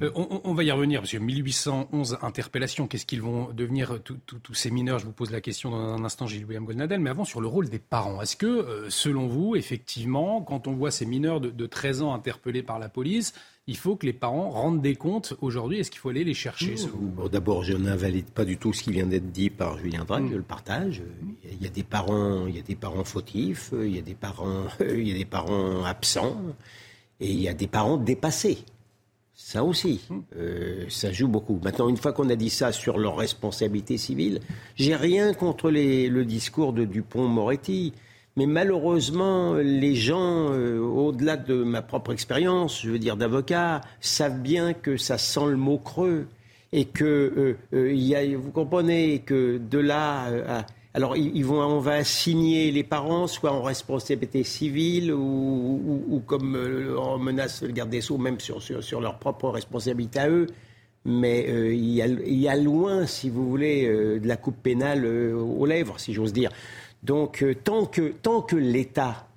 Euh, 0.01 0.11
on, 0.15 0.53
va 0.53 0.63
y 0.63 0.71
revenir, 0.71 1.01
parce 1.01 1.11
que 1.11 1.17
1811 1.17 2.19
interpellations, 2.21 2.87
qu'est-ce 2.87 3.05
qu'ils 3.05 3.21
vont 3.21 3.49
devenir 3.53 3.99
tous 4.01 4.53
ces 4.53 4.71
mineurs 4.71 4.99
Je 4.99 5.05
vous 5.05 5.11
pose 5.11 5.31
la 5.31 5.41
question 5.41 5.71
dans 5.71 5.77
un 5.77 6.05
instant, 6.05 6.25
Gilles 6.25 6.45
William 6.45 6.65
Goldnadel, 6.65 6.99
mais 6.99 7.09
avant 7.09 7.25
sur 7.25 7.41
le 7.41 7.47
rôle 7.47 7.69
des 7.69 7.79
parents. 7.79 8.21
Est-ce 8.21 8.37
que, 8.37 8.45
euh, 8.45 8.89
selon 8.89 9.27
vous, 9.27 9.55
effectivement, 9.55 10.41
quand 10.41 10.67
on 10.67 10.73
voit 10.73 10.91
ces 10.91 11.05
mineurs 11.05 11.41
de, 11.41 11.49
de 11.49 11.65
13 11.65 12.01
ans 12.01 12.13
interpellés 12.13 12.63
par 12.63 12.79
la 12.79 12.87
police, 12.87 13.33
il 13.67 13.77
faut 13.77 13.95
que 13.95 14.05
les 14.05 14.13
parents 14.13 14.49
rendent 14.49 14.81
des 14.81 14.95
comptes 14.95 15.35
aujourd'hui? 15.41 15.79
Est-ce 15.79 15.91
qu'il 15.91 15.99
faut 15.99 16.09
aller 16.09 16.23
les 16.23 16.33
chercher 16.33 16.75
D'abord, 17.31 17.63
je 17.63 17.73
n'invalide 17.73 18.29
pas 18.29 18.45
du 18.45 18.57
tout 18.57 18.73
ce 18.73 18.83
qui 18.83 18.91
vient 18.91 19.05
d'être 19.05 19.31
dit 19.31 19.49
par 19.49 19.77
Julien 19.77 20.05
Drake, 20.05 20.23
mm. 20.23 20.31
je 20.31 20.35
le 20.37 20.43
partage. 20.43 21.03
Il 21.49 21.61
y 21.61 21.67
a 21.67 21.69
des 21.69 21.83
parents, 21.83 22.47
il 22.47 22.55
y 22.55 22.59
a 22.59 22.63
des 22.63 22.75
parents 22.75 23.03
fautifs, 23.03 23.73
il 23.73 23.95
y 23.95 23.99
a 23.99 24.01
des 24.01 24.15
parents, 24.15 24.65
il 24.79 25.07
y 25.07 25.11
a 25.11 25.17
des 25.17 25.25
parents 25.25 25.83
absents, 25.83 26.41
et 27.19 27.29
il 27.29 27.41
y 27.41 27.47
a 27.47 27.53
des 27.53 27.67
parents 27.67 27.97
dépassés. 27.97 28.65
Ça 29.35 29.63
aussi, 29.63 30.01
mm. 30.09 30.19
euh, 30.37 30.85
ça 30.89 31.11
joue 31.11 31.27
beaucoup. 31.27 31.59
Maintenant, 31.63 31.89
une 31.89 31.97
fois 31.97 32.13
qu'on 32.13 32.29
a 32.29 32.35
dit 32.35 32.49
ça 32.49 32.71
sur 32.71 32.97
leur 32.97 33.17
responsabilité 33.17 33.97
civile, 33.97 34.39
j'ai 34.75 34.95
rien 34.95 35.33
contre 35.33 35.71
le 35.71 36.23
discours 36.23 36.73
de 36.73 36.85
Dupont-Moretti. 36.85 37.93
Mais 38.35 38.47
malheureusement, 38.47 39.53
les 39.55 39.95
gens, 39.95 40.51
euh, 40.51 40.79
au-delà 40.79 41.37
de 41.37 41.63
ma 41.63 41.83
propre 41.83 42.11
expérience, 42.11 42.81
je 42.81 42.89
veux 42.89 42.97
dire 42.97 43.15
d'avocat, 43.15 43.81
savent 44.01 44.39
bien 44.39 44.73
que 44.73 44.97
ça 44.97 45.17
sent 45.19 45.45
le 45.47 45.57
mot 45.57 45.77
creux. 45.77 46.27
Et 46.75 46.85
que, 46.85 47.03
euh, 47.05 47.57
euh, 47.75 47.93
y 47.93 48.15
a, 48.15 48.35
vous 48.35 48.49
comprenez, 48.49 49.19
que 49.19 49.59
de 49.59 49.77
là 49.77 50.65
alors, 50.95 51.17
ils 51.17 51.43
vont, 51.43 51.59
on 51.59 51.79
va 51.79 51.93
assigner 51.93 52.69
les 52.69 52.83
parents 52.83 53.25
soit 53.25 53.51
en 53.51 53.63
responsabilité 53.63 54.43
civile 54.43 55.11
ou, 55.11 56.05
ou, 56.07 56.19
comme 56.19 56.55
on 56.97 57.17
menace 57.17 57.63
le 57.63 57.71
garde 57.71 57.89
des 57.89 58.01
Sceaux, 58.01 58.19
même 58.19 58.39
sur, 58.39 58.61
sur, 58.61 58.83
sur, 58.83 59.01
leur 59.01 59.17
propre 59.17 59.49
responsabilité 59.49 60.19
à 60.19 60.29
eux. 60.29 60.45
Mais 61.03 61.47
il, 61.49 61.89
y 61.89 62.01
a, 62.03 62.05
il, 62.05 62.37
y 62.37 62.47
a, 62.47 62.55
loin, 62.55 63.07
si 63.07 63.31
vous 63.31 63.49
voulez, 63.49 63.87
de 63.87 64.27
la 64.27 64.37
coupe 64.37 64.61
pénale 64.61 65.03
aux 65.05 65.65
lèvres, 65.65 65.99
si 65.99 66.13
j'ose 66.13 66.31
dire. 66.31 66.51
Donc 67.03 67.43
euh, 67.43 67.53
tant 67.53 67.85
que, 67.85 68.13
tant 68.21 68.41
que 68.41 68.55
l'État 68.55 69.27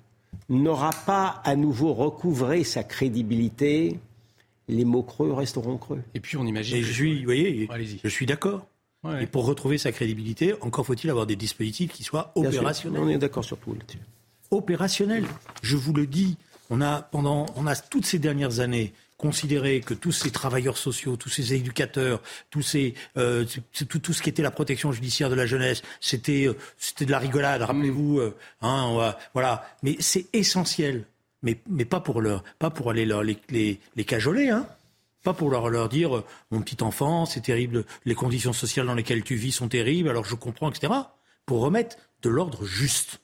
n'aura 0.49 0.91
pas 1.05 1.41
à 1.43 1.55
nouveau 1.55 1.93
recouvré 1.93 2.63
sa 2.63 2.83
crédibilité, 2.83 3.99
les 4.69 4.85
mots 4.85 5.03
creux 5.03 5.33
resteront 5.33 5.77
creux. 5.77 6.01
Et 6.15 6.21
puis 6.21 6.37
on 6.37 6.45
imagine. 6.45 6.81
je 6.81 6.91
suis, 6.91 7.25
voyez, 7.25 7.67
je 8.03 8.09
suis 8.09 8.25
d'accord. 8.25 8.65
Et 9.19 9.27
pour 9.27 9.45
retrouver 9.45 9.77
sa 9.77 9.91
crédibilité, 9.91 10.53
encore 10.61 10.85
faut-il 10.85 11.09
avoir 11.09 11.25
des 11.25 11.35
dispositifs 11.35 11.91
qui 11.91 12.03
soient 12.03 12.31
opérationnels. 12.35 13.01
on 13.01 13.09
est 13.09 13.17
d'accord 13.17 13.43
sur 13.43 13.57
tout 13.57 13.73
là-dessus. 13.73 13.99
Opérationnels. 14.51 15.25
Je 15.61 15.75
vous 15.75 15.93
le 15.93 16.07
dis, 16.07 16.37
on 16.69 16.81
a 16.81 17.01
pendant, 17.01 17.45
on 17.55 17.67
a 17.67 17.75
toutes 17.75 18.05
ces 18.05 18.19
dernières 18.19 18.59
années 18.59 18.93
considérer 19.17 19.81
que 19.81 19.93
tous 19.93 20.11
ces 20.11 20.29
travailleurs 20.29 20.77
sociaux, 20.77 21.17
tous 21.17 21.29
ces 21.29 21.53
éducateurs, 21.55 22.21
tous 22.51 22.61
ces, 22.61 22.93
euh, 23.17 23.45
tout, 23.73 23.99
tout, 23.99 24.13
ce 24.13 24.21
qui 24.21 24.29
était 24.29 24.43
la 24.43 24.51
protection 24.51 24.91
judiciaire 24.91 25.29
de 25.29 25.35
la 25.35 25.47
jeunesse, 25.47 25.81
c'était, 25.99 26.47
euh, 26.47 26.55
c'était 26.77 27.05
de 27.05 27.11
la 27.11 27.19
rigolade. 27.19 27.63
Rappelez-vous, 27.63 28.19
euh, 28.19 28.35
hein, 28.61 29.15
voilà. 29.33 29.67
Mais 29.81 29.95
c'est 29.99 30.27
essentiel. 30.33 31.05
Mais, 31.43 31.57
mais 31.69 31.85
pas 31.85 31.99
pour 31.99 32.21
leur, 32.21 32.43
pas 32.57 32.69
pour 32.69 32.89
aller 32.89 33.05
leur, 33.05 33.23
les, 33.23 33.37
les, 33.49 33.79
les 33.95 34.05
cajoler, 34.05 34.49
hein. 34.49 34.67
Pas 35.27 35.33
pour 35.33 35.49
leur, 35.49 35.67
leur 35.67 35.89
dire, 35.89 36.23
mon 36.51 36.61
petit 36.61 36.81
enfant, 36.81 37.25
c'est 37.25 37.41
terrible, 37.41 37.83
les 38.05 38.15
conditions 38.15 38.53
sociales 38.53 38.85
dans 38.85 38.93
lesquelles 38.93 39.25
tu 39.25 39.35
vis 39.35 39.51
sont 39.51 39.67
terribles, 39.67 40.07
alors 40.07 40.23
je 40.23 40.35
comprends, 40.35 40.69
etc. 40.69 40.93
Pour 41.45 41.59
remettre 41.59 41.97
de 42.21 42.29
l'ordre 42.29 42.63
juste. 42.63 43.19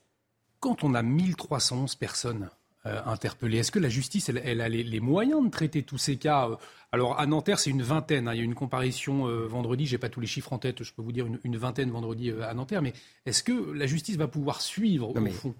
Quand 0.59 0.83
on 0.83 0.95
a 0.95 1.01
1311 1.01 1.95
personnes 1.95 2.49
euh, 2.85 2.99
interpellés. 3.05 3.59
Est-ce 3.59 3.71
que 3.71 3.79
la 3.79 3.87
justice, 3.87 4.27
elle, 4.27 4.59
a 4.59 4.67
les, 4.67 4.99
moyens 4.99 5.45
de 5.45 5.49
traiter 5.49 5.83
tous 5.83 5.97
ces 5.97 6.17
cas 6.17 6.49
euh, 6.49 6.55
Alors 6.91 7.17
à 7.17 7.25
Nanterre, 7.25 7.57
c'est 7.57 7.69
une 7.69 7.83
vingtaine. 7.83 8.27
Hein. 8.27 8.33
Il 8.33 8.39
y 8.39 8.41
a 8.41 8.43
une 8.43 8.53
comparution 8.53 9.29
euh, 9.29 9.47
vendredi. 9.47 9.85
J'ai 9.85 9.97
pas 9.97 10.09
tous 10.09 10.19
les 10.19 10.27
chiffres 10.27 10.51
en 10.51 10.57
tête. 10.57 10.83
Je 10.83 10.91
peux 10.91 11.01
vous 11.01 11.13
dire 11.13 11.25
une, 11.45 11.55
vingtaine 11.55 11.89
vendredi 11.89 12.31
à 12.31 12.53
Nanterre. 12.53 12.81
Mais 12.81 12.91
est-ce 13.25 13.43
que 13.43 13.71
la 13.71 13.87
justice 13.87 14.17
va 14.17 14.27
pouvoir 14.27 14.59
suivre 14.59 15.15
au 15.15 15.25
fond? 15.27 15.55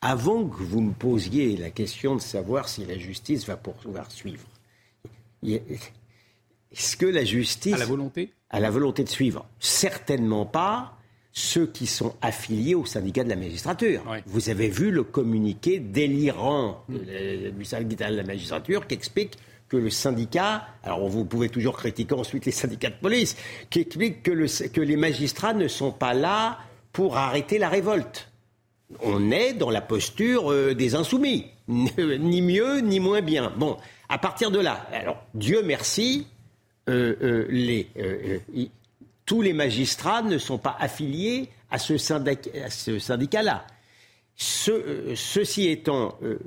Avant 0.00 0.44
que 0.46 0.62
vous 0.62 0.80
me 0.80 0.92
posiez 0.92 1.56
la 1.56 1.70
question 1.70 2.14
de 2.14 2.20
savoir 2.20 2.68
si 2.68 2.84
la 2.84 2.96
justice 2.96 3.44
va 3.46 3.56
pouvoir 3.56 4.08
suivre, 4.12 4.44
est-ce 5.42 6.96
que 6.96 7.06
la 7.06 7.24
justice 7.24 7.74
a 7.74 7.78
la 7.78 7.86
volonté 7.86 8.32
a 8.50 8.60
la 8.60 8.70
volonté 8.70 9.02
de 9.04 9.08
suivre? 9.08 9.46
Certainement 9.58 10.46
pas 10.46 10.98
ceux 11.32 11.66
qui 11.66 11.86
sont 11.86 12.14
affiliés 12.20 12.74
au 12.74 12.84
syndicat 12.84 13.24
de 13.24 13.30
la 13.30 13.36
magistrature. 13.36 14.02
Vous 14.26 14.50
avez 14.50 14.68
vu 14.68 14.90
le 14.90 15.02
communiqué 15.02 15.80
délirant 15.80 16.84
du 16.88 17.64
syndicat 17.64 18.10
de 18.10 18.16
la 18.16 18.22
magistrature 18.22 18.86
qui 18.86 18.94
explique 18.94 19.38
que 19.68 19.78
le 19.78 19.88
syndicat, 19.88 20.66
alors 20.82 21.08
vous 21.08 21.24
pouvez 21.24 21.48
toujours 21.48 21.78
critiquer 21.78 22.14
ensuite 22.14 22.44
les 22.44 22.52
syndicats 22.52 22.90
de 22.90 23.00
police, 23.00 23.36
qui 23.70 23.80
explique 23.80 24.22
que, 24.22 24.66
que 24.68 24.80
les 24.82 24.96
magistrats 24.96 25.54
ne 25.54 25.66
sont 25.66 25.92
pas 25.92 26.12
là 26.12 26.58
pour 26.92 27.16
arrêter 27.16 27.56
la 27.56 27.70
révolte. 27.70 28.30
On 29.00 29.30
est 29.30 29.54
dans 29.54 29.70
la 29.70 29.80
posture 29.80 30.52
euh, 30.52 30.74
des 30.74 30.94
insoumis, 30.94 31.46
ni 31.68 32.42
mieux 32.42 32.80
ni 32.80 33.00
moins 33.00 33.22
bien. 33.22 33.50
Bon, 33.56 33.78
à 34.12 34.18
partir 34.18 34.50
de 34.50 34.60
là, 34.60 34.86
alors 34.92 35.24
Dieu 35.32 35.62
merci, 35.64 36.26
euh, 36.90 37.16
euh, 37.22 37.46
les, 37.48 37.88
tous 39.24 39.40
les 39.40 39.54
magistrats 39.54 40.20
ne 40.20 40.36
sont 40.36 40.58
pas 40.58 40.76
affiliés 40.78 41.48
à 41.70 41.78
ce, 41.78 41.96
syndicat-là. 41.96 43.66
Euh, 44.68 45.14
ceci 45.16 45.68
étant, 45.68 46.18
euh, 46.22 46.38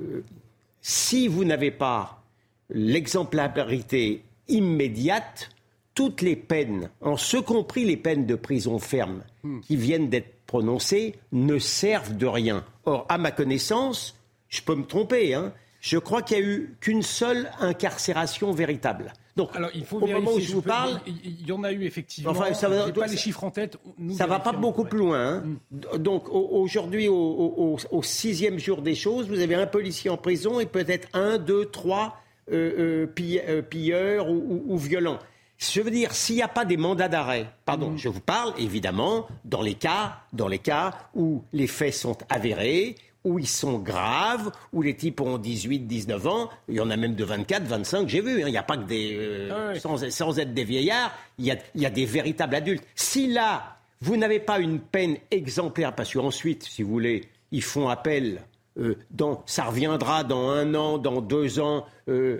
si 0.80 1.26
vous 1.26 1.44
n'avez 1.44 1.72
pas 1.72 2.22
l'exemplarité 2.70 4.22
immédiate, 4.46 5.50
toutes 5.92 6.22
les 6.22 6.36
peines, 6.36 6.88
en 7.00 7.16
ce 7.16 7.36
compris 7.36 7.84
les 7.84 7.96
peines 7.96 8.26
de 8.26 8.36
prison 8.36 8.78
ferme 8.78 9.24
hmm. 9.42 9.60
qui 9.62 9.74
viennent 9.74 10.08
d'être 10.08 10.32
prononcées, 10.46 11.16
ne 11.32 11.58
servent 11.58 12.16
de 12.16 12.26
rien. 12.26 12.64
Or, 12.84 13.06
à 13.08 13.18
ma 13.18 13.32
connaissance, 13.32 14.14
je 14.48 14.62
peux 14.62 14.76
me 14.76 14.84
tromper, 14.84 15.34
hein, 15.34 15.52
je 15.86 15.98
crois 15.98 16.20
qu'il 16.20 16.38
n'y 16.38 16.42
a 16.42 16.46
eu 16.48 16.76
qu'une 16.80 17.02
seule 17.02 17.48
incarcération 17.60 18.50
véritable. 18.50 19.12
Donc, 19.36 19.54
Alors, 19.54 19.70
il 19.72 19.84
faut 19.84 19.98
au 19.98 20.06
moment 20.06 20.32
où 20.32 20.40
je 20.40 20.52
vous 20.52 20.62
parle, 20.62 20.98
il 21.06 21.46
y 21.46 21.52
en 21.52 21.62
a 21.62 21.70
eu 21.70 21.84
effectivement. 21.84 22.32
Enfin, 22.32 22.52
ça 22.54 22.68
va, 22.68 22.90
pas 22.90 23.06
les 23.06 23.16
chiffres 23.16 23.44
en 23.44 23.52
tête. 23.52 23.78
ça 24.10 24.24
ne 24.24 24.28
va 24.28 24.40
pas 24.40 24.50
beaucoup 24.50 24.84
plus 24.84 24.98
loin. 24.98 25.20
Hein. 25.20 25.44
Mm. 25.70 25.98
Donc, 25.98 26.28
aujourd'hui, 26.28 27.06
au, 27.08 28.02
sixième 28.02 28.58
jour 28.58 28.82
des 28.82 28.96
choses, 28.96 29.28
vous 29.28 29.38
avez 29.38 29.54
un 29.54 29.68
policier 29.68 30.10
en 30.10 30.16
prison 30.16 30.58
et 30.58 30.66
peut-être 30.66 31.06
un, 31.12 31.38
deux, 31.38 31.66
trois 31.66 32.20
euh, 32.50 33.06
euh, 33.16 33.22
euh, 33.48 33.62
pilleurs 33.62 34.28
ou, 34.28 34.76
violents. 34.76 35.20
Je 35.58 35.80
veux 35.82 35.90
dire, 35.92 36.12
s'il 36.14 36.36
n'y 36.36 36.42
a 36.42 36.48
pas 36.48 36.64
des 36.64 36.76
mandats 36.76 37.08
d'arrêt, 37.08 37.46
pardon, 37.64 37.92
mm. 37.92 37.98
je 37.98 38.08
vous 38.08 38.20
parle 38.20 38.54
évidemment 38.58 39.28
dans 39.44 39.62
les 39.62 39.74
cas, 39.74 40.16
dans 40.32 40.48
les 40.48 40.58
cas 40.58 40.94
où 41.14 41.44
les 41.52 41.68
faits 41.68 41.94
sont 41.94 42.18
avérés, 42.28 42.96
où 43.26 43.40
ils 43.40 43.48
sont 43.48 43.80
graves, 43.80 44.52
où 44.72 44.82
les 44.82 44.94
types 44.94 45.20
ont 45.20 45.36
18, 45.36 45.80
19 45.80 46.26
ans, 46.28 46.48
il 46.68 46.76
y 46.76 46.80
en 46.80 46.90
a 46.90 46.96
même 46.96 47.16
de 47.16 47.24
24, 47.24 47.64
25, 47.64 48.08
j'ai 48.08 48.20
vu, 48.20 48.42
hein. 48.42 48.46
il 48.46 48.52
n'y 48.52 48.56
a 48.56 48.62
pas 48.62 48.76
que 48.76 48.84
des... 48.84 49.16
Euh, 49.18 49.74
ah 49.74 50.10
sans, 50.10 50.38
être 50.38 50.54
des 50.54 50.62
vieillards, 50.62 51.12
il 51.38 51.46
y, 51.46 51.50
a, 51.50 51.56
il 51.74 51.82
y 51.82 51.86
a 51.86 51.90
des 51.90 52.04
véritables 52.04 52.54
adultes. 52.54 52.84
Si 52.94 53.26
là, 53.26 53.78
vous 54.00 54.16
n'avez 54.16 54.38
pas 54.38 54.60
une 54.60 54.78
peine 54.78 55.16
exemplaire, 55.32 55.92
parce 55.92 56.12
qu'ensuite, 56.12 56.62
si 56.62 56.84
vous 56.84 56.90
voulez, 56.90 57.24
ils 57.50 57.64
font 57.64 57.88
appel, 57.88 58.42
euh, 58.78 58.96
dans, 59.10 59.42
ça 59.46 59.64
reviendra 59.64 60.22
dans 60.22 60.50
un 60.50 60.72
an, 60.76 60.96
dans 60.96 61.20
deux 61.20 61.58
ans, 61.58 61.84
euh, 62.08 62.38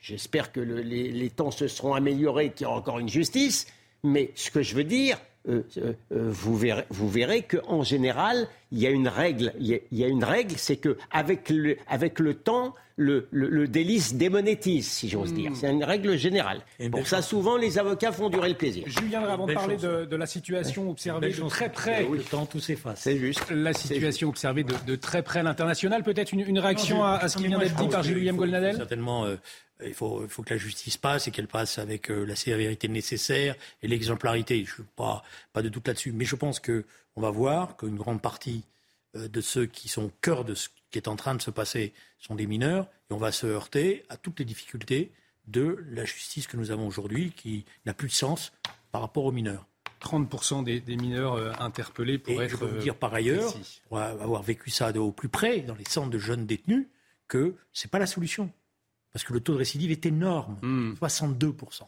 j'espère 0.00 0.52
que 0.52 0.60
les, 0.60 1.10
les 1.10 1.30
temps 1.30 1.50
se 1.50 1.66
seront 1.66 1.94
améliorés, 1.94 2.50
qu'il 2.50 2.64
y 2.64 2.68
aura 2.68 2.78
encore 2.78 3.00
une 3.00 3.08
justice, 3.08 3.66
mais 4.04 4.30
ce 4.36 4.52
que 4.52 4.62
je 4.62 4.76
veux 4.76 4.84
dire, 4.84 5.18
euh, 5.48 5.62
euh, 5.78 5.92
euh, 6.12 6.28
vous 6.28 6.56
verrez, 6.56 6.84
vous 6.90 7.08
verrez 7.08 7.42
qu'en 7.42 7.82
général, 7.82 8.48
il 8.72 8.78
y 8.78 8.86
a 8.86 8.90
une 8.90 9.08
règle. 9.08 9.52
Il 9.60 9.80
y 9.92 10.04
a, 10.04 10.08
une 10.08 10.24
règle, 10.24 10.54
c'est 10.56 10.76
que 10.76 10.96
avec 11.12 11.50
le, 11.50 11.76
avec 11.88 12.18
le 12.18 12.34
temps, 12.34 12.74
le, 12.96 13.28
le, 13.30 13.68
délit 13.68 14.00
se 14.00 14.14
démonétise, 14.14 14.90
si 14.90 15.08
j'ose 15.08 15.32
dire. 15.34 15.50
Hmm. 15.50 15.54
C'est 15.54 15.70
une 15.70 15.84
règle 15.84 16.16
générale. 16.16 16.62
Pour 16.90 17.06
ça, 17.06 17.22
souvent, 17.22 17.56
les 17.56 17.78
avocats 17.78 18.10
font 18.10 18.30
durer 18.30 18.48
le 18.48 18.54
plaisir. 18.54 18.84
Julien, 18.88 19.22
avant 19.22 19.46
de 19.46 19.54
parler 19.54 19.76
de, 19.76 20.16
la 20.16 20.26
situation 20.26 20.90
observée 20.90 21.30
de 21.30 21.48
très 21.48 21.70
près, 21.70 22.04
le 22.10 22.22
temps 22.22 22.46
tout 22.46 22.60
s'efface. 22.60 23.00
C'est 23.00 23.18
juste. 23.18 23.50
La 23.50 23.72
situation 23.72 24.28
observée 24.28 24.64
de, 24.64 24.96
très 24.96 25.22
près 25.22 25.40
à 25.40 25.42
l'international. 25.42 26.02
Peut-être 26.02 26.32
une, 26.32 26.58
réaction 26.58 27.04
à, 27.04 27.28
ce 27.28 27.36
qui 27.36 27.46
vient 27.46 27.58
d'être 27.58 27.76
dit 27.76 27.88
par 27.88 28.02
Gilles-William 28.02 28.36
Golnadel? 28.36 28.76
Certainement 28.76 29.26
il 29.84 29.94
faut, 29.94 30.22
il 30.22 30.28
faut 30.28 30.42
que 30.42 30.54
la 30.54 30.58
justice 30.58 30.96
passe 30.96 31.28
et 31.28 31.30
qu'elle 31.30 31.48
passe 31.48 31.78
avec 31.78 32.10
euh, 32.10 32.24
la 32.24 32.36
sévérité 32.36 32.88
nécessaire 32.88 33.54
et 33.82 33.88
l'exemplarité. 33.88 34.56
Je 34.64 34.70
ne 34.70 34.74
suis 34.74 34.82
pas, 34.96 35.22
pas 35.52 35.62
de 35.62 35.68
doute 35.68 35.86
là-dessus. 35.88 36.12
Mais 36.12 36.24
je 36.24 36.36
pense 36.36 36.60
qu'on 36.60 37.20
va 37.20 37.30
voir 37.30 37.76
qu'une 37.76 37.96
grande 37.96 38.22
partie 38.22 38.64
euh, 39.16 39.28
de 39.28 39.40
ceux 39.40 39.66
qui 39.66 39.88
sont 39.88 40.04
au 40.04 40.12
cœur 40.20 40.44
de 40.44 40.54
ce 40.54 40.68
qui 40.90 40.98
est 40.98 41.08
en 41.08 41.16
train 41.16 41.34
de 41.34 41.42
se 41.42 41.50
passer 41.50 41.92
sont 42.18 42.34
des 42.34 42.46
mineurs 42.46 42.88
et 43.10 43.14
on 43.14 43.18
va 43.18 43.32
se 43.32 43.46
heurter 43.46 44.04
à 44.08 44.16
toutes 44.16 44.38
les 44.38 44.44
difficultés 44.44 45.12
de 45.46 45.84
la 45.90 46.04
justice 46.04 46.46
que 46.46 46.56
nous 46.56 46.70
avons 46.70 46.86
aujourd'hui 46.86 47.32
qui 47.32 47.64
n'a 47.84 47.94
plus 47.94 48.08
de 48.08 48.14
sens 48.14 48.52
par 48.90 49.00
rapport 49.00 49.24
aux 49.24 49.32
mineurs. 49.32 49.66
30% 50.00 50.64
des, 50.64 50.96
mineurs 50.96 51.34
euh, 51.34 51.52
interpellés 51.58 52.18
pour 52.18 52.40
être. 52.42 52.50
Je 52.50 52.56
peux 52.56 52.66
vous 52.66 52.78
dire 52.78 52.96
par 52.96 53.12
ailleurs, 53.14 53.52
pour 53.88 53.98
avoir 53.98 54.42
vécu 54.42 54.70
ça 54.70 54.90
au 54.92 55.12
plus 55.12 55.28
près 55.28 55.60
dans 55.60 55.74
les 55.74 55.84
centres 55.84 56.10
de 56.10 56.18
jeunes 56.18 56.46
détenus, 56.46 56.86
que 57.28 57.56
ce 57.72 57.86
n'est 57.86 57.90
pas 57.90 57.98
la 57.98 58.06
solution 58.06 58.52
parce 59.16 59.24
que 59.24 59.32
le 59.32 59.40
taux 59.40 59.54
de 59.54 59.58
récidive 59.60 59.90
est 59.90 60.04
énorme, 60.04 60.58
62%. 61.00 61.54
Hmm. 61.54 61.86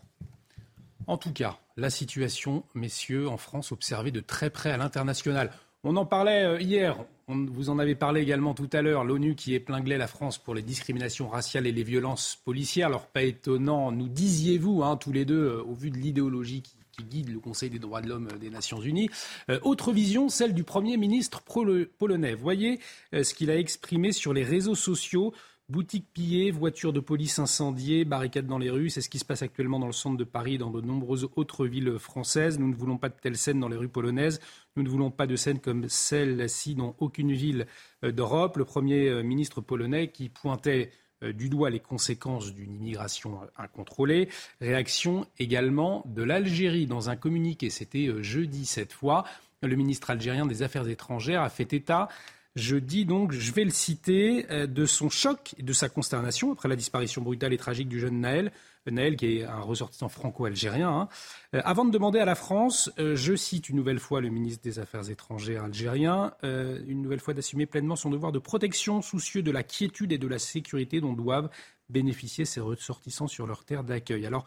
En 1.06 1.18
tout 1.18 1.30
cas, 1.30 1.58
la 1.76 1.90
situation, 1.90 2.64
messieurs, 2.74 3.28
en 3.28 3.36
France, 3.36 3.70
observée 3.70 4.10
de 4.10 4.20
très 4.20 4.48
près 4.48 4.70
à 4.70 4.78
l'international. 4.78 5.52
On 5.84 5.96
en 5.96 6.06
parlait 6.06 6.44
euh, 6.44 6.58
hier, 6.58 6.96
vous 7.28 7.68
en 7.68 7.78
avez 7.78 7.94
parlé 7.94 8.22
également 8.22 8.54
tout 8.54 8.70
à 8.72 8.80
l'heure, 8.80 9.04
l'ONU 9.04 9.34
qui 9.34 9.52
épinglait 9.52 9.98
la 9.98 10.06
France 10.06 10.38
pour 10.38 10.54
les 10.54 10.62
discriminations 10.62 11.28
raciales 11.28 11.66
et 11.66 11.72
les 11.72 11.82
violences 11.82 12.38
policières. 12.46 12.86
Alors 12.86 13.04
pas 13.04 13.24
étonnant, 13.24 13.92
nous 13.92 14.08
disiez-vous, 14.08 14.82
hein, 14.82 14.96
tous 14.96 15.12
les 15.12 15.26
deux, 15.26 15.48
euh, 15.48 15.62
au 15.62 15.74
vu 15.74 15.90
de 15.90 15.98
l'idéologie 15.98 16.62
qui, 16.62 16.76
guide 17.10 17.28
le 17.28 17.40
Conseil 17.40 17.68
des 17.68 17.78
droits 17.78 18.00
de 18.00 18.08
l'homme 18.08 18.28
des 18.40 18.48
Nations 18.48 18.80
Unies. 18.80 19.10
Euh, 19.50 19.60
autre 19.62 19.92
vision, 19.92 20.30
celle 20.30 20.54
du 20.54 20.64
Premier 20.64 20.96
ministre 20.96 21.42
polonais. 21.42 22.34
Voyez 22.34 22.80
ce 23.12 23.34
qu'il 23.34 23.52
a 23.52 23.56
exprimé 23.56 24.10
sur 24.10 24.32
les 24.32 24.42
réseaux 24.42 24.74
sociaux 24.74 25.32
Boutiques 25.70 26.10
pillées, 26.14 26.50
voitures 26.50 26.94
de 26.94 27.00
police 27.00 27.38
incendiées, 27.38 28.06
barricades 28.06 28.46
dans 28.46 28.56
les 28.56 28.70
rues, 28.70 28.88
c'est 28.88 29.02
ce 29.02 29.10
qui 29.10 29.18
se 29.18 29.24
passe 29.26 29.42
actuellement 29.42 29.78
dans 29.78 29.86
le 29.86 29.92
centre 29.92 30.16
de 30.16 30.24
Paris 30.24 30.54
et 30.54 30.58
dans 30.58 30.70
de 30.70 30.80
nombreuses 30.80 31.28
autres 31.36 31.66
villes 31.66 31.98
françaises. 31.98 32.58
Nous 32.58 32.68
ne 32.68 32.74
voulons 32.74 32.96
pas 32.96 33.10
de 33.10 33.16
telles 33.20 33.36
scènes 33.36 33.60
dans 33.60 33.68
les 33.68 33.76
rues 33.76 33.90
polonaises. 33.90 34.40
Nous 34.76 34.82
ne 34.82 34.88
voulons 34.88 35.10
pas 35.10 35.26
de 35.26 35.36
scènes 35.36 35.58
comme 35.58 35.86
celle-ci 35.90 36.74
dans 36.74 36.96
aucune 37.00 37.34
ville 37.34 37.66
euh, 38.02 38.12
d'Europe. 38.12 38.56
Le 38.56 38.64
Premier 38.64 39.10
euh, 39.10 39.22
ministre 39.22 39.60
polonais 39.60 40.10
qui 40.10 40.30
pointait 40.30 40.90
euh, 41.22 41.34
du 41.34 41.50
doigt 41.50 41.68
les 41.68 41.80
conséquences 41.80 42.54
d'une 42.54 42.74
immigration 42.74 43.38
incontrôlée. 43.58 44.30
Réaction 44.62 45.26
également 45.38 46.02
de 46.06 46.22
l'Algérie 46.22 46.86
dans 46.86 47.10
un 47.10 47.16
communiqué, 47.16 47.68
c'était 47.68 48.10
jeudi 48.22 48.64
cette 48.64 48.94
fois. 48.94 49.24
Le 49.60 49.76
ministre 49.76 50.08
algérien 50.08 50.46
des 50.46 50.62
Affaires 50.62 50.88
étrangères 50.88 51.42
a 51.42 51.50
fait 51.50 51.74
état 51.74 52.08
je 52.57 52.76
dis 52.76 53.05
donc, 53.05 53.32
je 53.32 53.53
vais 53.53 53.64
le 53.64 53.70
citer, 53.70 54.46
euh, 54.51 54.66
de 54.66 54.84
son 54.84 55.09
choc 55.09 55.55
et 55.59 55.62
de 55.62 55.72
sa 55.72 55.88
consternation 55.88 56.53
après 56.53 56.68
la 56.68 56.76
disparition 56.76 57.22
brutale 57.22 57.53
et 57.53 57.59
tragique 57.59 57.88
du 57.88 58.01
jeune 58.01 58.20
Naël. 58.20 58.53
Euh, 58.86 58.90
Naël, 58.90 59.16
qui 59.16 59.38
est 59.38 59.44
un 59.44 59.61
ressortissant 59.61 60.09
franco-algérien. 60.09 60.88
Hein. 60.88 61.09
Euh, 61.55 61.61
avant 61.64 61.84
de 61.84 61.90
demander 61.90 62.18
à 62.18 62.24
la 62.24 62.34
France, 62.34 62.90
je 62.99 63.36
cite 63.36 63.68
une 63.68 63.76
nouvelle 63.76 64.01
fois 64.01 64.20
le 64.20 64.28
ministre 64.28 64.62
des 64.62 64.78
Affaires 64.78 65.09
étrangères 65.09 65.64
algérien, 65.64 66.32
une 66.42 67.03
nouvelle 67.03 67.20
fois 67.20 67.34
d'assumer 67.34 67.66
pleinement 67.66 67.96
son 67.96 68.11
devoir 68.11 68.32
de 68.32 68.38
protection, 68.38 69.03
soucieux 69.03 69.42
de 69.42 69.51
la 69.51 69.62
quiétude 69.62 70.12
et 70.12 70.18
de 70.18 70.26
la 70.26 70.38
sécurité 70.38 71.01
dont 71.01 71.12
doivent 71.12 71.51
bénéficier 71.88 72.44
ces 72.44 72.61
ressortissants 72.61 73.28
sur 73.28 73.46
leur 73.46 73.64
terre 73.64 73.84
d'accueil. 73.84 74.26
Alors, 74.26 74.46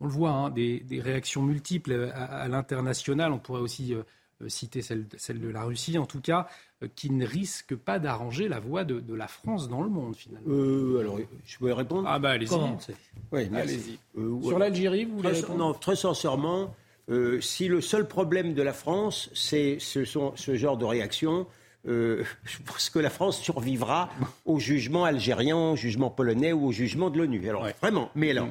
on 0.00 0.06
le 0.06 0.12
voit, 0.12 0.30
hein, 0.30 0.50
des, 0.50 0.84
réactions 1.02 1.42
multiples 1.42 2.12
à, 2.14 2.48
l'international. 2.48 3.32
On 3.32 3.38
pourrait 3.38 3.60
aussi 3.60 3.94
citer 4.48 4.82
celle, 4.82 5.06
celle, 5.16 5.40
de 5.40 5.48
la 5.48 5.64
Russie, 5.64 5.98
en 5.98 6.06
tout 6.06 6.20
cas. 6.20 6.48
Euh, 6.82 6.88
qui 6.94 7.10
ne 7.10 7.24
risque 7.24 7.74
pas 7.74 7.98
d'arranger 7.98 8.48
la 8.48 8.60
voix 8.60 8.84
de, 8.84 9.14
la 9.14 9.28
France 9.28 9.66
dans 9.66 9.82
le 9.82 9.88
monde, 9.88 10.14
finalement 10.14 10.46
euh, 10.50 11.00
Alors, 11.00 11.18
je 11.46 11.58
peux 11.58 11.72
répondre? 11.72 12.06
Ah, 12.06 12.18
bah 12.18 12.32
allez-y. 12.32 12.54
Oui, 13.32 13.48
allez-y. 13.54 13.98
Euh, 14.18 14.42
Sur 14.42 14.58
l'Algérie, 14.58 15.06
vous 15.06 15.16
voulez 15.16 15.30
répondre? 15.30 15.58
Non, 15.58 15.72
très 15.72 15.96
sincèrement, 15.96 16.74
si 17.40 17.68
le 17.68 17.80
seul 17.80 18.06
problème 18.06 18.52
de 18.52 18.60
la 18.60 18.74
France, 18.74 19.30
c'est 19.32 19.78
ce, 19.80 20.04
ce 20.04 20.54
genre 20.54 20.76
de 20.76 20.84
réaction, 20.84 21.46
je 21.86 22.24
pense 22.66 22.90
que 22.90 22.98
la 22.98 23.10
France 23.10 23.40
survivra 23.40 24.10
au 24.44 24.58
jugement 24.58 25.04
algérien, 25.04 25.56
au 25.56 25.76
jugement 25.76 26.10
polonais 26.10 26.52
ou 26.52 26.66
au 26.66 26.72
jugement 26.72 27.08
de 27.08 27.16
l'ONU. 27.16 27.48
Alors, 27.48 27.66
vraiment, 27.80 28.10
mais 28.14 28.32
alors. 28.32 28.48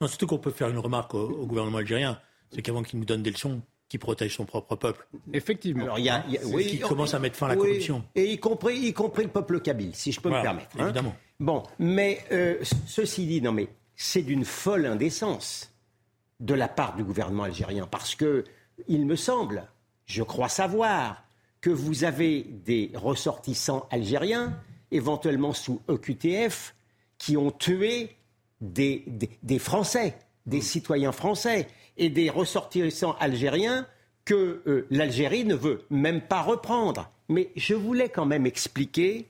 Non, 0.00 0.08
surtout 0.08 0.26
qu'on 0.26 0.38
peut 0.38 0.50
faire 0.50 0.68
une 0.68 0.78
remarque 0.78 1.14
au, 1.14 1.28
au 1.28 1.46
gouvernement 1.46 1.78
algérien, 1.78 2.18
c'est 2.52 2.62
qu'avant 2.62 2.82
qu'il 2.82 2.98
nous 3.00 3.04
donne 3.04 3.22
des 3.22 3.30
leçons, 3.30 3.60
qui 3.88 3.98
protège 3.98 4.36
son 4.36 4.44
propre 4.44 4.76
peuple. 4.76 5.06
Effectivement. 5.32 5.84
Alors, 5.84 5.98
il 5.98 6.06
y 6.06 6.10
a, 6.10 6.24
oui, 6.46 6.66
qui 6.66 6.78
commence 6.80 7.14
à 7.14 7.18
mettre 7.18 7.36
fin 7.36 7.46
à 7.46 7.50
la 7.50 7.56
corruption. 7.56 8.04
Et 8.14 8.32
y 8.32 8.38
compris, 8.38 8.76
y 8.78 8.92
compris 8.92 9.24
le 9.24 9.30
peuple 9.30 9.60
kabyle, 9.60 9.94
si 9.94 10.12
je 10.12 10.20
peux 10.20 10.30
me 10.30 10.42
permettre. 10.42 10.76
Hein. 10.78 10.86
Évidemment. 10.86 11.14
Bon, 11.38 11.62
mais 11.78 12.20
euh, 12.32 12.56
ceci 12.86 13.26
dit, 13.26 13.40
non, 13.40 13.52
mais 13.52 13.68
c'est 13.94 14.22
d'une 14.22 14.44
folle 14.44 14.86
indécence 14.86 15.72
de 16.40 16.54
la 16.54 16.68
part 16.68 16.96
du 16.96 17.04
gouvernement 17.04 17.44
algérien, 17.44 17.86
parce 17.86 18.14
que 18.14 18.44
il 18.88 19.06
me 19.06 19.16
semble, 19.16 19.68
je 20.06 20.22
crois 20.22 20.48
savoir, 20.48 21.22
que 21.60 21.70
vous 21.70 22.04
avez 22.04 22.42
des 22.42 22.90
ressortissants 22.94 23.88
algériens, 23.90 24.60
éventuellement 24.90 25.52
sous 25.52 25.80
EQTF, 25.88 26.74
qui 27.18 27.36
ont 27.36 27.50
tué 27.50 28.16
des, 28.60 29.04
des 29.42 29.58
Français, 29.58 30.16
des 30.44 30.60
citoyens 30.60 31.12
français 31.12 31.66
et 31.96 32.10
des 32.10 32.30
ressortissants 32.30 33.16
algériens 33.18 33.86
que 34.24 34.62
euh, 34.66 34.86
l'Algérie 34.90 35.44
ne 35.44 35.54
veut 35.54 35.84
même 35.90 36.20
pas 36.20 36.42
reprendre. 36.42 37.10
Mais 37.28 37.50
je 37.56 37.74
voulais 37.74 38.08
quand 38.08 38.26
même 38.26 38.46
expliquer 38.46 39.26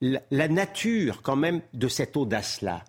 la, 0.00 0.48
nature 0.48 1.22
quand 1.22 1.36
même 1.36 1.60
de 1.72 1.88
cette 1.88 2.16
audace-là. 2.16 2.84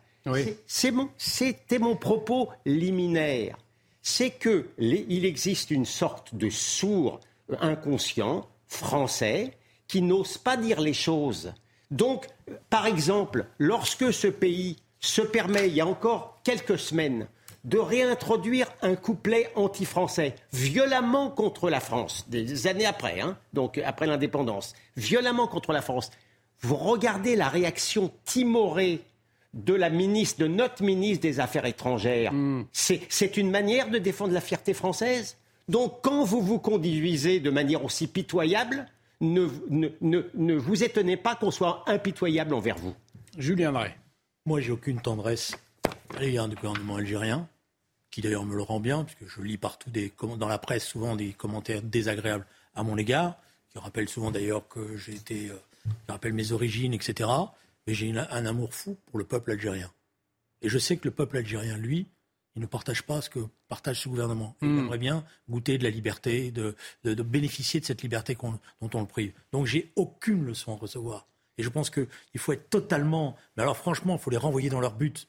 C'était 1.18 1.80
mon 1.80 1.96
propos 1.96 2.50
liminaire. 2.66 3.58
C'est 4.02 4.32
qu'il 4.32 5.26
existe 5.26 5.72
une 5.72 5.86
sorte 5.86 6.36
de 6.36 6.50
sourd 6.50 7.20
inconscient 7.60 8.48
français 8.68 9.54
qui 9.88 10.02
n'ose 10.02 10.38
pas 10.38 10.58
dire 10.58 10.82
les 10.82 10.94
choses. 10.94 11.54
Donc, 11.92 12.28
par 12.70 12.88
exemple, 12.88 13.46
lorsque 13.60 14.12
ce 14.12 14.28
pays 14.28 14.78
se 15.00 15.22
permet, 15.22 15.68
il 15.68 15.76
y 15.76 15.82
a 15.82 15.88
encore 15.88 16.40
quelques 16.44 16.80
semaines, 16.80 17.28
de 17.66 17.78
réintroduire 17.78 18.68
un 18.82 18.96
couplet 18.96 19.52
anti-français, 19.56 20.36
violemment 20.54 21.30
contre 21.30 21.70
la 21.70 21.80
France, 21.80 22.26
des 22.30 22.68
années 22.68 22.86
après, 22.86 23.20
hein, 23.20 23.38
donc 23.54 23.80
après 23.80 24.08
l'indépendance, 24.08 24.74
violemment 24.96 25.48
contre 25.48 25.74
la 25.74 25.82
France. 25.82 26.12
Vous 26.62 26.76
regardez 26.76 27.36
la 27.36 27.50
réaction 27.50 28.12
timorée 28.24 29.02
de 29.54 29.74
la 29.74 29.90
ministre, 29.90 30.42
de 30.42 30.48
notre 30.48 30.84
ministre 30.84 31.22
des 31.22 31.40
Affaires 31.40 31.66
étrangères. 31.66 32.32
Hmm. 32.34 32.66
C'est 32.72 33.38
une 33.38 33.50
manière 33.50 33.90
de 33.90 33.98
défendre 33.98 34.34
la 34.34 34.42
fierté 34.42 34.74
française. 34.74 35.38
Donc 35.68 36.02
quand 36.04 36.24
vous 36.24 36.42
vous 36.42 36.60
conduisez 36.60 37.40
de 37.40 37.50
manière 37.50 37.84
aussi 37.84 38.08
pitoyable, 38.08 38.86
ne, 39.22 39.48
ne, 39.70 39.90
ne 40.34 40.56
vous 40.56 40.84
étonnez 40.84 41.18
pas 41.18 41.36
qu'on 41.36 41.52
soit 41.52 41.84
impitoyable 41.88 42.54
envers 42.54 42.78
vous. 42.78 42.94
Julien 43.38 43.72
Drey. 43.72 43.96
Moi, 44.46 44.62
j'ai 44.62 44.72
aucune 44.72 45.02
tendresse 45.02 45.58
à 46.16 46.22
l'égard 46.22 46.48
du 46.48 46.56
gouvernement 46.56 46.98
algérien, 46.98 47.48
qui 48.16 48.22
d'ailleurs 48.22 48.46
me 48.46 48.56
le 48.56 48.62
rend 48.62 48.80
bien, 48.80 49.04
puisque 49.04 49.28
je 49.28 49.42
lis 49.42 49.58
partout 49.58 49.90
des, 49.90 50.14
dans 50.40 50.48
la 50.48 50.58
presse 50.58 50.86
souvent 50.86 51.18
des 51.18 51.34
commentaires 51.34 51.82
désagréables 51.82 52.46
à 52.74 52.82
mon 52.82 52.98
égard, 52.98 53.36
qui 53.70 53.78
rappellent 53.78 54.08
souvent 54.08 54.32
d'ailleurs 54.32 54.66
que 54.70 54.96
j'ai 54.96 55.16
été, 55.16 55.50
euh, 55.50 55.58
qui 55.84 56.12
rappellent 56.14 56.32
mes 56.32 56.54
origines, 56.54 56.94
etc. 56.94 57.30
Mais 57.86 57.94
j'ai 57.94 58.18
un 58.18 58.46
amour 58.46 58.74
fou 58.74 58.96
pour 59.08 59.20
le 59.20 59.26
peuple 59.26 59.52
algérien. 59.52 59.92
Et 60.62 60.70
je 60.70 60.78
sais 60.78 60.96
que 60.96 61.04
le 61.04 61.12
peuple 61.12 61.36
algérien, 61.36 61.76
lui, 61.76 62.08
il 62.56 62.62
ne 62.62 62.68
partage 62.68 63.04
pas 63.04 63.20
ce 63.20 63.30
que 63.30 63.42
partage 63.68 64.00
ce 64.00 64.08
gouvernement. 64.08 64.56
Il 64.62 64.70
hmm. 64.70 64.80
aimerait 64.80 64.98
bien 64.98 65.26
goûter 65.50 65.78
de 65.78 65.84
la 65.84 65.90
liberté, 65.90 66.52
de, 66.52 66.74
bénéficier 67.04 67.82
de 67.82 67.86
cette 67.86 68.02
liberté 68.02 68.38
dont 68.42 68.90
on 68.94 69.02
le 69.02 69.08
prive. 69.08 69.34
Donc 69.52 69.66
j'ai 69.66 69.92
aucune 69.98 70.46
leçon 70.46 70.72
à 70.72 70.78
recevoir. 70.78 71.28
Et 71.58 71.64
je 71.64 71.70
pense 71.70 71.90
qu'il 71.90 72.08
faut 72.38 72.54
être 72.54 72.70
totalement. 72.70 73.36
Mais 73.58 73.64
alors 73.64 73.76
franchement, 73.76 74.16
il 74.16 74.20
faut 74.20 74.32
les 74.32 74.38
renvoyer 74.38 74.70
dans 74.70 74.80
leur 74.80 74.94
but. 74.94 75.28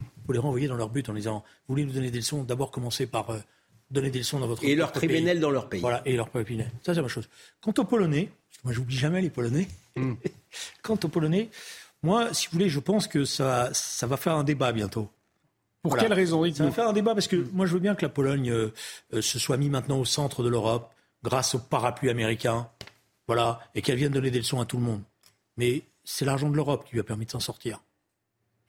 Il 0.00 0.26
faut 0.26 0.32
les 0.32 0.38
renvoyer 0.38 0.68
dans 0.68 0.76
leur 0.76 0.90
but 0.90 1.08
en 1.08 1.14
disant 1.14 1.44
Vous 1.66 1.74
voulez 1.74 1.84
nous 1.84 1.92
donner 1.92 2.10
des 2.10 2.18
leçons 2.18 2.44
D'abord 2.44 2.70
commencer 2.70 3.06
par 3.06 3.30
euh, 3.30 3.38
donner 3.90 4.10
des 4.10 4.20
leçons 4.20 4.40
dans 4.40 4.46
votre 4.46 4.64
Et 4.64 4.74
leurs 4.74 4.92
criminels 4.92 5.40
dans 5.40 5.50
leur 5.50 5.68
pays. 5.68 5.80
Voilà, 5.80 6.02
et 6.04 6.16
leurs 6.16 6.30
criminels. 6.30 6.70
Ça, 6.82 6.94
c'est 6.94 7.02
ma 7.02 7.08
chose. 7.08 7.28
Quant 7.60 7.74
aux 7.78 7.84
Polonais, 7.84 8.30
parce 8.48 8.58
que 8.58 8.64
moi, 8.64 8.72
j'oublie 8.72 8.96
jamais 8.96 9.20
les 9.20 9.30
Polonais. 9.30 9.68
Hmm. 9.96 10.14
Quant 10.82 10.98
aux 11.02 11.08
Polonais, 11.08 11.50
moi, 12.02 12.32
si 12.34 12.46
vous 12.46 12.52
voulez, 12.52 12.68
je 12.68 12.80
pense 12.80 13.06
que 13.06 13.24
ça, 13.24 13.70
ça 13.72 14.06
va 14.06 14.16
faire 14.16 14.34
un 14.34 14.44
débat 14.44 14.72
bientôt. 14.72 15.08
Pour 15.84 15.98
quelle 15.98 16.14
raison 16.14 16.50
Ça 16.50 16.64
va 16.64 16.70
faire 16.70 16.88
un 16.88 16.94
débat 16.94 17.12
parce 17.12 17.28
que 17.28 17.36
moi 17.52 17.66
je 17.66 17.74
veux 17.74 17.78
bien 17.78 17.94
que 17.94 18.00
la 18.00 18.08
Pologne 18.08 18.50
euh, 18.50 18.72
euh, 19.12 19.20
se 19.20 19.38
soit 19.38 19.58
mise 19.58 19.68
maintenant 19.68 19.98
au 19.98 20.06
centre 20.06 20.42
de 20.42 20.48
l'Europe 20.48 20.90
grâce 21.22 21.54
au 21.54 21.58
parapluie 21.58 22.08
américain, 22.08 22.68
voilà, 23.26 23.60
et 23.74 23.82
qu'elle 23.82 23.96
vienne 23.96 24.12
donner 24.12 24.30
des 24.30 24.38
leçons 24.38 24.60
à 24.60 24.64
tout 24.64 24.78
le 24.78 24.82
monde. 24.82 25.02
Mais 25.58 25.82
c'est 26.02 26.24
l'argent 26.24 26.48
de 26.48 26.56
l'Europe 26.56 26.86
qui 26.86 26.92
lui 26.92 27.00
a 27.00 27.04
permis 27.04 27.26
de 27.26 27.30
s'en 27.30 27.40
sortir. 27.40 27.80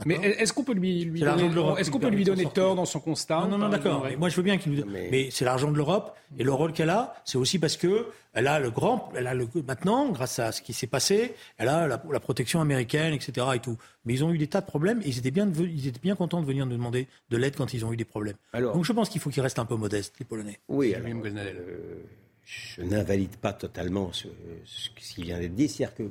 Mais 0.05 0.15
est-ce 0.15 0.51
qu'on 0.51 0.63
peut 0.63 0.73
lui, 0.73 1.05
donner, 1.05 1.49
est-ce 1.79 1.89
qu'on 1.89 1.99
peut 1.99 2.09
lui 2.09 2.25
donner 2.25 2.45
tort 2.45 2.75
dans 2.75 2.85
son 2.85 2.99
constat 2.99 3.47
Non, 3.49 3.57
non, 3.57 3.69
d'accord. 3.69 4.05
Moi, 4.17 4.29
je 4.29 4.35
veux 4.35 4.43
bien 4.43 4.57
qu'il 4.57 4.73
nous. 4.73 4.85
Mais, 4.85 5.07
mais 5.09 5.29
c'est 5.31 5.45
l'argent 5.45 5.71
de 5.71 5.77
l'Europe 5.77 6.17
et 6.37 6.43
le 6.43 6.51
rôle 6.51 6.73
qu'elle 6.73 6.89
a, 6.89 7.15
c'est 7.23 7.37
aussi 7.37 7.59
parce 7.59 7.77
que 7.77 8.07
elle 8.33 8.47
a 8.47 8.59
le 8.59 8.69
grand, 8.69 9.09
elle 9.15 9.27
a 9.27 9.33
le 9.33 9.47
maintenant, 9.65 10.09
grâce 10.09 10.39
à 10.39 10.51
ce 10.51 10.61
qui 10.61 10.73
s'est 10.73 10.87
passé, 10.87 11.33
elle 11.57 11.69
a 11.69 11.87
la, 11.87 12.19
protection 12.19 12.59
américaine, 12.59 13.13
etc. 13.13 13.47
et 13.55 13.59
tout. 13.59 13.77
Mais 14.03 14.13
ils 14.13 14.23
ont 14.25 14.33
eu 14.33 14.37
des 14.37 14.47
tas 14.47 14.59
de 14.59 14.65
problèmes 14.65 15.01
et 15.01 15.07
ils 15.07 15.17
étaient 15.17 15.31
bien, 15.31 15.49
ils 15.57 15.87
étaient 15.87 16.01
bien 16.01 16.15
contents 16.15 16.41
de 16.41 16.45
venir 16.45 16.65
nous 16.65 16.75
demander 16.75 17.07
de 17.29 17.37
l'aide 17.37 17.55
quand 17.55 17.73
ils 17.73 17.85
ont 17.85 17.93
eu 17.93 17.97
des 17.97 18.05
problèmes. 18.05 18.35
Donc 18.53 18.83
je 18.83 18.91
pense 18.91 19.07
qu'il 19.07 19.21
faut 19.21 19.29
qu'ils 19.29 19.43
restent 19.43 19.59
un 19.59 19.65
peu 19.65 19.75
modestes, 19.75 20.15
les 20.19 20.25
Polonais. 20.25 20.59
Oui. 20.67 20.93
Alors, 20.93 21.09
euh, 21.25 22.03
je 22.43 22.81
n'invalide 22.81 23.37
pas 23.37 23.53
totalement 23.53 24.11
ce, 24.11 24.27
ce 24.65 24.89
qui 24.89 25.23
vient 25.23 25.39
d'être 25.39 25.55
dit, 25.55 25.69
c'est-à-dire 25.69 25.95
que 25.95 26.03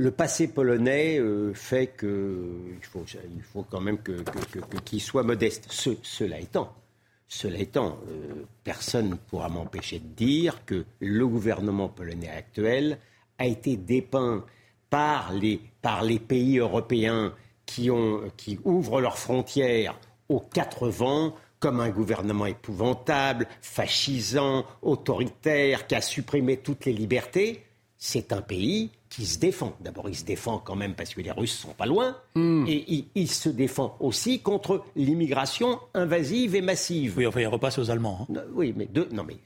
le 0.00 0.10
passé 0.10 0.48
polonais 0.48 1.18
euh, 1.18 1.52
fait 1.52 1.94
qu'il 1.98 2.80
faut, 2.80 3.66
quand 3.70 3.82
même 3.82 3.98
qu'il 4.86 5.00
soit 5.02 5.22
modeste. 5.22 5.66
cela 5.70 6.38
étant, 6.40 6.72
euh, 7.28 8.44
personne 8.64 9.10
ne 9.10 9.14
pourra 9.14 9.50
m'empêcher 9.50 9.98
de 9.98 10.06
dire 10.06 10.64
que 10.64 10.86
le 11.00 11.26
gouvernement 11.28 11.90
polonais 11.90 12.30
actuel 12.30 12.98
a 13.38 13.46
été 13.46 13.76
dépeint 13.76 14.46
par 14.88 15.34
les, 15.34 15.60
pays 16.18 16.58
européens 16.58 17.34
qui, 17.66 17.90
qui 18.38 18.58
ouvrent 18.64 19.02
leurs 19.02 19.18
frontières 19.18 20.00
aux 20.30 20.40
quatre 20.40 20.88
vents 20.88 21.34
comme 21.58 21.78
un 21.78 21.90
gouvernement 21.90 22.46
épouvantable, 22.46 23.46
fascisant, 23.60 24.64
autoritaire, 24.80 25.86
qui 25.86 25.94
a 25.94 26.00
supprimé 26.00 26.56
toutes 26.56 26.86
les 26.86 26.94
libertés. 26.94 27.62
C'est 27.98 28.32
un 28.32 28.40
pays 28.40 28.90
qui 29.10 29.26
se 29.26 29.38
défend. 29.38 29.76
D'abord, 29.80 30.08
il 30.08 30.14
se 30.14 30.24
défend 30.24 30.58
quand 30.58 30.76
même 30.76 30.94
parce 30.94 31.12
que 31.14 31.20
les 31.20 31.32
Russes 31.32 31.58
sont 31.58 31.74
pas 31.74 31.86
loin, 31.86 32.16
hmm. 32.36 32.64
et 32.68 33.04
il, 33.14 33.28
se 33.28 33.48
défend 33.48 33.96
aussi 33.98 34.40
contre 34.40 34.84
l'immigration 34.94 35.80
invasive 35.94 36.54
et 36.54 36.60
massive. 36.62 37.14
Oui, 37.18 37.26
enfin, 37.26 37.40
il 37.40 37.48
repasse 37.48 37.78
aux 37.78 37.90
Allemands. 37.90 38.28
Hein. 38.30 38.42
Oui, 38.54 38.72
mais 38.76 38.88
non, 38.94 39.24
mais 39.26 39.36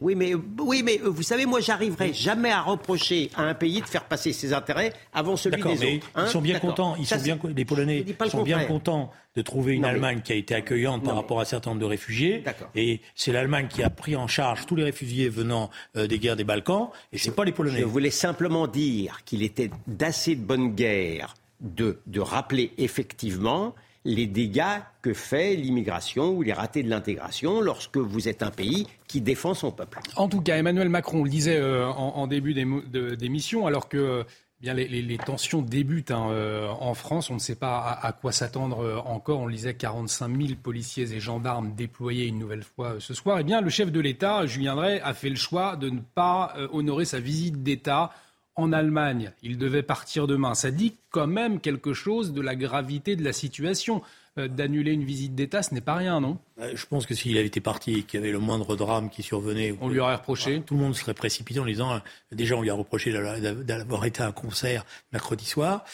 oui, 0.00 0.14
mais 0.16 0.34
oui, 0.58 0.82
mais 0.82 1.00
euh, 1.00 1.08
vous 1.08 1.22
savez, 1.22 1.46
moi, 1.46 1.60
j'arriverai 1.60 2.12
jamais 2.12 2.50
à 2.50 2.62
reprocher 2.62 3.30
à 3.36 3.42
un 3.42 3.54
pays 3.54 3.80
de 3.80 3.86
faire 3.86 4.04
passer 4.04 4.32
ses 4.32 4.52
intérêts 4.52 4.92
avant 5.12 5.36
celui 5.36 5.62
des 5.62 5.68
mais 5.76 5.96
autres. 5.96 6.10
Hein. 6.16 6.24
ils 6.26 6.30
sont 6.30 6.42
bien 6.42 6.58
contents. 6.58 6.96
Ils 6.98 7.06
sont 7.06 7.18
bien, 7.18 7.38
les 7.56 7.64
Polonais 7.64 8.04
sont 8.28 8.42
bien 8.42 8.64
contents 8.64 9.12
de 9.34 9.42
trouver 9.42 9.72
une 9.72 9.84
Allemagne 9.84 10.20
qui 10.22 10.32
a 10.32 10.36
été 10.36 10.54
accueillante 10.54 11.04
par 11.04 11.14
rapport 11.14 11.38
à 11.38 11.42
un 11.42 11.46
certain 11.46 11.70
nombre 11.70 11.80
de 11.80 11.86
réfugiés. 11.86 12.44
Et 12.74 13.00
c'est 13.14 13.32
l'Allemagne 13.32 13.68
qui 13.68 13.82
a 13.82 13.90
pris 13.90 14.16
en 14.16 14.26
charge 14.26 14.66
tous 14.66 14.76
les 14.76 14.84
réfugiés 14.84 15.28
venant 15.28 15.70
euh, 15.96 16.06
des 16.06 16.18
guerres 16.18 16.36
des 16.36 16.44
Balkans, 16.44 16.88
et 17.12 17.18
c'est 17.18 17.34
pas 17.34 17.44
les 17.44 17.52
Polonais. 17.52 17.80
Je 17.80 17.84
voulais 17.84 18.10
simplement 18.10 18.66
dire 18.66 19.11
qu'il 19.24 19.42
était 19.42 19.70
d'assez 19.86 20.34
bonne 20.34 20.74
guerre 20.74 21.34
de, 21.62 22.20
rappeler 22.20 22.72
effectivement 22.78 23.74
les 24.04 24.26
dégâts 24.26 24.80
que 25.00 25.14
fait 25.14 25.54
l'immigration 25.54 26.30
ou 26.30 26.42
les 26.42 26.52
ratés 26.52 26.82
de 26.82 26.90
l'intégration 26.90 27.60
lorsque 27.60 27.98
vous 27.98 28.28
êtes 28.28 28.42
un 28.42 28.50
pays 28.50 28.86
qui 29.06 29.20
défend 29.20 29.54
son 29.54 29.70
peuple. 29.70 30.00
En 30.16 30.28
tout 30.28 30.40
cas, 30.40 30.56
Emmanuel 30.56 30.88
Macron 30.88 31.22
le 31.22 31.30
disait 31.30 31.56
euh, 31.56 31.86
en, 31.86 32.26
début 32.26 32.52
d'émission, 32.52 33.68
alors 33.68 33.88
que 33.88 33.96
euh, 33.96 34.24
bien 34.60 34.74
les, 34.74 35.18
tensions 35.18 35.62
débutent 35.62 36.10
hein, 36.10 36.30
euh, 36.30 36.68
en 36.68 36.94
France. 36.94 37.30
On 37.30 37.34
ne 37.34 37.38
sait 37.38 37.54
pas 37.54 37.96
à, 38.02 38.10
quoi 38.10 38.32
s'attendre 38.32 39.04
encore. 39.06 39.38
On 39.38 39.46
lisait 39.46 39.74
45 39.74 40.36
000 40.36 40.48
policiers 40.60 41.12
et 41.12 41.20
gendarmes 41.20 41.72
déployés 41.76 42.26
une 42.26 42.40
nouvelle 42.40 42.64
fois 42.64 42.96
ce 42.98 43.14
soir. 43.14 43.38
Eh 43.38 43.44
bien, 43.44 43.60
le 43.60 43.70
chef 43.70 43.92
de 43.92 44.00
l'État, 44.00 44.46
Julien 44.46 44.74
Drey, 44.74 45.00
a 45.00 45.14
fait 45.14 45.30
le 45.30 45.36
choix 45.36 45.76
de 45.76 45.90
ne 45.90 46.00
pas 46.00 46.56
honorer 46.72 47.04
sa 47.04 47.20
visite 47.20 47.62
d'État 47.62 48.10
en 48.56 48.72
Allemagne. 48.72 49.32
Il 49.42 49.58
devait 49.58 49.82
partir 49.82 50.26
demain. 50.26 50.54
Ça 50.54 50.70
dit 50.70 50.94
quand 51.10 51.26
même 51.26 51.60
quelque 51.60 51.92
chose 51.92 52.32
de 52.32 52.40
la 52.40 52.54
gravité 52.54 53.16
de 53.16 53.24
la 53.24 53.32
situation. 53.32 54.02
Euh, 54.38 54.48
d'annuler 54.48 54.92
une 54.92 55.04
visite 55.04 55.34
d'État, 55.34 55.62
ce 55.62 55.74
n'est 55.74 55.82
pas 55.82 55.94
rien, 55.94 56.18
non? 56.18 56.38
Euh, 56.58 56.72
Je 56.74 56.86
pense 56.86 57.04
que 57.04 57.14
s'il 57.14 57.36
avait 57.36 57.48
été 57.48 57.60
parti 57.60 57.98
et 57.98 58.02
qu'il 58.02 58.18
y 58.18 58.22
avait 58.22 58.32
le 58.32 58.38
moindre 58.38 58.76
drame 58.76 59.10
qui 59.10 59.22
survenait... 59.22 59.76
On 59.82 59.90
lui 59.90 60.00
aurait 60.00 60.14
reproché 60.14 60.62
Tout 60.64 60.72
le 60.72 60.80
monde 60.80 60.96
serait 60.96 61.12
précipité 61.12 61.60
en 61.60 61.66
disant... 61.66 61.92
Euh, 61.92 61.98
déjà, 62.30 62.56
on 62.56 62.62
lui 62.62 62.70
a 62.70 62.74
reproché 62.74 63.12
d'avoir 63.12 64.06
été 64.06 64.22
à 64.22 64.28
un 64.28 64.32
concert 64.32 64.86
mercredi 65.12 65.44
soir. 65.44 65.84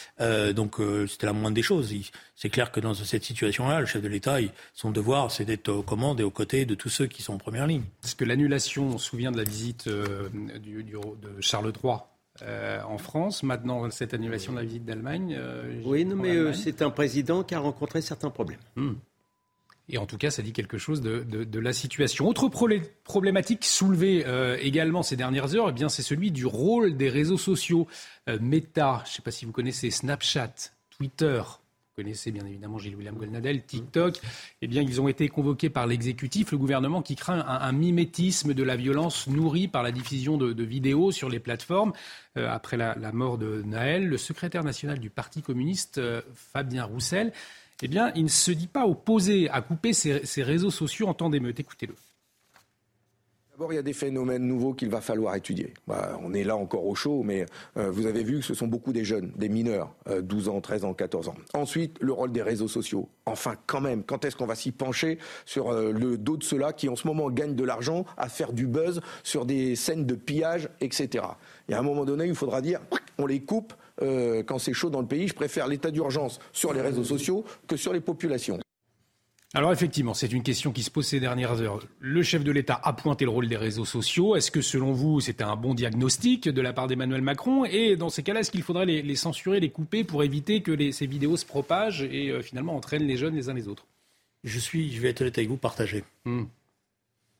donc, 0.55 0.77
c'était 1.09 1.25
la 1.25 1.33
moindre 1.33 1.55
des 1.55 1.61
choses. 1.61 1.93
C'est 2.35 2.49
clair 2.49 2.71
que 2.71 2.79
dans 2.79 2.93
cette 2.93 3.25
situation-là, 3.25 3.81
le 3.81 3.85
chef 3.85 4.01
de 4.01 4.07
l'État, 4.07 4.37
son 4.73 4.91
devoir, 4.91 5.31
c'est 5.31 5.43
d'être 5.43 5.67
aux 5.67 5.83
commandes 5.83 6.21
et 6.21 6.23
aux 6.23 6.31
côtés 6.31 6.65
de 6.65 6.75
tous 6.75 6.89
ceux 6.89 7.07
qui 7.07 7.21
sont 7.21 7.33
en 7.33 7.37
première 7.37 7.67
ligne. 7.67 7.83
Est-ce 8.05 8.15
que 8.15 8.23
l'annulation, 8.23 8.87
on 8.87 8.97
se 8.97 9.09
souvient 9.09 9.31
de 9.33 9.37
la 9.37 9.43
visite 9.43 9.89
du, 9.89 10.83
de 10.83 11.41
Charles 11.41 11.73
III 11.83 11.95
euh, 12.41 12.81
en 12.83 12.97
France. 12.97 13.43
Maintenant, 13.43 13.89
cette 13.89 14.13
annulation 14.13 14.53
de 14.53 14.57
la 14.57 14.63
visite 14.63 14.85
d'Allemagne. 14.85 15.35
Euh, 15.37 15.81
oui, 15.85 16.05
non, 16.05 16.15
mais 16.15 16.35
euh, 16.35 16.53
c'est 16.53 16.81
un 16.81 16.89
président 16.89 17.43
qui 17.43 17.55
a 17.55 17.59
rencontré 17.59 18.01
certains 18.01 18.29
problèmes. 18.29 18.59
Hmm. 18.75 18.93
Et 19.89 19.97
en 19.97 20.05
tout 20.05 20.17
cas, 20.17 20.29
ça 20.29 20.41
dit 20.43 20.53
quelque 20.53 20.77
chose 20.77 21.01
de, 21.01 21.59
la 21.59 21.73
situation. 21.73 22.27
Autre 22.27 22.47
problématique 23.03 23.65
soulevée 23.65 24.23
également 24.61 25.01
ces 25.01 25.15
dernières 25.15 25.55
heures, 25.55 25.69
eh 25.69 25.71
bien, 25.71 25.89
c'est 25.89 26.03
celui 26.03 26.29
du 26.29 26.45
rôle 26.45 26.95
des 26.95 27.09
réseaux 27.09 27.39
sociaux. 27.39 27.87
Meta, 28.27 29.01
je 29.05 29.09
ne 29.09 29.13
sais 29.15 29.21
pas 29.23 29.31
si 29.31 29.45
vous 29.45 29.51
connaissez 29.51 29.89
Snapchat, 29.89 30.53
Twitter, 30.91 31.41
connaissez 31.99 32.31
bien 32.31 32.45
évidemment 32.45 32.77
Gilles-William 32.77 33.15
Golnadel, 33.15 33.61
TikTok, 33.65 34.21
eh 34.61 34.67
bien, 34.67 34.81
ils 34.81 35.01
ont 35.01 35.09
été 35.09 35.27
convoqués 35.27 35.69
par 35.69 35.85
l'exécutif, 35.85 36.51
le 36.53 36.57
gouvernement 36.57 37.01
qui 37.01 37.17
craint 37.17 37.45
un, 37.45 37.71
mimétisme 37.73 38.53
de 38.53 38.63
la 38.63 38.77
violence 38.77 39.27
nourrie 39.27 39.67
par 39.67 39.83
la 39.83 39.91
diffusion 39.91 40.37
de, 40.37 40.63
vidéos 40.63 41.11
sur 41.11 41.27
les 41.27 41.39
plateformes. 41.39 41.91
Euh, 42.37 42.49
après 42.49 42.77
la, 42.77 42.95
mort 43.11 43.37
de 43.37 43.63
Naël, 43.65 44.07
le 44.07 44.17
secrétaire 44.17 44.63
national 44.63 44.99
du 44.99 45.09
Parti 45.09 45.41
communiste, 45.41 45.97
euh, 45.97 46.21
Fabien 46.33 46.85
Roussel, 46.85 47.33
eh 47.81 47.89
bien, 47.89 48.13
il 48.15 48.23
ne 48.23 48.29
se 48.29 48.51
dit 48.51 48.67
pas 48.67 48.85
opposé 48.85 49.49
à 49.49 49.61
couper 49.61 49.91
ces 49.91 50.43
réseaux 50.43 50.71
sociaux 50.71 51.07
en 51.07 51.13
temps 51.13 51.29
d'émeute. 51.29 51.59
Écoutez-le. 51.59 51.95
D'abord, 53.59 53.73
il 53.73 53.75
y 53.75 53.79
a 53.79 53.83
des 53.83 53.91
phénomènes 53.91 54.47
nouveaux 54.47 54.73
qu'il 54.73 54.89
va 54.89 55.01
falloir 55.01 55.35
étudier. 55.35 55.73
Bah, 55.85 56.17
on 56.23 56.33
est 56.33 56.45
là 56.45 56.55
encore 56.55 56.85
au 56.85 56.95
chaud, 56.95 57.23
mais 57.25 57.45
euh, 57.75 57.91
vous 57.91 58.05
avez 58.05 58.23
vu 58.23 58.39
que 58.39 58.45
ce 58.45 58.53
sont 58.53 58.67
beaucoup 58.67 58.93
des 58.93 59.03
jeunes, 59.03 59.33
des 59.35 59.49
mineurs, 59.49 59.93
12 60.09 60.47
euh, 60.47 60.51
ans, 60.51 60.61
13 60.61 60.85
ans, 60.85 60.93
14 60.93 61.27
ans. 61.27 61.35
Ensuite, 61.53 61.97
le 61.99 62.13
rôle 62.13 62.31
des 62.31 62.41
réseaux 62.41 62.69
sociaux. 62.69 63.09
Enfin, 63.25 63.55
quand 63.67 63.81
même, 63.81 64.03
quand 64.05 64.23
est-ce 64.23 64.37
qu'on 64.37 64.45
va 64.45 64.55
s'y 64.55 64.71
pencher 64.71 65.17
sur 65.45 65.71
euh, 65.71 65.91
le 65.91 66.17
dos 66.17 66.37
de 66.37 66.43
ceux-là 66.45 66.71
qui, 66.71 66.87
en 66.87 66.95
ce 66.95 67.05
moment, 67.05 67.29
gagnent 67.29 67.55
de 67.55 67.65
l'argent 67.65 68.05
à 68.15 68.29
faire 68.29 68.53
du 68.53 68.65
buzz 68.65 69.01
sur 69.23 69.45
des 69.45 69.75
scènes 69.75 70.05
de 70.05 70.15
pillage, 70.15 70.69
etc. 70.79 71.25
Et 71.67 71.73
à 71.73 71.79
un 71.79 71.83
moment 71.83 72.05
donné, 72.05 72.27
il 72.27 72.35
faudra 72.35 72.61
dire, 72.61 72.79
on 73.17 73.25
les 73.25 73.41
coupe 73.41 73.73
quand 74.47 74.59
c'est 74.59 74.71
chaud 74.71 74.89
dans 74.89 75.01
le 75.01 75.07
pays. 75.07 75.27
Je 75.27 75.33
préfère 75.33 75.67
l'état 75.67 75.91
d'urgence 75.91 76.39
sur 76.53 76.71
les 76.71 76.79
réseaux 76.79 77.03
sociaux 77.03 77.43
que 77.67 77.75
sur 77.75 77.91
les 77.91 77.99
populations. 77.99 78.57
Alors 79.55 79.73
effectivement, 79.73 80.13
c'est 80.13 80.31
une 80.31 80.43
question 80.43 80.71
qui 80.71 80.83
se 80.83 80.91
pose 80.91 81.07
ces 81.07 81.19
dernières 81.19 81.59
heures. 81.61 81.79
Le 81.99 82.21
chef 82.21 82.43
de 82.43 82.51
l'État 82.51 82.79
a 82.83 82.93
pointé 82.93 83.25
le 83.25 83.31
rôle 83.31 83.47
des 83.47 83.57
réseaux 83.57 83.85
sociaux. 83.85 84.35
Est-ce 84.35 84.51
que 84.51 84.61
selon 84.61 84.91
vous, 84.91 85.21
c'était 85.21 85.43
un 85.43 85.55
bon 85.55 85.73
diagnostic 85.73 86.47
de 86.47 86.61
la 86.61 86.71
part 86.71 86.85
d'Emmanuel 86.85 87.23
Macron? 87.23 87.65
Et 87.65 87.95
dans 87.95 88.09
ces 88.09 88.21
cas-là, 88.21 88.41
est-ce 88.41 88.51
qu'il 88.51 88.61
faudrait 88.61 88.85
les, 88.85 89.15
censurer, 89.15 89.59
les 89.59 89.71
couper 89.71 90.03
pour 90.03 90.23
éviter 90.23 90.61
que 90.61 90.91
ces 90.91 91.07
vidéos 91.07 91.35
se 91.35 91.45
propagent 91.45 92.03
et 92.03 92.29
euh, 92.29 92.43
finalement 92.43 92.75
entraînent 92.75 93.07
les 93.07 93.17
jeunes 93.17 93.35
les 93.35 93.49
uns 93.49 93.55
les 93.55 93.67
autres? 93.67 93.87
Je 94.43 94.59
suis, 94.59 94.93
je 94.93 95.01
vais 95.01 95.09
être 95.09 95.21
honnête 95.21 95.39
avec 95.39 95.49
vous, 95.49 95.57
partagé. 95.57 96.03
Hmm. 96.25 96.43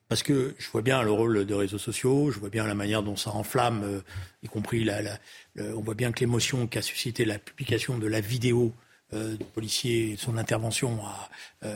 Parce 0.07 0.23
que 0.23 0.55
je 0.57 0.67
vois 0.71 0.81
bien 0.81 1.03
le 1.03 1.11
rôle 1.11 1.45
des 1.45 1.53
réseaux 1.53 1.77
sociaux, 1.77 2.31
je 2.31 2.39
vois 2.39 2.49
bien 2.49 2.65
la 2.65 2.73
manière 2.73 3.03
dont 3.03 3.15
ça 3.15 3.29
enflamme, 3.29 3.83
euh, 3.83 4.01
y 4.41 4.47
compris 4.47 4.83
la, 4.83 5.19
on 5.57 5.81
voit 5.81 5.93
bien 5.93 6.11
que 6.11 6.21
l'émotion 6.21 6.65
qu'a 6.65 6.81
suscité 6.81 7.23
la 7.23 7.37
publication 7.37 7.99
de 7.99 8.07
la 8.07 8.19
vidéo 8.19 8.73
euh, 9.13 9.35
du 9.35 9.43
policier, 9.43 10.15
son 10.17 10.37
intervention 10.37 10.99
a, 11.03 11.29
euh, 11.65 11.75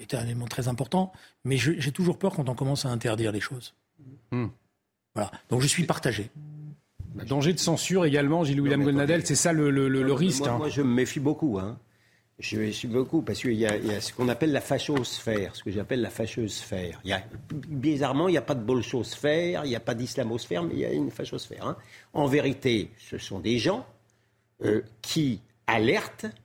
été 0.00 0.16
un 0.16 0.24
élément 0.24 0.46
très 0.46 0.68
important. 0.68 1.12
Mais 1.44 1.56
j'ai 1.56 1.92
toujours 1.92 2.18
peur 2.18 2.34
quand 2.34 2.48
on 2.48 2.54
commence 2.54 2.84
à 2.84 2.90
interdire 2.90 3.32
les 3.32 3.40
choses. 3.40 3.74
Hmm. 4.30 4.48
Voilà. 5.14 5.30
Donc 5.48 5.60
je 5.60 5.66
suis 5.66 5.84
partagé. 5.84 6.30
Danger 7.26 7.52
de 7.52 7.58
censure 7.58 8.04
également, 8.04 8.44
Gilles-William 8.44 8.82
Golnadel, 8.82 9.24
c'est 9.24 9.36
ça 9.36 9.52
le, 9.52 9.70
le, 9.70 10.12
risque. 10.12 10.40
Moi, 10.40 10.50
hein. 10.50 10.58
moi, 10.58 10.68
je 10.68 10.82
me 10.82 10.92
méfie 10.92 11.20
beaucoup. 11.20 11.58
Hein. 11.58 11.78
Je 12.40 12.58
me 12.58 12.70
suis 12.72 12.88
beaucoup 12.88 13.22
parce 13.22 13.40
qu'il 13.40 13.52
y, 13.52 13.60
y, 13.60 13.66
a 13.66 14.00
ce 14.00 14.12
qu'on 14.12 14.28
appelle 14.28 14.50
la 14.50 14.60
fachosphère, 14.60 15.54
ce 15.54 15.62
que 15.62 15.70
j'appelle 15.70 16.00
la 16.00 16.10
fachosphère. 16.10 17.00
Il 17.04 17.10
y 17.10 17.12
a, 17.12 17.22
bizarrement, 17.68 18.26
il 18.26 18.32
n'y 18.32 18.38
a 18.38 18.42
pas 18.42 18.56
de 18.56 18.64
bolchosphère, 18.64 19.64
il 19.64 19.68
n'y 19.68 19.76
a 19.76 19.80
pas 19.80 19.94
d'islamosphère, 19.94 20.64
mais 20.64 20.74
il 20.74 20.80
y 20.80 20.84
a 20.84 20.92
une 20.92 21.12
fachosphère. 21.12 21.64
Hein. 21.64 21.76
En 22.12 22.26
vérité, 22.26 22.90
ce 22.98 23.18
sont 23.18 23.38
des 23.38 23.58
gens 23.58 23.86
euh, 24.64 24.82
qui 25.00 25.40
alertent 25.68 26.26
euh, 26.26 26.43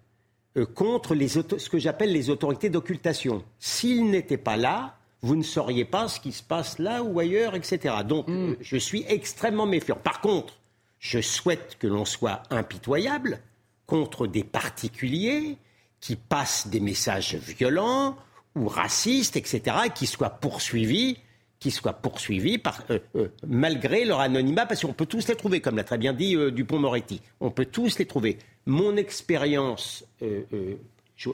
contre 0.73 1.15
les 1.15 1.27
ce 1.27 1.69
que 1.69 1.77
j'appelle 1.77 2.11
les 2.11 2.29
autorités 2.29 2.69
d'occultation. 2.69 3.43
S'ils 3.59 4.09
n'étaient 4.09 4.37
pas 4.37 4.57
là, 4.57 4.97
vous 5.21 5.35
ne 5.35 5.43
sauriez 5.43 5.85
pas 5.85 6.07
ce 6.07 6.19
qui 6.19 6.31
se 6.31 6.43
passe 6.43 6.79
là 6.79 7.03
ou 7.03 7.19
ailleurs, 7.19 7.55
etc. 7.55 7.95
Donc, 8.05 8.27
hmm. 8.27 8.51
euh, 8.51 8.55
je 8.61 8.77
suis 8.77 9.05
extrêmement 9.07 9.65
méfiant. 9.65 9.97
Par 10.01 10.21
contre, 10.21 10.59
je 10.99 11.19
souhaite 11.21 11.77
que 11.79 11.87
l'on 11.87 12.05
soit 12.05 12.43
impitoyable 12.49 13.41
contre 13.85 14.27
des 14.27 14.43
particuliers 14.43 15.57
qui 15.99 16.15
passent 16.15 16.67
des 16.67 16.79
messages 16.79 17.35
violents 17.35 18.15
ou 18.55 18.67
racistes, 18.67 19.35
etc., 19.35 19.75
qui 19.93 20.07
soient 20.07 20.29
poursuivis 20.29 21.17
qui 21.59 21.71
soient 21.71 21.93
poursuivis 21.93 22.57
par, 22.57 22.83
euh, 22.89 22.99
euh, 23.15 23.27
malgré 23.45 24.05
leur 24.05 24.21
anonymat, 24.21 24.65
parce 24.65 24.81
qu'on 24.81 24.93
peut 24.93 25.05
tous 25.05 25.27
les 25.27 25.35
trouver, 25.35 25.59
comme 25.59 25.75
l'a 25.75 25.83
très 25.83 25.97
bien 25.97 26.13
dit 26.13 26.35
euh, 26.35 26.51
Dupont-Moretti. 26.51 27.21
On 27.41 27.51
peut 27.51 27.65
tous 27.65 27.97
les 27.99 28.05
trouver. 28.05 28.37
Mon 28.70 28.97
expérience, 28.97 30.05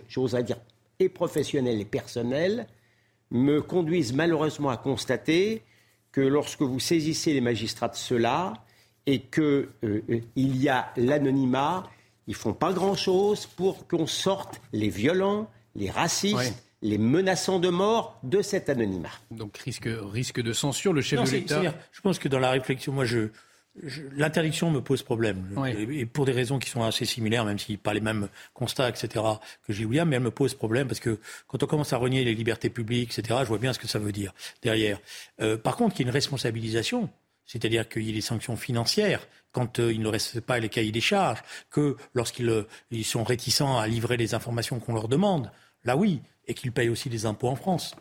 j'oserais 0.07 0.43
dire, 0.43 0.57
et 0.99 1.09
professionnelle 1.09 1.81
et 1.81 1.85
personnelle, 1.85 2.65
me 3.29 3.61
conduisent 3.61 4.13
malheureusement 4.13 4.69
à 4.69 4.77
constater 4.77 5.61
que 6.13 6.21
lorsque 6.21 6.61
vous 6.61 6.79
saisissez 6.79 7.33
les 7.33 7.41
magistrats 7.41 7.89
de 7.89 7.95
cela 7.95 8.53
et 9.05 9.19
qu'il 9.19 9.67
y 10.35 10.69
a 10.69 10.93
l'anonymat, 10.95 11.89
ils 12.27 12.35
font 12.35 12.53
pas 12.53 12.71
grand-chose 12.71 13.47
pour 13.47 13.85
qu'on 13.85 14.07
sorte 14.07 14.61
les 14.71 14.87
violents, 14.87 15.51
les 15.75 15.91
racistes, 15.91 16.63
les 16.81 16.97
menaçants 16.97 17.59
de 17.59 17.67
mort 17.67 18.17
de 18.23 18.41
cet 18.41 18.69
anonymat. 18.69 19.11
Donc 19.29 19.57
risque, 19.57 19.89
risque 19.89 20.41
de 20.41 20.53
censure, 20.53 20.93
le 20.93 21.01
chef 21.01 21.21
de 21.29 21.31
l'État. 21.31 21.73
Je 21.91 21.99
pense 21.99 22.17
que 22.17 22.29
dans 22.29 22.39
la 22.39 22.51
réflexion, 22.51 22.93
moi, 22.93 23.03
je, 23.03 23.27
l'interdiction 24.15 24.71
me 24.71 24.79
pose 24.79 25.03
problème, 25.03 25.43
et 25.89 26.05
pour 26.05 26.25
des 26.25 26.31
raisons 26.31 26.59
qui 26.59 26.69
sont 26.69 26.83
assez 26.83 27.05
similaires, 27.05 27.43
même 27.43 27.59
si 27.59 27.75
pas 27.77 27.93
les 27.93 27.99
mêmes 27.99 28.29
constats, 28.53 28.89
etc. 28.89 29.23
que 29.67 29.73
j'ai 29.73 29.85
William, 29.85 30.07
mais 30.07 30.15
elle 30.15 30.23
me 30.23 30.31
pose 30.31 30.53
problème 30.53 30.87
parce 30.87 31.01
que 31.01 31.19
quand 31.47 31.61
on 31.61 31.67
commence 31.67 31.91
à 31.91 31.97
renier 31.97 32.23
les 32.23 32.33
libertés 32.33 32.69
publiques, 32.69 33.17
etc. 33.17 33.39
Je 33.41 33.47
vois 33.47 33.57
bien 33.57 33.73
ce 33.73 33.79
que 33.79 33.87
ça 33.87 33.99
veut 33.99 34.13
dire 34.13 34.33
derrière. 34.61 34.99
Euh, 35.41 35.57
par 35.57 35.75
contre, 35.75 35.95
il 35.97 36.03
y 36.03 36.05
a 36.05 36.07
une 36.07 36.13
responsabilisation 36.13 37.09
c'est-à-dire 37.45 37.87
qu'il 37.87 38.03
y 38.03 38.09
ait 38.09 38.13
des 38.13 38.21
sanctions 38.21 38.57
financières 38.57 39.27
quand 39.51 39.79
euh, 39.79 39.93
ils 39.93 40.01
ne 40.01 40.07
respectent 40.07 40.45
pas 40.45 40.59
les 40.59 40.69
cahiers 40.69 40.91
des 40.91 41.01
charges, 41.01 41.41
que 41.69 41.95
lorsqu'ils 42.13 42.49
euh, 42.49 43.03
sont 43.03 43.23
réticents 43.23 43.77
à 43.77 43.87
livrer 43.87 44.17
les 44.17 44.33
informations 44.33 44.79
qu'on 44.79 44.93
leur 44.93 45.07
demande, 45.07 45.51
là 45.83 45.95
oui, 45.95 46.21
et 46.47 46.53
qu'ils 46.53 46.71
payent 46.71 46.89
aussi 46.89 47.09
des 47.09 47.25
impôts 47.25 47.47
en 47.47 47.55
France. 47.55 47.95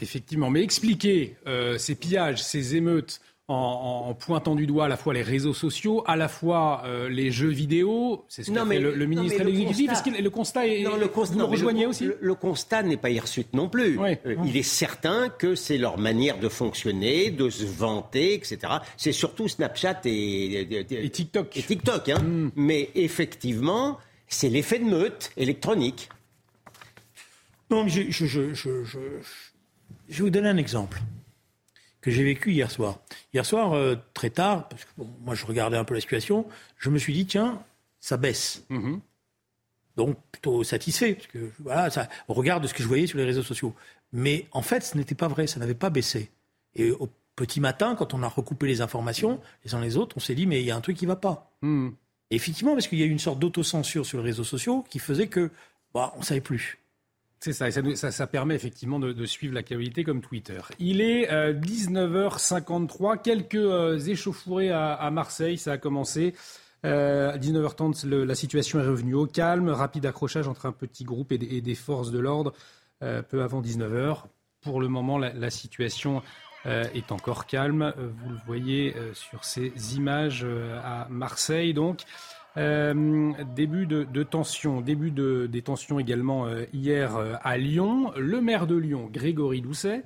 Effectivement, 0.00 0.50
mais 0.50 0.62
expliquer 0.62 1.36
euh, 1.46 1.78
ces 1.78 1.94
pillages, 1.94 2.42
ces 2.42 2.74
émeutes 2.74 3.20
en, 3.48 4.14
pointant 4.14 4.54
du 4.54 4.66
doigt 4.66 4.86
à 4.86 4.88
la 4.88 4.96
fois 4.96 5.12
les 5.12 5.22
réseaux 5.22 5.52
sociaux, 5.52 6.02
à 6.06 6.16
la 6.16 6.28
fois 6.28 6.82
euh, 6.86 7.08
les 7.08 7.30
jeux 7.30 7.50
vidéo. 7.50 8.24
C'est 8.28 8.42
ce 8.42 8.50
que 8.50 8.64
fait 8.66 8.78
le, 8.78 9.06
ministre 9.06 9.38
de 9.40 9.44
l'exécutif. 9.44 9.92
Est-ce 9.92 10.02
que 10.02 10.22
le 10.22 10.30
constat 10.30 10.66
est. 10.66 10.82
Non, 10.82 10.96
le 10.96 11.08
constat, 11.08 11.34
vous 11.34 11.40
le 11.40 11.46
rejoignez 11.46 11.86
aussi 11.86 12.08
le, 12.20 12.34
constat 12.34 12.82
n'est 12.82 12.96
pas 12.96 13.10
hirsute 13.10 13.52
non 13.52 13.68
plus. 13.68 13.98
Euh, 14.00 14.36
il 14.46 14.56
est 14.56 14.62
certain 14.62 15.28
que 15.28 15.54
c'est 15.54 15.78
leur 15.78 15.98
manière 15.98 16.38
de 16.38 16.48
fonctionner, 16.48 17.30
de 17.30 17.50
se 17.50 17.64
vanter, 17.64 18.34
etc. 18.34 18.58
C'est 18.96 19.12
surtout 19.12 19.48
Snapchat 19.48 20.00
et, 20.06 21.10
TikTok. 21.12 21.56
Et 21.56 21.62
TikTok 21.62 22.08
hein. 22.08 22.20
Mm. 22.20 22.50
Mais 22.56 22.90
effectivement, 22.94 23.98
c'est 24.28 24.48
l'effet 24.48 24.78
de 24.78 24.84
meute 24.84 25.32
électronique. 25.36 26.08
Je, 27.70 28.02
je, 28.10 28.26
je, 28.26 28.54
je, 28.54 28.98
vais 30.08 30.22
vous 30.22 30.30
donner 30.30 30.48
un 30.48 30.56
exemple 30.56 31.00
que 32.04 32.10
j'ai 32.10 32.22
vécu 32.22 32.52
hier 32.52 32.70
soir. 32.70 32.98
Hier 33.32 33.46
soir, 33.46 33.72
euh, 33.72 33.96
très 34.12 34.28
tard, 34.28 34.68
parce 34.68 34.84
que 34.84 34.90
moi 35.24 35.34
je 35.34 35.46
regardais 35.46 35.78
un 35.78 35.84
peu 35.84 35.94
la 35.94 36.02
situation, 36.02 36.46
je 36.76 36.90
me 36.90 36.98
suis 36.98 37.14
dit, 37.14 37.24
tiens, 37.24 37.62
ça 37.98 38.18
baisse. 38.18 38.62
Mhm. 38.68 39.00
Donc 39.96 40.18
plutôt 40.30 40.62
satisfait, 40.64 41.14
parce 41.14 41.28
que 41.28 41.50
voilà, 41.60 41.88
ça, 41.88 42.10
on 42.28 42.34
regarde 42.34 42.66
ce 42.66 42.74
que 42.74 42.82
je 42.82 42.88
voyais 42.88 43.06
sur 43.06 43.16
les 43.16 43.24
réseaux 43.24 43.42
sociaux. 43.42 43.74
Mais 44.12 44.46
en 44.52 44.60
fait, 44.60 44.82
ce 44.82 44.98
n'était 44.98 45.14
pas 45.14 45.28
vrai, 45.28 45.46
ça 45.46 45.58
n'avait 45.58 45.72
pas 45.72 45.88
baissé. 45.88 46.30
Et 46.74 46.90
au 46.90 47.08
petit 47.36 47.60
matin, 47.60 47.94
quand 47.94 48.12
on 48.12 48.22
a 48.22 48.28
recoupé 48.28 48.66
les 48.66 48.82
informations, 48.82 49.40
les 49.64 49.74
uns 49.74 49.80
les 49.80 49.96
autres, 49.96 50.18
on 50.18 50.20
s'est 50.20 50.34
dit, 50.34 50.46
mais 50.46 50.60
il 50.60 50.66
y 50.66 50.70
a 50.70 50.76
un 50.76 50.82
truc 50.82 50.98
qui 50.98 51.06
ne 51.06 51.10
va 51.10 51.16
pas. 51.16 51.56
Mhm. 51.62 51.94
Et 52.30 52.36
effectivement, 52.36 52.74
parce 52.74 52.86
qu'il 52.86 52.98
y 52.98 53.02
a 53.02 53.06
eu 53.06 53.10
une 53.10 53.18
sorte 53.18 53.38
d'autocensure 53.38 54.04
sur 54.04 54.18
les 54.18 54.24
réseaux 54.24 54.44
sociaux 54.44 54.84
qui 54.90 54.98
faisait 54.98 55.28
que, 55.28 55.50
bah, 55.94 56.12
on 56.16 56.18
ne 56.18 56.24
savait 56.24 56.42
plus. 56.42 56.83
C'est 57.44 57.52
ça, 57.52 57.68
et 57.68 57.94
ça, 57.94 58.26
permet 58.26 58.54
effectivement 58.54 58.98
de, 58.98 59.26
suivre 59.26 59.52
la 59.52 59.62
qualité 59.62 60.02
comme 60.02 60.22
Twitter. 60.22 60.62
Il 60.78 61.02
est 61.02 61.30
19h53, 61.52 63.12
euh, 63.12 63.16
quelques 63.22 63.54
euh, 63.56 63.98
échauffourées 63.98 64.70
à, 64.70 65.10
Marseille, 65.10 65.58
ça 65.58 65.72
a 65.72 65.76
commencé. 65.76 66.32
Euh, 66.86 67.34
à 67.34 67.36
19h30, 67.36 68.08
la 68.08 68.34
situation 68.34 68.80
est 68.80 68.86
revenue 68.86 69.12
au 69.12 69.26
calme, 69.26 69.68
rapide 69.68 70.06
accrochage 70.06 70.48
entre 70.48 70.64
un 70.64 70.72
petit 70.72 71.04
groupe 71.04 71.32
et 71.32 71.60
des, 71.60 71.74
forces 71.74 72.10
de 72.10 72.18
l'ordre 72.18 72.54
peu 73.00 73.42
avant 73.42 73.60
19h. 73.60 74.22
Pour 74.62 74.80
le 74.80 74.88
moment, 74.88 75.18
la, 75.18 75.34
la 75.34 75.50
situation 75.50 76.22
est 76.64 77.12
encore 77.12 77.44
calme. 77.44 77.92
Vous 77.98 78.30
le 78.30 78.38
voyez 78.46 78.94
sur 79.12 79.44
ces 79.44 79.70
images 79.96 80.46
à 80.82 81.08
Marseille, 81.10 81.74
donc. 81.74 82.04
Euh, 82.56 83.32
début 83.56 83.86
de, 83.86 84.04
de 84.04 84.22
tension, 84.22 84.80
début 84.80 85.10
de, 85.10 85.48
des 85.50 85.62
tensions 85.62 85.98
également 85.98 86.46
euh, 86.46 86.64
hier 86.72 87.16
euh, 87.16 87.34
à 87.42 87.58
Lyon. 87.58 88.12
Le 88.16 88.40
maire 88.40 88.66
de 88.66 88.76
Lyon, 88.76 89.08
Grégory 89.12 89.60
Doucet, 89.60 90.04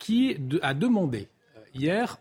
qui 0.00 0.36
a 0.60 0.74
demandé 0.74 1.28
hier 1.72 2.18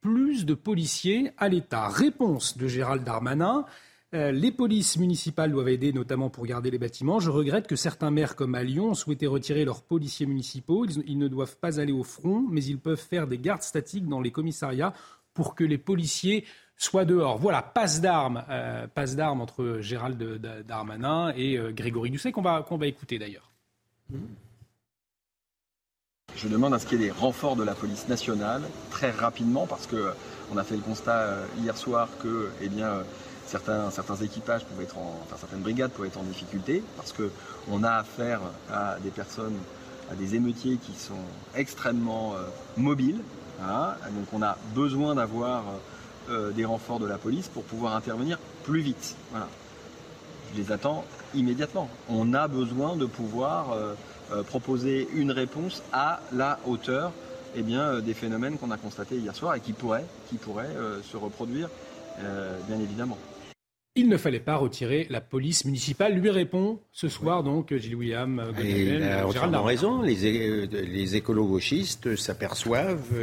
plus 0.00 0.46
de 0.46 0.54
policiers 0.54 1.32
à 1.38 1.48
l'État. 1.48 1.88
Réponse 1.88 2.56
de 2.56 2.68
Gérald 2.68 3.02
Darmanin. 3.02 3.64
Les 4.12 4.52
polices 4.52 4.96
municipales 4.96 5.50
doivent 5.50 5.70
aider, 5.70 5.92
notamment 5.92 6.30
pour 6.30 6.46
garder 6.46 6.70
les 6.70 6.78
bâtiments. 6.78 7.18
Je 7.18 7.30
regrette 7.30 7.66
que 7.66 7.74
certains 7.74 8.12
maires, 8.12 8.36
comme 8.36 8.54
à 8.54 8.62
Lyon, 8.62 8.90
ont 8.90 8.94
souhaité 8.94 9.26
retirer 9.26 9.64
leurs 9.64 9.82
policiers 9.82 10.26
municipaux. 10.26 10.86
Ils, 10.86 11.18
ne 11.18 11.26
doivent 11.26 11.56
pas 11.56 11.80
aller 11.80 11.90
au 11.90 12.04
front, 12.04 12.46
mais 12.48 12.62
ils 12.62 12.78
peuvent 12.78 12.96
faire 12.96 13.26
des 13.26 13.38
gardes 13.38 13.62
statiques 13.62 14.06
dans 14.06 14.20
les 14.20 14.30
commissariats 14.30 14.92
pour 15.32 15.56
que 15.56 15.64
les 15.64 15.78
policiers 15.78 16.44
soit 16.76 17.04
dehors. 17.04 17.38
Voilà, 17.38 17.62
passe 17.62 18.00
d'armes, 18.00 18.42
euh, 18.50 18.86
passe 18.86 19.16
d'armes 19.16 19.40
entre 19.40 19.78
Gérald 19.80 20.18
Darmanin 20.66 21.32
et 21.36 21.56
euh, 21.56 21.72
Grégory 21.72 22.10
Doucet, 22.10 22.32
qu'on 22.32 22.42
va, 22.42 22.64
va 22.68 22.86
écouter 22.86 23.18
d'ailleurs. 23.18 23.50
Je 26.36 26.48
demande 26.48 26.74
à 26.74 26.78
ce 26.78 26.86
qu'il 26.86 27.00
y 27.00 27.04
ait 27.04 27.06
des 27.06 27.12
renforts 27.12 27.56
de 27.56 27.62
la 27.62 27.74
police 27.74 28.08
nationale 28.08 28.62
très 28.90 29.10
rapidement 29.10 29.66
parce 29.66 29.86
que 29.86 30.12
on 30.52 30.56
a 30.56 30.64
fait 30.64 30.76
le 30.76 30.82
constat 30.82 31.18
euh, 31.20 31.46
hier 31.58 31.76
soir 31.76 32.08
que 32.22 32.50
eh 32.60 32.68
bien, 32.68 33.02
certains, 33.46 33.90
certains 33.90 34.16
équipages 34.16 34.64
pouvaient 34.64 34.84
être 34.84 34.98
en, 34.98 35.20
certaines 35.36 35.60
brigades 35.60 35.92
pouvaient 35.92 36.08
être 36.08 36.18
en 36.18 36.24
difficulté 36.24 36.82
parce 36.96 37.14
qu'on 37.14 37.82
a 37.82 37.92
affaire 37.92 38.40
à 38.70 38.96
des 39.00 39.10
personnes, 39.10 39.56
à 40.10 40.14
des 40.16 40.34
émeutiers 40.34 40.76
qui 40.76 40.92
sont 40.92 41.14
extrêmement 41.54 42.34
mobiles. 42.76 43.20
Hein. 43.62 43.94
donc 44.10 44.26
on 44.32 44.42
a 44.42 44.58
besoin 44.74 45.14
d'avoir 45.14 45.62
euh, 46.30 46.52
des 46.52 46.64
renforts 46.64 47.00
de 47.00 47.06
la 47.06 47.18
police 47.18 47.48
pour 47.48 47.64
pouvoir 47.64 47.94
intervenir 47.94 48.38
plus 48.62 48.80
vite. 48.80 49.14
Voilà. 49.30 49.46
Je 50.54 50.62
les 50.62 50.72
attends 50.72 51.04
immédiatement. 51.34 51.90
On 52.08 52.32
a 52.32 52.48
besoin 52.48 52.96
de 52.96 53.04
pouvoir 53.04 53.72
euh, 53.72 53.92
euh, 54.32 54.42
proposer 54.42 55.06
une 55.14 55.30
réponse 55.30 55.82
à 55.92 56.20
la 56.32 56.58
hauteur 56.66 57.12
eh 57.56 57.62
bien, 57.62 58.00
des 58.00 58.14
phénomènes 58.14 58.56
qu'on 58.56 58.70
a 58.70 58.78
constatés 58.78 59.16
hier 59.16 59.36
soir 59.36 59.54
et 59.54 59.60
qui 59.60 59.74
pourraient, 59.74 60.06
qui 60.30 60.36
pourraient 60.36 60.74
se 61.04 61.16
reproduire, 61.16 61.68
bien 62.66 62.80
évidemment. 62.80 63.16
Il 63.94 64.08
ne 64.08 64.16
fallait 64.16 64.40
pas 64.40 64.56
retirer 64.56 65.06
la 65.08 65.20
police 65.20 65.64
municipale, 65.64 66.14
lui 66.14 66.30
répond 66.30 66.80
ce 66.90 67.08
soir 67.08 67.44
donc 67.44 67.72
Gilles 67.72 67.94
William. 67.94 68.42
il 68.60 69.04
a 69.04 69.24
entièrement 69.24 69.62
raison. 69.62 70.02
Les, 70.02 70.66
les 70.66 71.14
écolo-gauchistes 71.14 72.16
s'aperçoivent 72.16 73.14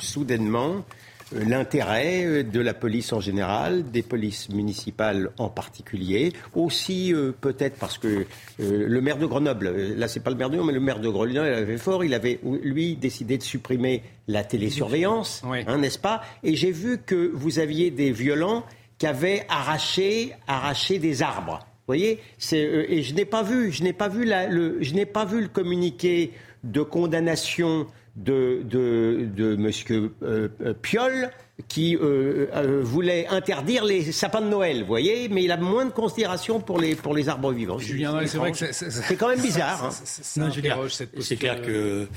soudainement 0.00 0.86
l'intérêt 1.32 2.44
de 2.44 2.60
la 2.60 2.74
police 2.74 3.12
en 3.12 3.20
général, 3.20 3.90
des 3.90 4.02
polices 4.02 4.48
municipales 4.48 5.30
en 5.38 5.48
particulier, 5.48 6.32
aussi 6.54 7.12
peut-être 7.40 7.76
parce 7.78 7.98
que 7.98 8.26
le 8.58 9.00
maire 9.00 9.18
de 9.18 9.26
Grenoble, 9.26 9.70
là 9.96 10.08
c'est 10.08 10.20
pas 10.20 10.30
le 10.30 10.36
maire 10.36 10.50
de 10.50 10.56
Lyon, 10.56 10.64
mais 10.64 10.72
le 10.72 10.80
maire 10.80 11.00
de 11.00 11.08
Grenoble 11.08 11.38
avait 11.38 11.78
fort, 11.78 12.04
il 12.04 12.14
avait 12.14 12.38
lui 12.62 12.96
décidé 12.96 13.38
de 13.38 13.42
supprimer 13.42 14.02
la 14.28 14.44
télésurveillance, 14.44 15.42
hein, 15.44 15.78
n'est-ce 15.78 15.98
pas? 15.98 16.22
Et 16.42 16.54
j'ai 16.54 16.72
vu 16.72 16.98
que 16.98 17.30
vous 17.34 17.58
aviez 17.58 17.90
des 17.90 18.12
violents 18.12 18.64
qui 18.98 19.06
avaient 19.06 19.44
arraché, 19.48 20.32
arraché 20.46 20.98
des 20.98 21.22
arbres. 21.22 21.58
Vous 21.88 21.92
voyez, 21.92 22.20
et 22.52 23.02
je 23.02 23.14
n'ai 23.14 23.24
pas 23.24 23.42
vu, 23.42 23.70
je 23.70 23.82
n'ai 23.84 23.92
pas 23.92 24.08
vu 24.08 24.24
le, 24.24 24.78
je 24.80 24.94
n'ai 24.94 25.06
pas 25.06 25.24
vu 25.24 25.40
le 25.40 25.48
communiqué 25.48 26.32
de 26.64 26.82
condamnation 26.82 27.86
de, 28.16 28.62
de, 28.64 29.28
de 29.34 29.54
M. 29.54 30.10
Euh, 30.22 30.48
euh, 30.60 30.74
Piolle 30.74 31.30
qui 31.68 31.96
euh, 31.96 32.80
voulait 32.82 33.26
interdire 33.28 33.84
les 33.84 34.12
sapins 34.12 34.42
de 34.42 34.48
Noël, 34.48 34.80
vous 34.80 34.86
voyez, 34.86 35.28
mais 35.28 35.44
il 35.44 35.52
a 35.52 35.56
moins 35.56 35.86
de 35.86 35.90
considération 35.90 36.60
pour 36.60 36.78
les, 36.78 36.94
pour 36.94 37.14
les 37.14 37.28
arbres 37.28 37.52
vivants. 37.52 37.78
Julien, 37.78 38.26
c'est 38.26 38.36
vrai 38.36 38.52
que 38.52 38.72
c'est 38.72 39.16
quand 39.16 39.28
même 39.28 39.40
bizarre. 39.40 39.86
Hein. 39.86 39.90
C'est 41.20 41.36
clair 41.36 41.62
que, 41.62 42.08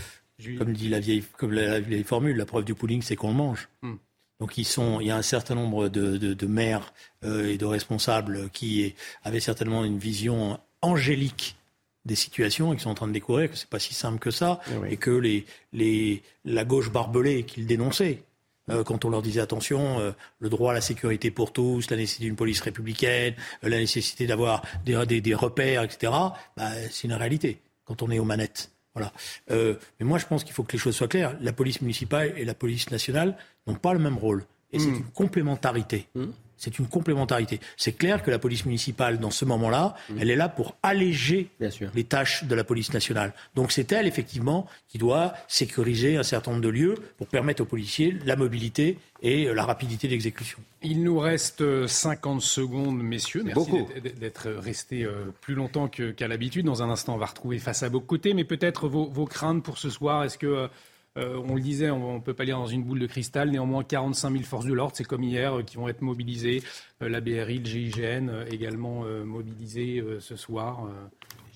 comme 0.57 0.73
dit 0.73 0.89
la 0.89 0.99
vieille, 0.99 1.23
comme 1.37 1.53
la, 1.53 1.79
vieille 1.79 2.03
formule, 2.03 2.35
la 2.35 2.45
preuve 2.45 2.65
du 2.65 2.75
pudding, 2.75 3.01
c'est 3.01 3.15
qu'on 3.15 3.29
le 3.29 3.35
mange. 3.35 3.69
Hmm. 3.81 3.95
Donc 4.41 4.57
ils 4.57 4.65
sont, 4.65 4.99
il 4.99 5.07
y 5.07 5.11
a 5.11 5.17
un 5.17 5.21
certain 5.21 5.55
nombre 5.55 5.89
de, 5.89 6.17
de, 6.17 6.33
de 6.33 6.47
maires 6.47 6.93
et 7.25 7.57
de 7.57 7.65
responsables 7.65 8.49
qui 8.51 8.95
avaient 9.23 9.41
certainement 9.41 9.83
une 9.83 9.97
vision 9.97 10.59
angélique 10.81 11.57
des 12.05 12.15
situations 12.15 12.73
et 12.73 12.77
qui 12.77 12.83
sont 12.83 12.89
en 12.89 12.95
train 12.95 13.07
de 13.07 13.13
découvrir 13.13 13.51
que 13.51 13.57
c'est 13.57 13.69
pas 13.69 13.79
si 13.79 13.93
simple 13.93 14.19
que 14.19 14.31
ça 14.31 14.59
eh 14.69 14.93
et 14.93 14.97
que 14.97 15.11
les, 15.11 15.45
les, 15.73 16.23
la 16.45 16.63
gauche 16.65 16.91
barbelée 16.91 17.43
qu'ils 17.43 17.67
dénonçaient 17.67 18.23
euh, 18.69 18.83
quand 18.83 19.05
on 19.05 19.09
leur 19.09 19.21
disait 19.21 19.41
attention, 19.41 19.99
euh, 19.99 20.11
le 20.39 20.49
droit 20.49 20.71
à 20.71 20.73
la 20.73 20.81
sécurité 20.81 21.31
pour 21.31 21.51
tous, 21.51 21.89
la 21.89 21.97
nécessité 21.97 22.25
d'une 22.25 22.35
police 22.35 22.61
républicaine, 22.61 23.35
euh, 23.63 23.69
la 23.69 23.77
nécessité 23.77 24.27
d'avoir 24.27 24.63
des, 24.85 25.05
des, 25.05 25.21
des, 25.21 25.33
repères, 25.33 25.83
etc., 25.83 26.11
bah, 26.55 26.71
c'est 26.91 27.07
une 27.07 27.13
réalité 27.13 27.59
quand 27.85 28.01
on 28.01 28.11
est 28.11 28.19
aux 28.19 28.25
manettes. 28.25 28.71
Voilà. 28.95 29.13
mais 29.47 30.05
moi, 30.05 30.17
je 30.17 30.25
pense 30.25 30.43
qu'il 30.43 30.51
faut 30.51 30.63
que 30.63 30.73
les 30.73 30.77
choses 30.77 30.95
soient 30.95 31.07
claires. 31.07 31.37
La 31.41 31.53
police 31.53 31.79
municipale 31.81 32.33
et 32.35 32.43
la 32.43 32.55
police 32.55 32.91
nationale 32.91 33.37
n'ont 33.65 33.75
pas 33.75 33.93
le 33.93 33.99
même 33.99 34.17
rôle. 34.17 34.43
Et 34.71 34.79
c'est 34.79 34.87
hmm. 34.87 34.95
une 34.95 35.03
complémentarité. 35.05 36.07
Hmm. 36.15 36.31
C'est 36.59 36.77
une 36.77 36.87
complémentarité. 36.87 37.59
C'est 37.77 37.93
clair 37.93 38.21
que 38.21 38.29
la 38.29 38.37
police 38.37 38.65
municipale, 38.65 39.17
dans 39.17 39.31
ce 39.31 39.45
moment-là, 39.45 39.95
mmh. 40.09 40.13
elle 40.19 40.29
est 40.29 40.35
là 40.35 40.49
pour 40.49 40.75
alléger 40.83 41.49
les 41.95 42.03
tâches 42.03 42.43
de 42.43 42.53
la 42.53 42.63
police 42.63 42.93
nationale. 42.93 43.33
Donc 43.55 43.71
c'est 43.71 43.91
elle, 43.91 44.05
effectivement, 44.05 44.67
qui 44.87 44.97
doit 44.97 45.33
sécuriser 45.47 46.17
un 46.17 46.23
certain 46.23 46.51
nombre 46.51 46.63
de 46.63 46.69
lieux 46.69 46.95
pour 47.17 47.27
permettre 47.27 47.63
aux 47.63 47.65
policiers 47.65 48.17
la 48.25 48.35
mobilité 48.35 48.97
et 49.21 49.47
euh, 49.47 49.53
la 49.53 49.65
rapidité 49.65 50.07
d'exécution. 50.07 50.59
Il 50.81 51.03
nous 51.03 51.19
reste 51.19 51.87
50 51.87 52.41
secondes, 52.41 53.01
messieurs. 53.01 53.43
Merci 53.43 53.71
d'être 54.19 54.49
restés 54.49 55.03
euh, 55.03 55.33
plus 55.41 55.55
longtemps 55.55 55.87
qu'à 55.87 56.27
l'habitude. 56.27 56.65
Dans 56.65 56.83
un 56.83 56.89
instant, 56.89 57.15
on 57.15 57.17
va 57.17 57.25
retrouver 57.25 57.59
face 57.59 57.83
à 57.83 57.89
vos 57.89 57.99
côtés, 57.99 58.33
mais 58.33 58.43
peut-être 58.43 58.87
vos, 58.87 59.09
vos, 59.09 59.25
craintes 59.25 59.63
pour 59.63 59.77
ce 59.77 59.89
soir. 59.89 60.23
Est-ce 60.23 60.37
que 60.37 60.69
euh, 61.17 61.41
on 61.47 61.55
le 61.55 61.61
disait, 61.61 61.89
on 61.89 62.15
ne 62.15 62.19
peut 62.19 62.33
pas 62.33 62.43
lire 62.43 62.57
dans 62.57 62.67
une 62.67 62.83
boule 62.83 62.99
de 62.99 63.07
cristal. 63.07 63.49
Néanmoins, 63.49 63.83
45 63.83 64.31
000 64.31 64.43
forces 64.43 64.65
de 64.65 64.73
l'ordre, 64.73 64.93
c'est 64.95 65.03
comme 65.03 65.23
hier, 65.23 65.57
euh, 65.57 65.63
qui 65.63 65.77
vont 65.77 65.87
être 65.87 66.01
mobilisées. 66.01 66.61
Euh, 67.01 67.09
la 67.09 67.19
BRI, 67.19 67.59
le 67.59 67.65
GIGN 67.65 68.45
également 68.49 69.03
mobilisés 69.25 70.03
ce 70.19 70.35
soir. 70.35 70.89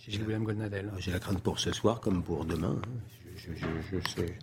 J'ai 0.08 0.20
William 0.22 0.44
Goldnadel. 0.44 0.92
J'ai 1.00 1.12
la 1.12 1.20
crainte 1.20 1.42
pour 1.42 1.60
ce 1.60 1.72
soir 1.72 2.02
comme 2.02 2.24
pour 2.24 2.46
demain. 2.46 2.78
Hein. 2.84 2.90
Je, 3.36 4.00
sais. 4.10 4.38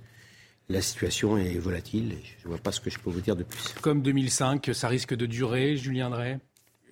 La 0.69 0.81
situation 0.81 1.37
est 1.37 1.59
volatile. 1.59 2.17
je 2.39 2.45
ne 2.45 2.51
vois 2.51 2.59
pas 2.59 2.73
ce 2.73 2.81
que 2.81 2.91
je 2.91 2.99
peux 2.99 3.11
vous 3.11 3.21
dire 3.21 3.37
de 3.37 3.43
plus. 3.43 3.75
Comme 3.81 4.03
2005, 4.03 4.71
ça 4.73 4.89
risque 4.89 5.15
de 5.15 5.27
durer, 5.27 5.77
Julien 5.77 6.11
Drey? 6.11 6.39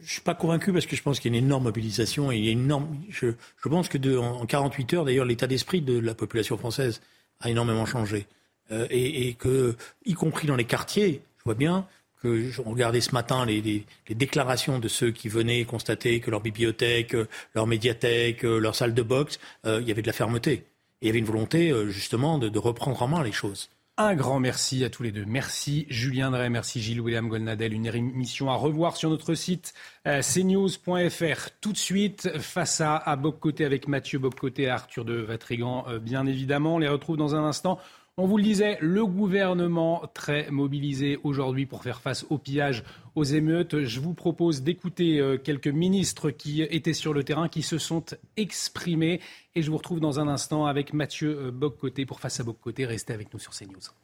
Je 0.00 0.04
ne 0.04 0.08
suis 0.08 0.20
pas 0.20 0.34
convaincu 0.34 0.72
parce 0.72 0.86
que 0.86 0.94
je 0.94 1.02
pense 1.02 1.18
qu'il 1.18 1.32
y 1.32 1.34
a 1.34 1.38
une 1.38 1.44
énorme 1.44 1.64
mobilisation 1.64 2.30
et 2.30 2.36
une 2.38 2.60
énorme. 2.60 3.00
Je, 3.08 3.28
pense 3.62 3.88
que 3.88 4.18
en 4.18 4.46
48 4.46 4.94
heures, 4.94 5.04
d'ailleurs, 5.04 5.24
l'état 5.24 5.46
d'esprit 5.46 5.80
de 5.80 5.98
la 5.98 6.14
population 6.14 6.56
française 6.56 7.00
a 7.40 7.50
énormément 7.50 7.86
changé. 7.86 8.26
Euh, 8.70 8.86
et, 8.90 9.34
que, 9.34 9.76
y 10.04 10.14
compris 10.14 10.46
dans 10.46 10.56
les 10.56 10.64
quartiers, 10.64 11.22
je 11.38 11.44
vois 11.44 11.54
bien 11.54 11.86
que 12.20 12.50
je 12.50 12.60
regardais 12.60 13.00
ce 13.00 13.12
matin 13.12 13.46
les, 13.46 13.62
les, 13.62 14.14
déclarations 14.14 14.78
de 14.78 14.88
ceux 14.88 15.10
qui 15.10 15.28
venaient 15.28 15.64
constater 15.64 16.20
que 16.20 16.30
leur 16.30 16.40
bibliothèque, 16.40 17.16
leur 17.54 17.66
médiathèque, 17.66 18.42
leur 18.42 18.74
salle 18.74 18.92
de 18.92 19.02
boxe, 19.02 19.38
euh, 19.66 19.80
il 19.80 19.88
y 19.88 19.92
avait 19.92 20.02
de 20.02 20.06
la 20.06 20.12
fermeté. 20.12 20.52
Et 20.52 20.64
il 21.02 21.06
y 21.06 21.10
avait 21.10 21.20
une 21.20 21.24
volonté 21.24 21.70
euh, 21.70 21.88
justement 21.88 22.38
de, 22.38 22.48
de, 22.48 22.58
reprendre 22.58 23.00
en 23.02 23.08
main 23.08 23.22
les 23.22 23.32
choses. 23.32 23.70
Un 24.00 24.14
grand 24.14 24.38
merci 24.38 24.84
à 24.84 24.90
tous 24.90 25.02
les 25.02 25.10
deux. 25.10 25.24
Merci 25.26 25.84
Julien 25.90 26.30
Drey, 26.30 26.48
merci 26.50 26.80
Gilles 26.80 27.00
William 27.00 27.28
Golnadel. 27.28 27.72
Une 27.72 27.84
émission 27.84 28.48
à 28.48 28.54
revoir 28.54 28.96
sur 28.96 29.10
notre 29.10 29.34
site 29.34 29.74
cnews.fr. 30.04 31.50
Tout 31.60 31.72
de 31.72 31.76
suite, 31.76 32.38
face 32.38 32.80
à, 32.80 32.94
à 32.94 33.16
Côté 33.16 33.64
avec 33.64 33.88
Mathieu 33.88 34.20
Boccoté 34.20 34.62
et 34.62 34.68
Arthur 34.68 35.04
de 35.04 35.14
Vatrigan, 35.14 35.84
bien 36.00 36.26
évidemment. 36.26 36.76
On 36.76 36.78
les 36.78 36.86
retrouve 36.86 37.16
dans 37.16 37.34
un 37.34 37.42
instant. 37.42 37.80
On 38.20 38.26
vous 38.26 38.36
le 38.36 38.42
disait, 38.42 38.78
le 38.80 39.06
gouvernement 39.06 40.02
très 40.12 40.50
mobilisé 40.50 41.20
aujourd'hui 41.22 41.66
pour 41.66 41.84
faire 41.84 42.00
face 42.00 42.26
au 42.30 42.36
pillage, 42.36 42.82
aux 43.14 43.22
émeutes. 43.22 43.84
Je 43.84 44.00
vous 44.00 44.12
propose 44.12 44.64
d'écouter 44.64 45.20
euh, 45.20 45.38
quelques 45.38 45.68
ministres 45.68 46.30
qui 46.30 46.62
étaient 46.62 46.94
sur 46.94 47.14
le 47.14 47.22
terrain, 47.22 47.48
qui 47.48 47.62
se 47.62 47.78
sont 47.78 48.04
exprimés. 48.36 49.20
Et 49.54 49.62
je 49.62 49.70
vous 49.70 49.76
retrouve 49.76 50.00
dans 50.00 50.18
un 50.18 50.26
instant 50.26 50.66
avec 50.66 50.92
Mathieu 50.92 51.38
euh, 51.38 51.50
Boccoté 51.52 52.06
pour 52.06 52.18
Face 52.18 52.40
à 52.40 52.42
Boccoté. 52.42 52.86
Restez 52.86 53.12
avec 53.12 53.32
nous 53.32 53.38
sur 53.38 53.52
CNews. 53.52 53.94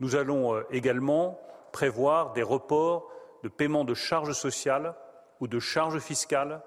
Nous 0.00 0.14
allons 0.14 0.54
euh, 0.54 0.60
également 0.70 1.40
prévoir 1.72 2.34
des 2.34 2.42
reports 2.42 3.08
de 3.42 3.48
paiement 3.48 3.86
de 3.86 3.94
charges 3.94 4.34
sociales 4.34 4.94
ou 5.40 5.48
de 5.48 5.58
charges 5.58 6.00
fiscales 6.00 6.60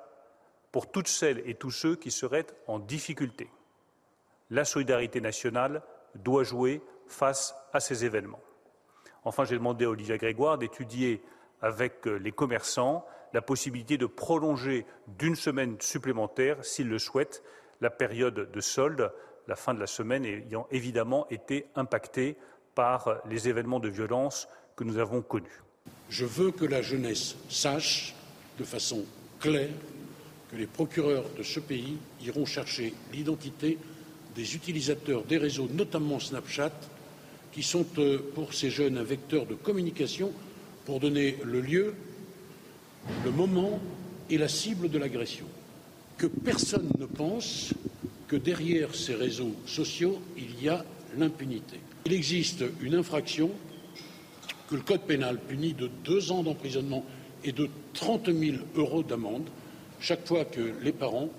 pour 0.71 0.89
toutes 0.89 1.07
celles 1.07 1.43
et 1.45 1.53
tous 1.53 1.69
ceux 1.69 1.95
qui 1.95 2.09
seraient 2.09 2.47
en 2.65 2.79
difficulté 2.79 3.49
la 4.49 4.65
solidarité 4.65 5.21
nationale 5.21 5.81
doit 6.15 6.43
jouer 6.43 6.81
face 7.07 7.55
à 7.73 7.79
ces 7.79 8.05
événements. 8.05 8.41
Enfin, 9.23 9.43
j'ai 9.43 9.55
demandé 9.55 9.85
à 9.85 9.89
Olivia 9.89 10.17
Grégoire 10.17 10.57
d'étudier 10.57 11.21
avec 11.61 12.07
euh, 12.07 12.17
les 12.17 12.31
commerçants 12.31 13.05
la 13.33 13.41
possibilité 13.41 13.97
de 13.97 14.05
prolonger 14.05 14.85
d'une 15.07 15.35
semaine 15.35 15.75
supplémentaire, 15.81 16.63
s'ils 16.63 16.87
le 16.87 16.99
souhaitent, 16.99 17.43
la 17.81 17.89
période 17.89 18.49
de 18.49 18.61
solde, 18.61 19.11
la 19.47 19.57
fin 19.57 19.73
de 19.73 19.79
la 19.79 19.87
semaine 19.87 20.23
ayant 20.25 20.67
évidemment 20.71 21.27
été 21.29 21.65
impactée 21.75 22.37
par 22.75 23.07
euh, 23.07 23.15
les 23.29 23.49
événements 23.49 23.79
de 23.79 23.89
violence 23.89 24.47
que 24.75 24.83
nous 24.83 24.99
avons 24.99 25.21
connus. 25.21 25.61
Je 26.09 26.25
veux 26.25 26.51
que 26.51 26.65
la 26.65 26.81
jeunesse 26.81 27.35
sache 27.49 28.15
de 28.57 28.63
façon 28.63 29.03
claire 29.39 29.69
que 30.49 30.55
les 30.55 30.67
procureurs 30.67 31.25
de 31.37 31.43
ce 31.43 31.59
pays 31.59 31.97
iront 32.21 32.45
chercher 32.45 32.93
l'identité 33.11 33.77
des 34.35 34.55
utilisateurs 34.55 35.23
des 35.23 35.37
réseaux, 35.37 35.69
notamment 35.73 36.19
Snapchat, 36.19 36.73
qui 37.51 37.63
sont 37.63 37.85
euh, 37.97 38.19
pour 38.35 38.53
ces 38.53 38.69
jeunes 38.69 38.97
un 38.97 39.03
vecteur 39.03 39.45
de 39.45 39.55
communication 39.55 40.31
pour 40.85 40.99
donner 40.99 41.37
le 41.43 41.61
lieu, 41.61 41.95
le 43.23 43.31
moment 43.31 43.79
et 44.29 44.37
la 44.37 44.49
cible 44.49 44.89
de 44.89 44.97
l'agression. 44.97 45.45
Que 46.17 46.27
personne 46.27 46.89
ne 46.99 47.05
pense 47.05 47.73
que 48.27 48.35
derrière 48.35 48.93
ces 48.93 49.15
réseaux 49.15 49.55
sociaux, 49.65 50.19
il 50.37 50.61
y 50.61 50.69
a 50.69 50.83
l'impunité. 51.17 51.79
Il 52.05 52.13
existe 52.13 52.63
une 52.81 52.95
infraction 52.95 53.51
que 54.69 54.75
le 54.75 54.81
Code 54.81 55.01
pénal 55.01 55.39
punit 55.39 55.73
de 55.73 55.89
deux 56.03 56.31
ans 56.31 56.43
d'emprisonnement 56.43 57.05
et 57.43 57.51
de 57.51 57.69
30 57.93 58.33
000 58.33 58.57
euros 58.75 59.03
d'amende 59.03 59.47
chaque 59.99 60.27
fois 60.27 60.43
que 60.45 60.73
les 60.81 60.91
parents, 60.91 61.29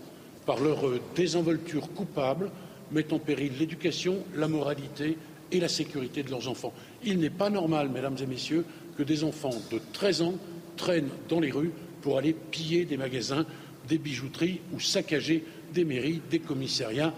par 0.46 0.60
leur 0.60 0.78
désinvolture 1.14 1.92
coupable, 1.92 2.50
mettent 2.92 3.12
en 3.12 3.18
péril 3.18 3.52
l'éducation, 3.58 4.18
la 4.34 4.48
moralité 4.48 5.16
et 5.52 5.60
la 5.60 5.68
sécurité 5.68 6.22
de 6.22 6.30
leurs 6.30 6.48
enfants. 6.48 6.72
Il 7.04 7.18
n'est 7.18 7.30
pas 7.30 7.50
normal, 7.50 7.88
mesdames 7.88 8.16
et 8.20 8.26
messieurs, 8.26 8.64
que 8.96 9.02
des 9.02 9.24
enfants 9.24 9.54
de 9.70 9.80
13 9.92 10.22
ans 10.22 10.34
traînent 10.76 11.10
dans 11.28 11.40
les 11.40 11.50
rues 11.50 11.72
pour 12.02 12.18
aller 12.18 12.34
piller 12.50 12.84
des 12.84 12.96
magasins, 12.96 13.46
des 13.88 13.98
bijouteries 13.98 14.60
ou 14.72 14.80
saccager 14.80 15.44
des 15.72 15.84
mairies, 15.84 16.20
des 16.30 16.38
commissariats, 16.38 17.12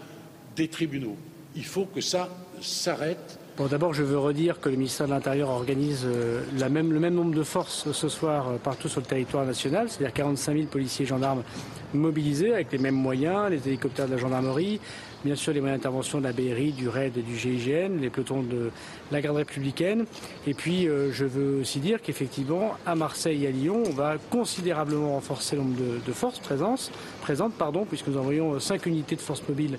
des 0.55 0.67
tribunaux. 0.67 1.15
Il 1.55 1.65
faut 1.65 1.85
que 1.85 2.01
ça 2.01 2.29
s'arrête. 2.61 3.39
Bon, 3.57 3.67
D'abord, 3.67 3.93
je 3.93 4.03
veux 4.03 4.17
redire 4.17 4.59
que 4.59 4.69
le 4.69 4.75
ministère 4.75 5.07
de 5.07 5.11
l'Intérieur 5.11 5.49
organise 5.49 6.03
euh, 6.05 6.43
le 6.57 6.69
même 6.69 7.13
nombre 7.13 7.33
de 7.33 7.43
forces 7.43 7.91
ce 7.91 8.09
soir 8.09 8.49
euh, 8.49 8.57
partout 8.57 8.87
sur 8.87 9.01
le 9.01 9.05
territoire 9.05 9.45
national, 9.45 9.89
c'est-à-dire 9.89 10.13
45 10.13 10.53
000 10.53 10.67
policiers 10.67 11.05
et 11.05 11.07
gendarmes 11.07 11.43
mobilisés 11.93 12.53
avec 12.53 12.71
les 12.71 12.77
mêmes 12.77 12.95
moyens, 12.95 13.49
les 13.49 13.67
hélicoptères 13.67 14.07
de 14.07 14.13
la 14.13 14.17
gendarmerie, 14.17 14.79
bien 15.23 15.35
sûr 15.35 15.53
les 15.53 15.59
moyens 15.59 15.79
d'intervention 15.81 16.19
de 16.19 16.23
la 16.23 16.33
BRI, 16.33 16.71
du 16.71 16.87
RAID 16.87 17.17
et 17.17 17.21
du 17.21 17.37
GIGN, 17.37 17.99
les 17.99 18.09
pelotons 18.09 18.43
de 18.43 18.71
la 19.11 19.21
garde 19.21 19.37
républicaine. 19.37 20.05
Et 20.47 20.53
puis 20.53 20.87
euh, 20.87 21.11
je 21.11 21.25
veux 21.25 21.61
aussi 21.61 21.79
dire 21.79 22.01
qu'effectivement 22.01 22.73
à 22.85 22.95
Marseille 22.95 23.45
et 23.45 23.47
à 23.47 23.51
Lyon, 23.51 23.83
on 23.85 23.93
va 23.93 24.17
considérablement 24.29 25.13
renforcer 25.13 25.55
le 25.55 25.63
nombre 25.63 25.77
de, 26.05 26.11
forces 26.13 26.39
présentes, 26.39 27.53
pardon, 27.57 27.85
puisque 27.85 28.07
nous 28.07 28.17
envoyons 28.17 28.59
cinq 28.59 28.85
unités 28.85 29.15
de 29.15 29.21
forces 29.21 29.47
mobiles 29.47 29.77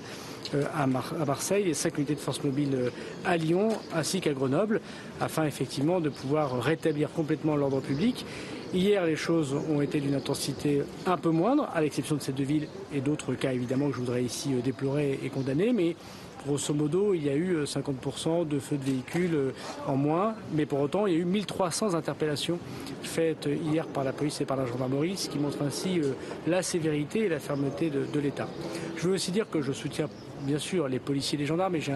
euh, 0.53 0.63
à, 0.75 0.85
Marseille 1.25 1.69
et 1.69 1.73
cinq 1.73 1.97
unités 1.97 2.15
de 2.15 2.19
forces 2.19 2.43
mobiles 2.43 2.75
euh, 2.75 2.89
à 3.25 3.37
Lyon 3.37 3.69
ainsi 3.95 4.21
qu'à 4.21 4.33
Grenoble, 4.33 4.81
afin 5.19 5.45
effectivement 5.45 5.99
de 5.99 6.09
pouvoir 6.09 6.61
rétablir 6.61 7.11
complètement 7.11 7.55
l'ordre 7.55 7.79
public. 7.79 8.25
Hier, 8.73 9.05
les 9.05 9.17
choses 9.17 9.53
ont 9.69 9.81
été 9.81 9.99
d'une 9.99 10.15
intensité 10.15 10.81
un 11.05 11.17
peu 11.17 11.29
moindre, 11.29 11.67
à 11.73 11.81
l'exception 11.81 12.15
de 12.15 12.21
ces 12.21 12.31
deux 12.31 12.45
villes 12.45 12.69
et 12.93 13.01
d'autres 13.01 13.33
cas 13.33 13.51
évidemment 13.51 13.87
que 13.87 13.95
je 13.95 13.99
voudrais 13.99 14.23
ici 14.23 14.53
euh, 14.53 14.61
déplorer 14.61 15.19
et 15.21 15.29
condamner, 15.29 15.73
mais 15.73 15.97
grosso 16.45 16.73
modo, 16.73 17.13
il 17.13 17.25
y 17.25 17.29
a 17.29 17.35
eu 17.35 17.63
50% 17.63 18.47
de 18.47 18.59
feux 18.59 18.77
de 18.77 18.85
véhicules 18.85 19.53
en 19.87 19.97
moins, 19.97 20.35
mais 20.53 20.65
pour 20.65 20.79
autant, 20.79 21.05
il 21.05 21.13
y 21.13 21.17
a 21.17 21.19
eu 21.19 21.25
1300 21.25 21.95
interpellations 21.95 22.59
faites 23.03 23.45
hier 23.45 23.85
par 23.87 24.05
la 24.05 24.13
police 24.13 24.39
et 24.39 24.45
par 24.45 24.55
la 24.55 24.65
gendarmerie, 24.65 25.17
ce 25.17 25.29
qui 25.29 25.37
montre 25.37 25.61
ainsi 25.61 25.99
la 26.47 26.63
sévérité 26.63 27.25
et 27.25 27.29
la 27.29 27.39
fermeté 27.39 27.89
de, 27.89 28.19
l'État. 28.19 28.47
Je 28.95 29.07
veux 29.07 29.15
aussi 29.15 29.31
dire 29.31 29.49
que 29.49 29.61
je 29.61 29.73
soutiens 29.73 30.07
bien 30.43 30.59
sûr 30.59 30.87
les 30.87 30.99
policiers 30.99 31.37
et 31.37 31.41
les 31.41 31.45
gendarmes, 31.45 31.73
mais 31.73 31.81
j'ai 31.81 31.93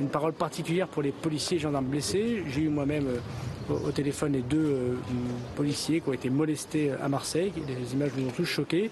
une 0.00 0.08
parole 0.08 0.32
particulière 0.32 0.88
pour 0.88 1.02
les 1.02 1.12
policiers 1.12 1.56
et 1.56 1.60
gendarmes 1.60 1.86
blessés. 1.86 2.42
J'ai 2.48 2.62
eu 2.62 2.68
moi-même 2.68 3.06
euh, 3.06 3.18
au, 3.70 3.90
téléphone 3.90 4.32
les 4.32 4.42
deux 4.42 4.58
euh, 4.58 4.94
policiers 5.56 6.00
qui 6.00 6.08
ont 6.08 6.12
été 6.12 6.30
molestés 6.30 6.92
à 7.02 7.08
Marseille. 7.08 7.52
Les 7.66 7.92
images 7.94 8.10
nous 8.16 8.28
ont 8.28 8.32
tous 8.32 8.44
choqués. 8.44 8.90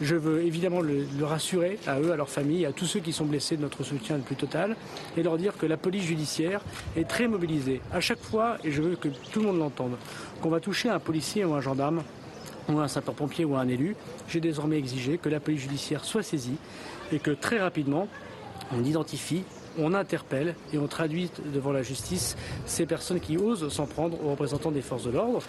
Je 0.00 0.14
veux 0.14 0.42
évidemment 0.42 0.80
le, 0.82 1.06
rassurer 1.22 1.78
à 1.86 1.98
eux, 2.00 2.12
à 2.12 2.16
leurs 2.16 2.28
familles, 2.28 2.66
à 2.66 2.72
tous 2.72 2.84
ceux 2.84 3.00
qui 3.00 3.12
sont 3.12 3.24
blessés 3.24 3.56
de 3.56 3.62
notre 3.62 3.82
soutien 3.82 4.16
le 4.16 4.22
plus 4.22 4.36
total 4.36 4.76
et 5.16 5.22
leur 5.22 5.38
dire 5.38 5.56
que 5.56 5.64
la 5.64 5.78
police 5.78 6.04
judiciaire 6.04 6.60
est 6.96 7.08
très 7.08 7.28
mobilisée. 7.28 7.80
À 7.92 8.00
chaque 8.00 8.20
fois, 8.20 8.58
et 8.62 8.72
je 8.72 8.82
veux 8.82 8.96
que 8.96 9.08
tout 9.32 9.40
le 9.40 9.46
monde 9.46 9.58
l'entende, 9.58 9.96
qu'on 10.42 10.50
va 10.50 10.60
toucher 10.60 10.90
un 10.90 10.98
policier 10.98 11.44
ou 11.46 11.54
un 11.54 11.62
gendarme, 11.62 12.02
ou 12.68 12.78
un 12.78 12.88
sapeur-pompier 12.88 13.44
ou 13.44 13.56
un 13.56 13.68
élu, 13.68 13.96
j'ai 14.28 14.40
désormais 14.40 14.76
exigé 14.76 15.18
que 15.18 15.28
la 15.28 15.40
police 15.40 15.62
judiciaire 15.62 16.04
soit 16.04 16.22
saisie 16.22 16.56
et 17.12 17.18
que 17.18 17.30
très 17.30 17.58
rapidement, 17.58 18.08
on 18.76 18.84
identifie, 18.84 19.44
on 19.78 19.94
interpelle 19.94 20.54
et 20.72 20.78
on 20.78 20.86
traduit 20.86 21.30
devant 21.52 21.72
la 21.72 21.82
justice 21.82 22.36
ces 22.66 22.86
personnes 22.86 23.20
qui 23.20 23.36
osent 23.36 23.68
s'en 23.72 23.86
prendre 23.86 24.22
aux 24.24 24.30
représentants 24.30 24.70
des 24.70 24.82
forces 24.82 25.04
de 25.04 25.10
l'ordre. 25.10 25.42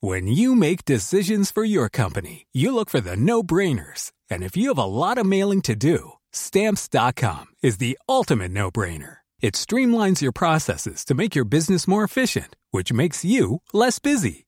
When 0.00 0.28
you 0.28 0.54
make 0.54 0.84
decisions 0.84 1.50
for 1.50 1.64
your 1.64 1.88
company, 1.88 2.46
you 2.52 2.72
look 2.72 2.88
for 2.88 3.00
the 3.00 3.16
no-brainers. 3.16 4.12
And 4.30 4.42
if 4.42 4.56
you 4.56 4.68
have 4.68 4.78
a 4.78 4.84
lot 4.84 5.18
of 5.18 5.26
mailing 5.26 5.60
to 5.62 5.74
do, 5.74 6.12
stamps.com 6.32 7.46
is 7.62 7.78
the 7.78 7.98
ultimate 8.08 8.52
no-brainer. 8.52 9.18
It 9.40 9.54
streamlines 9.54 10.20
your 10.20 10.32
processes 10.32 11.04
to 11.04 11.14
make 11.14 11.34
your 11.34 11.44
business 11.44 11.86
more 11.86 12.04
efficient, 12.04 12.56
which 12.70 12.92
makes 12.92 13.24
you 13.24 13.60
less 13.72 13.98
busy. 13.98 14.47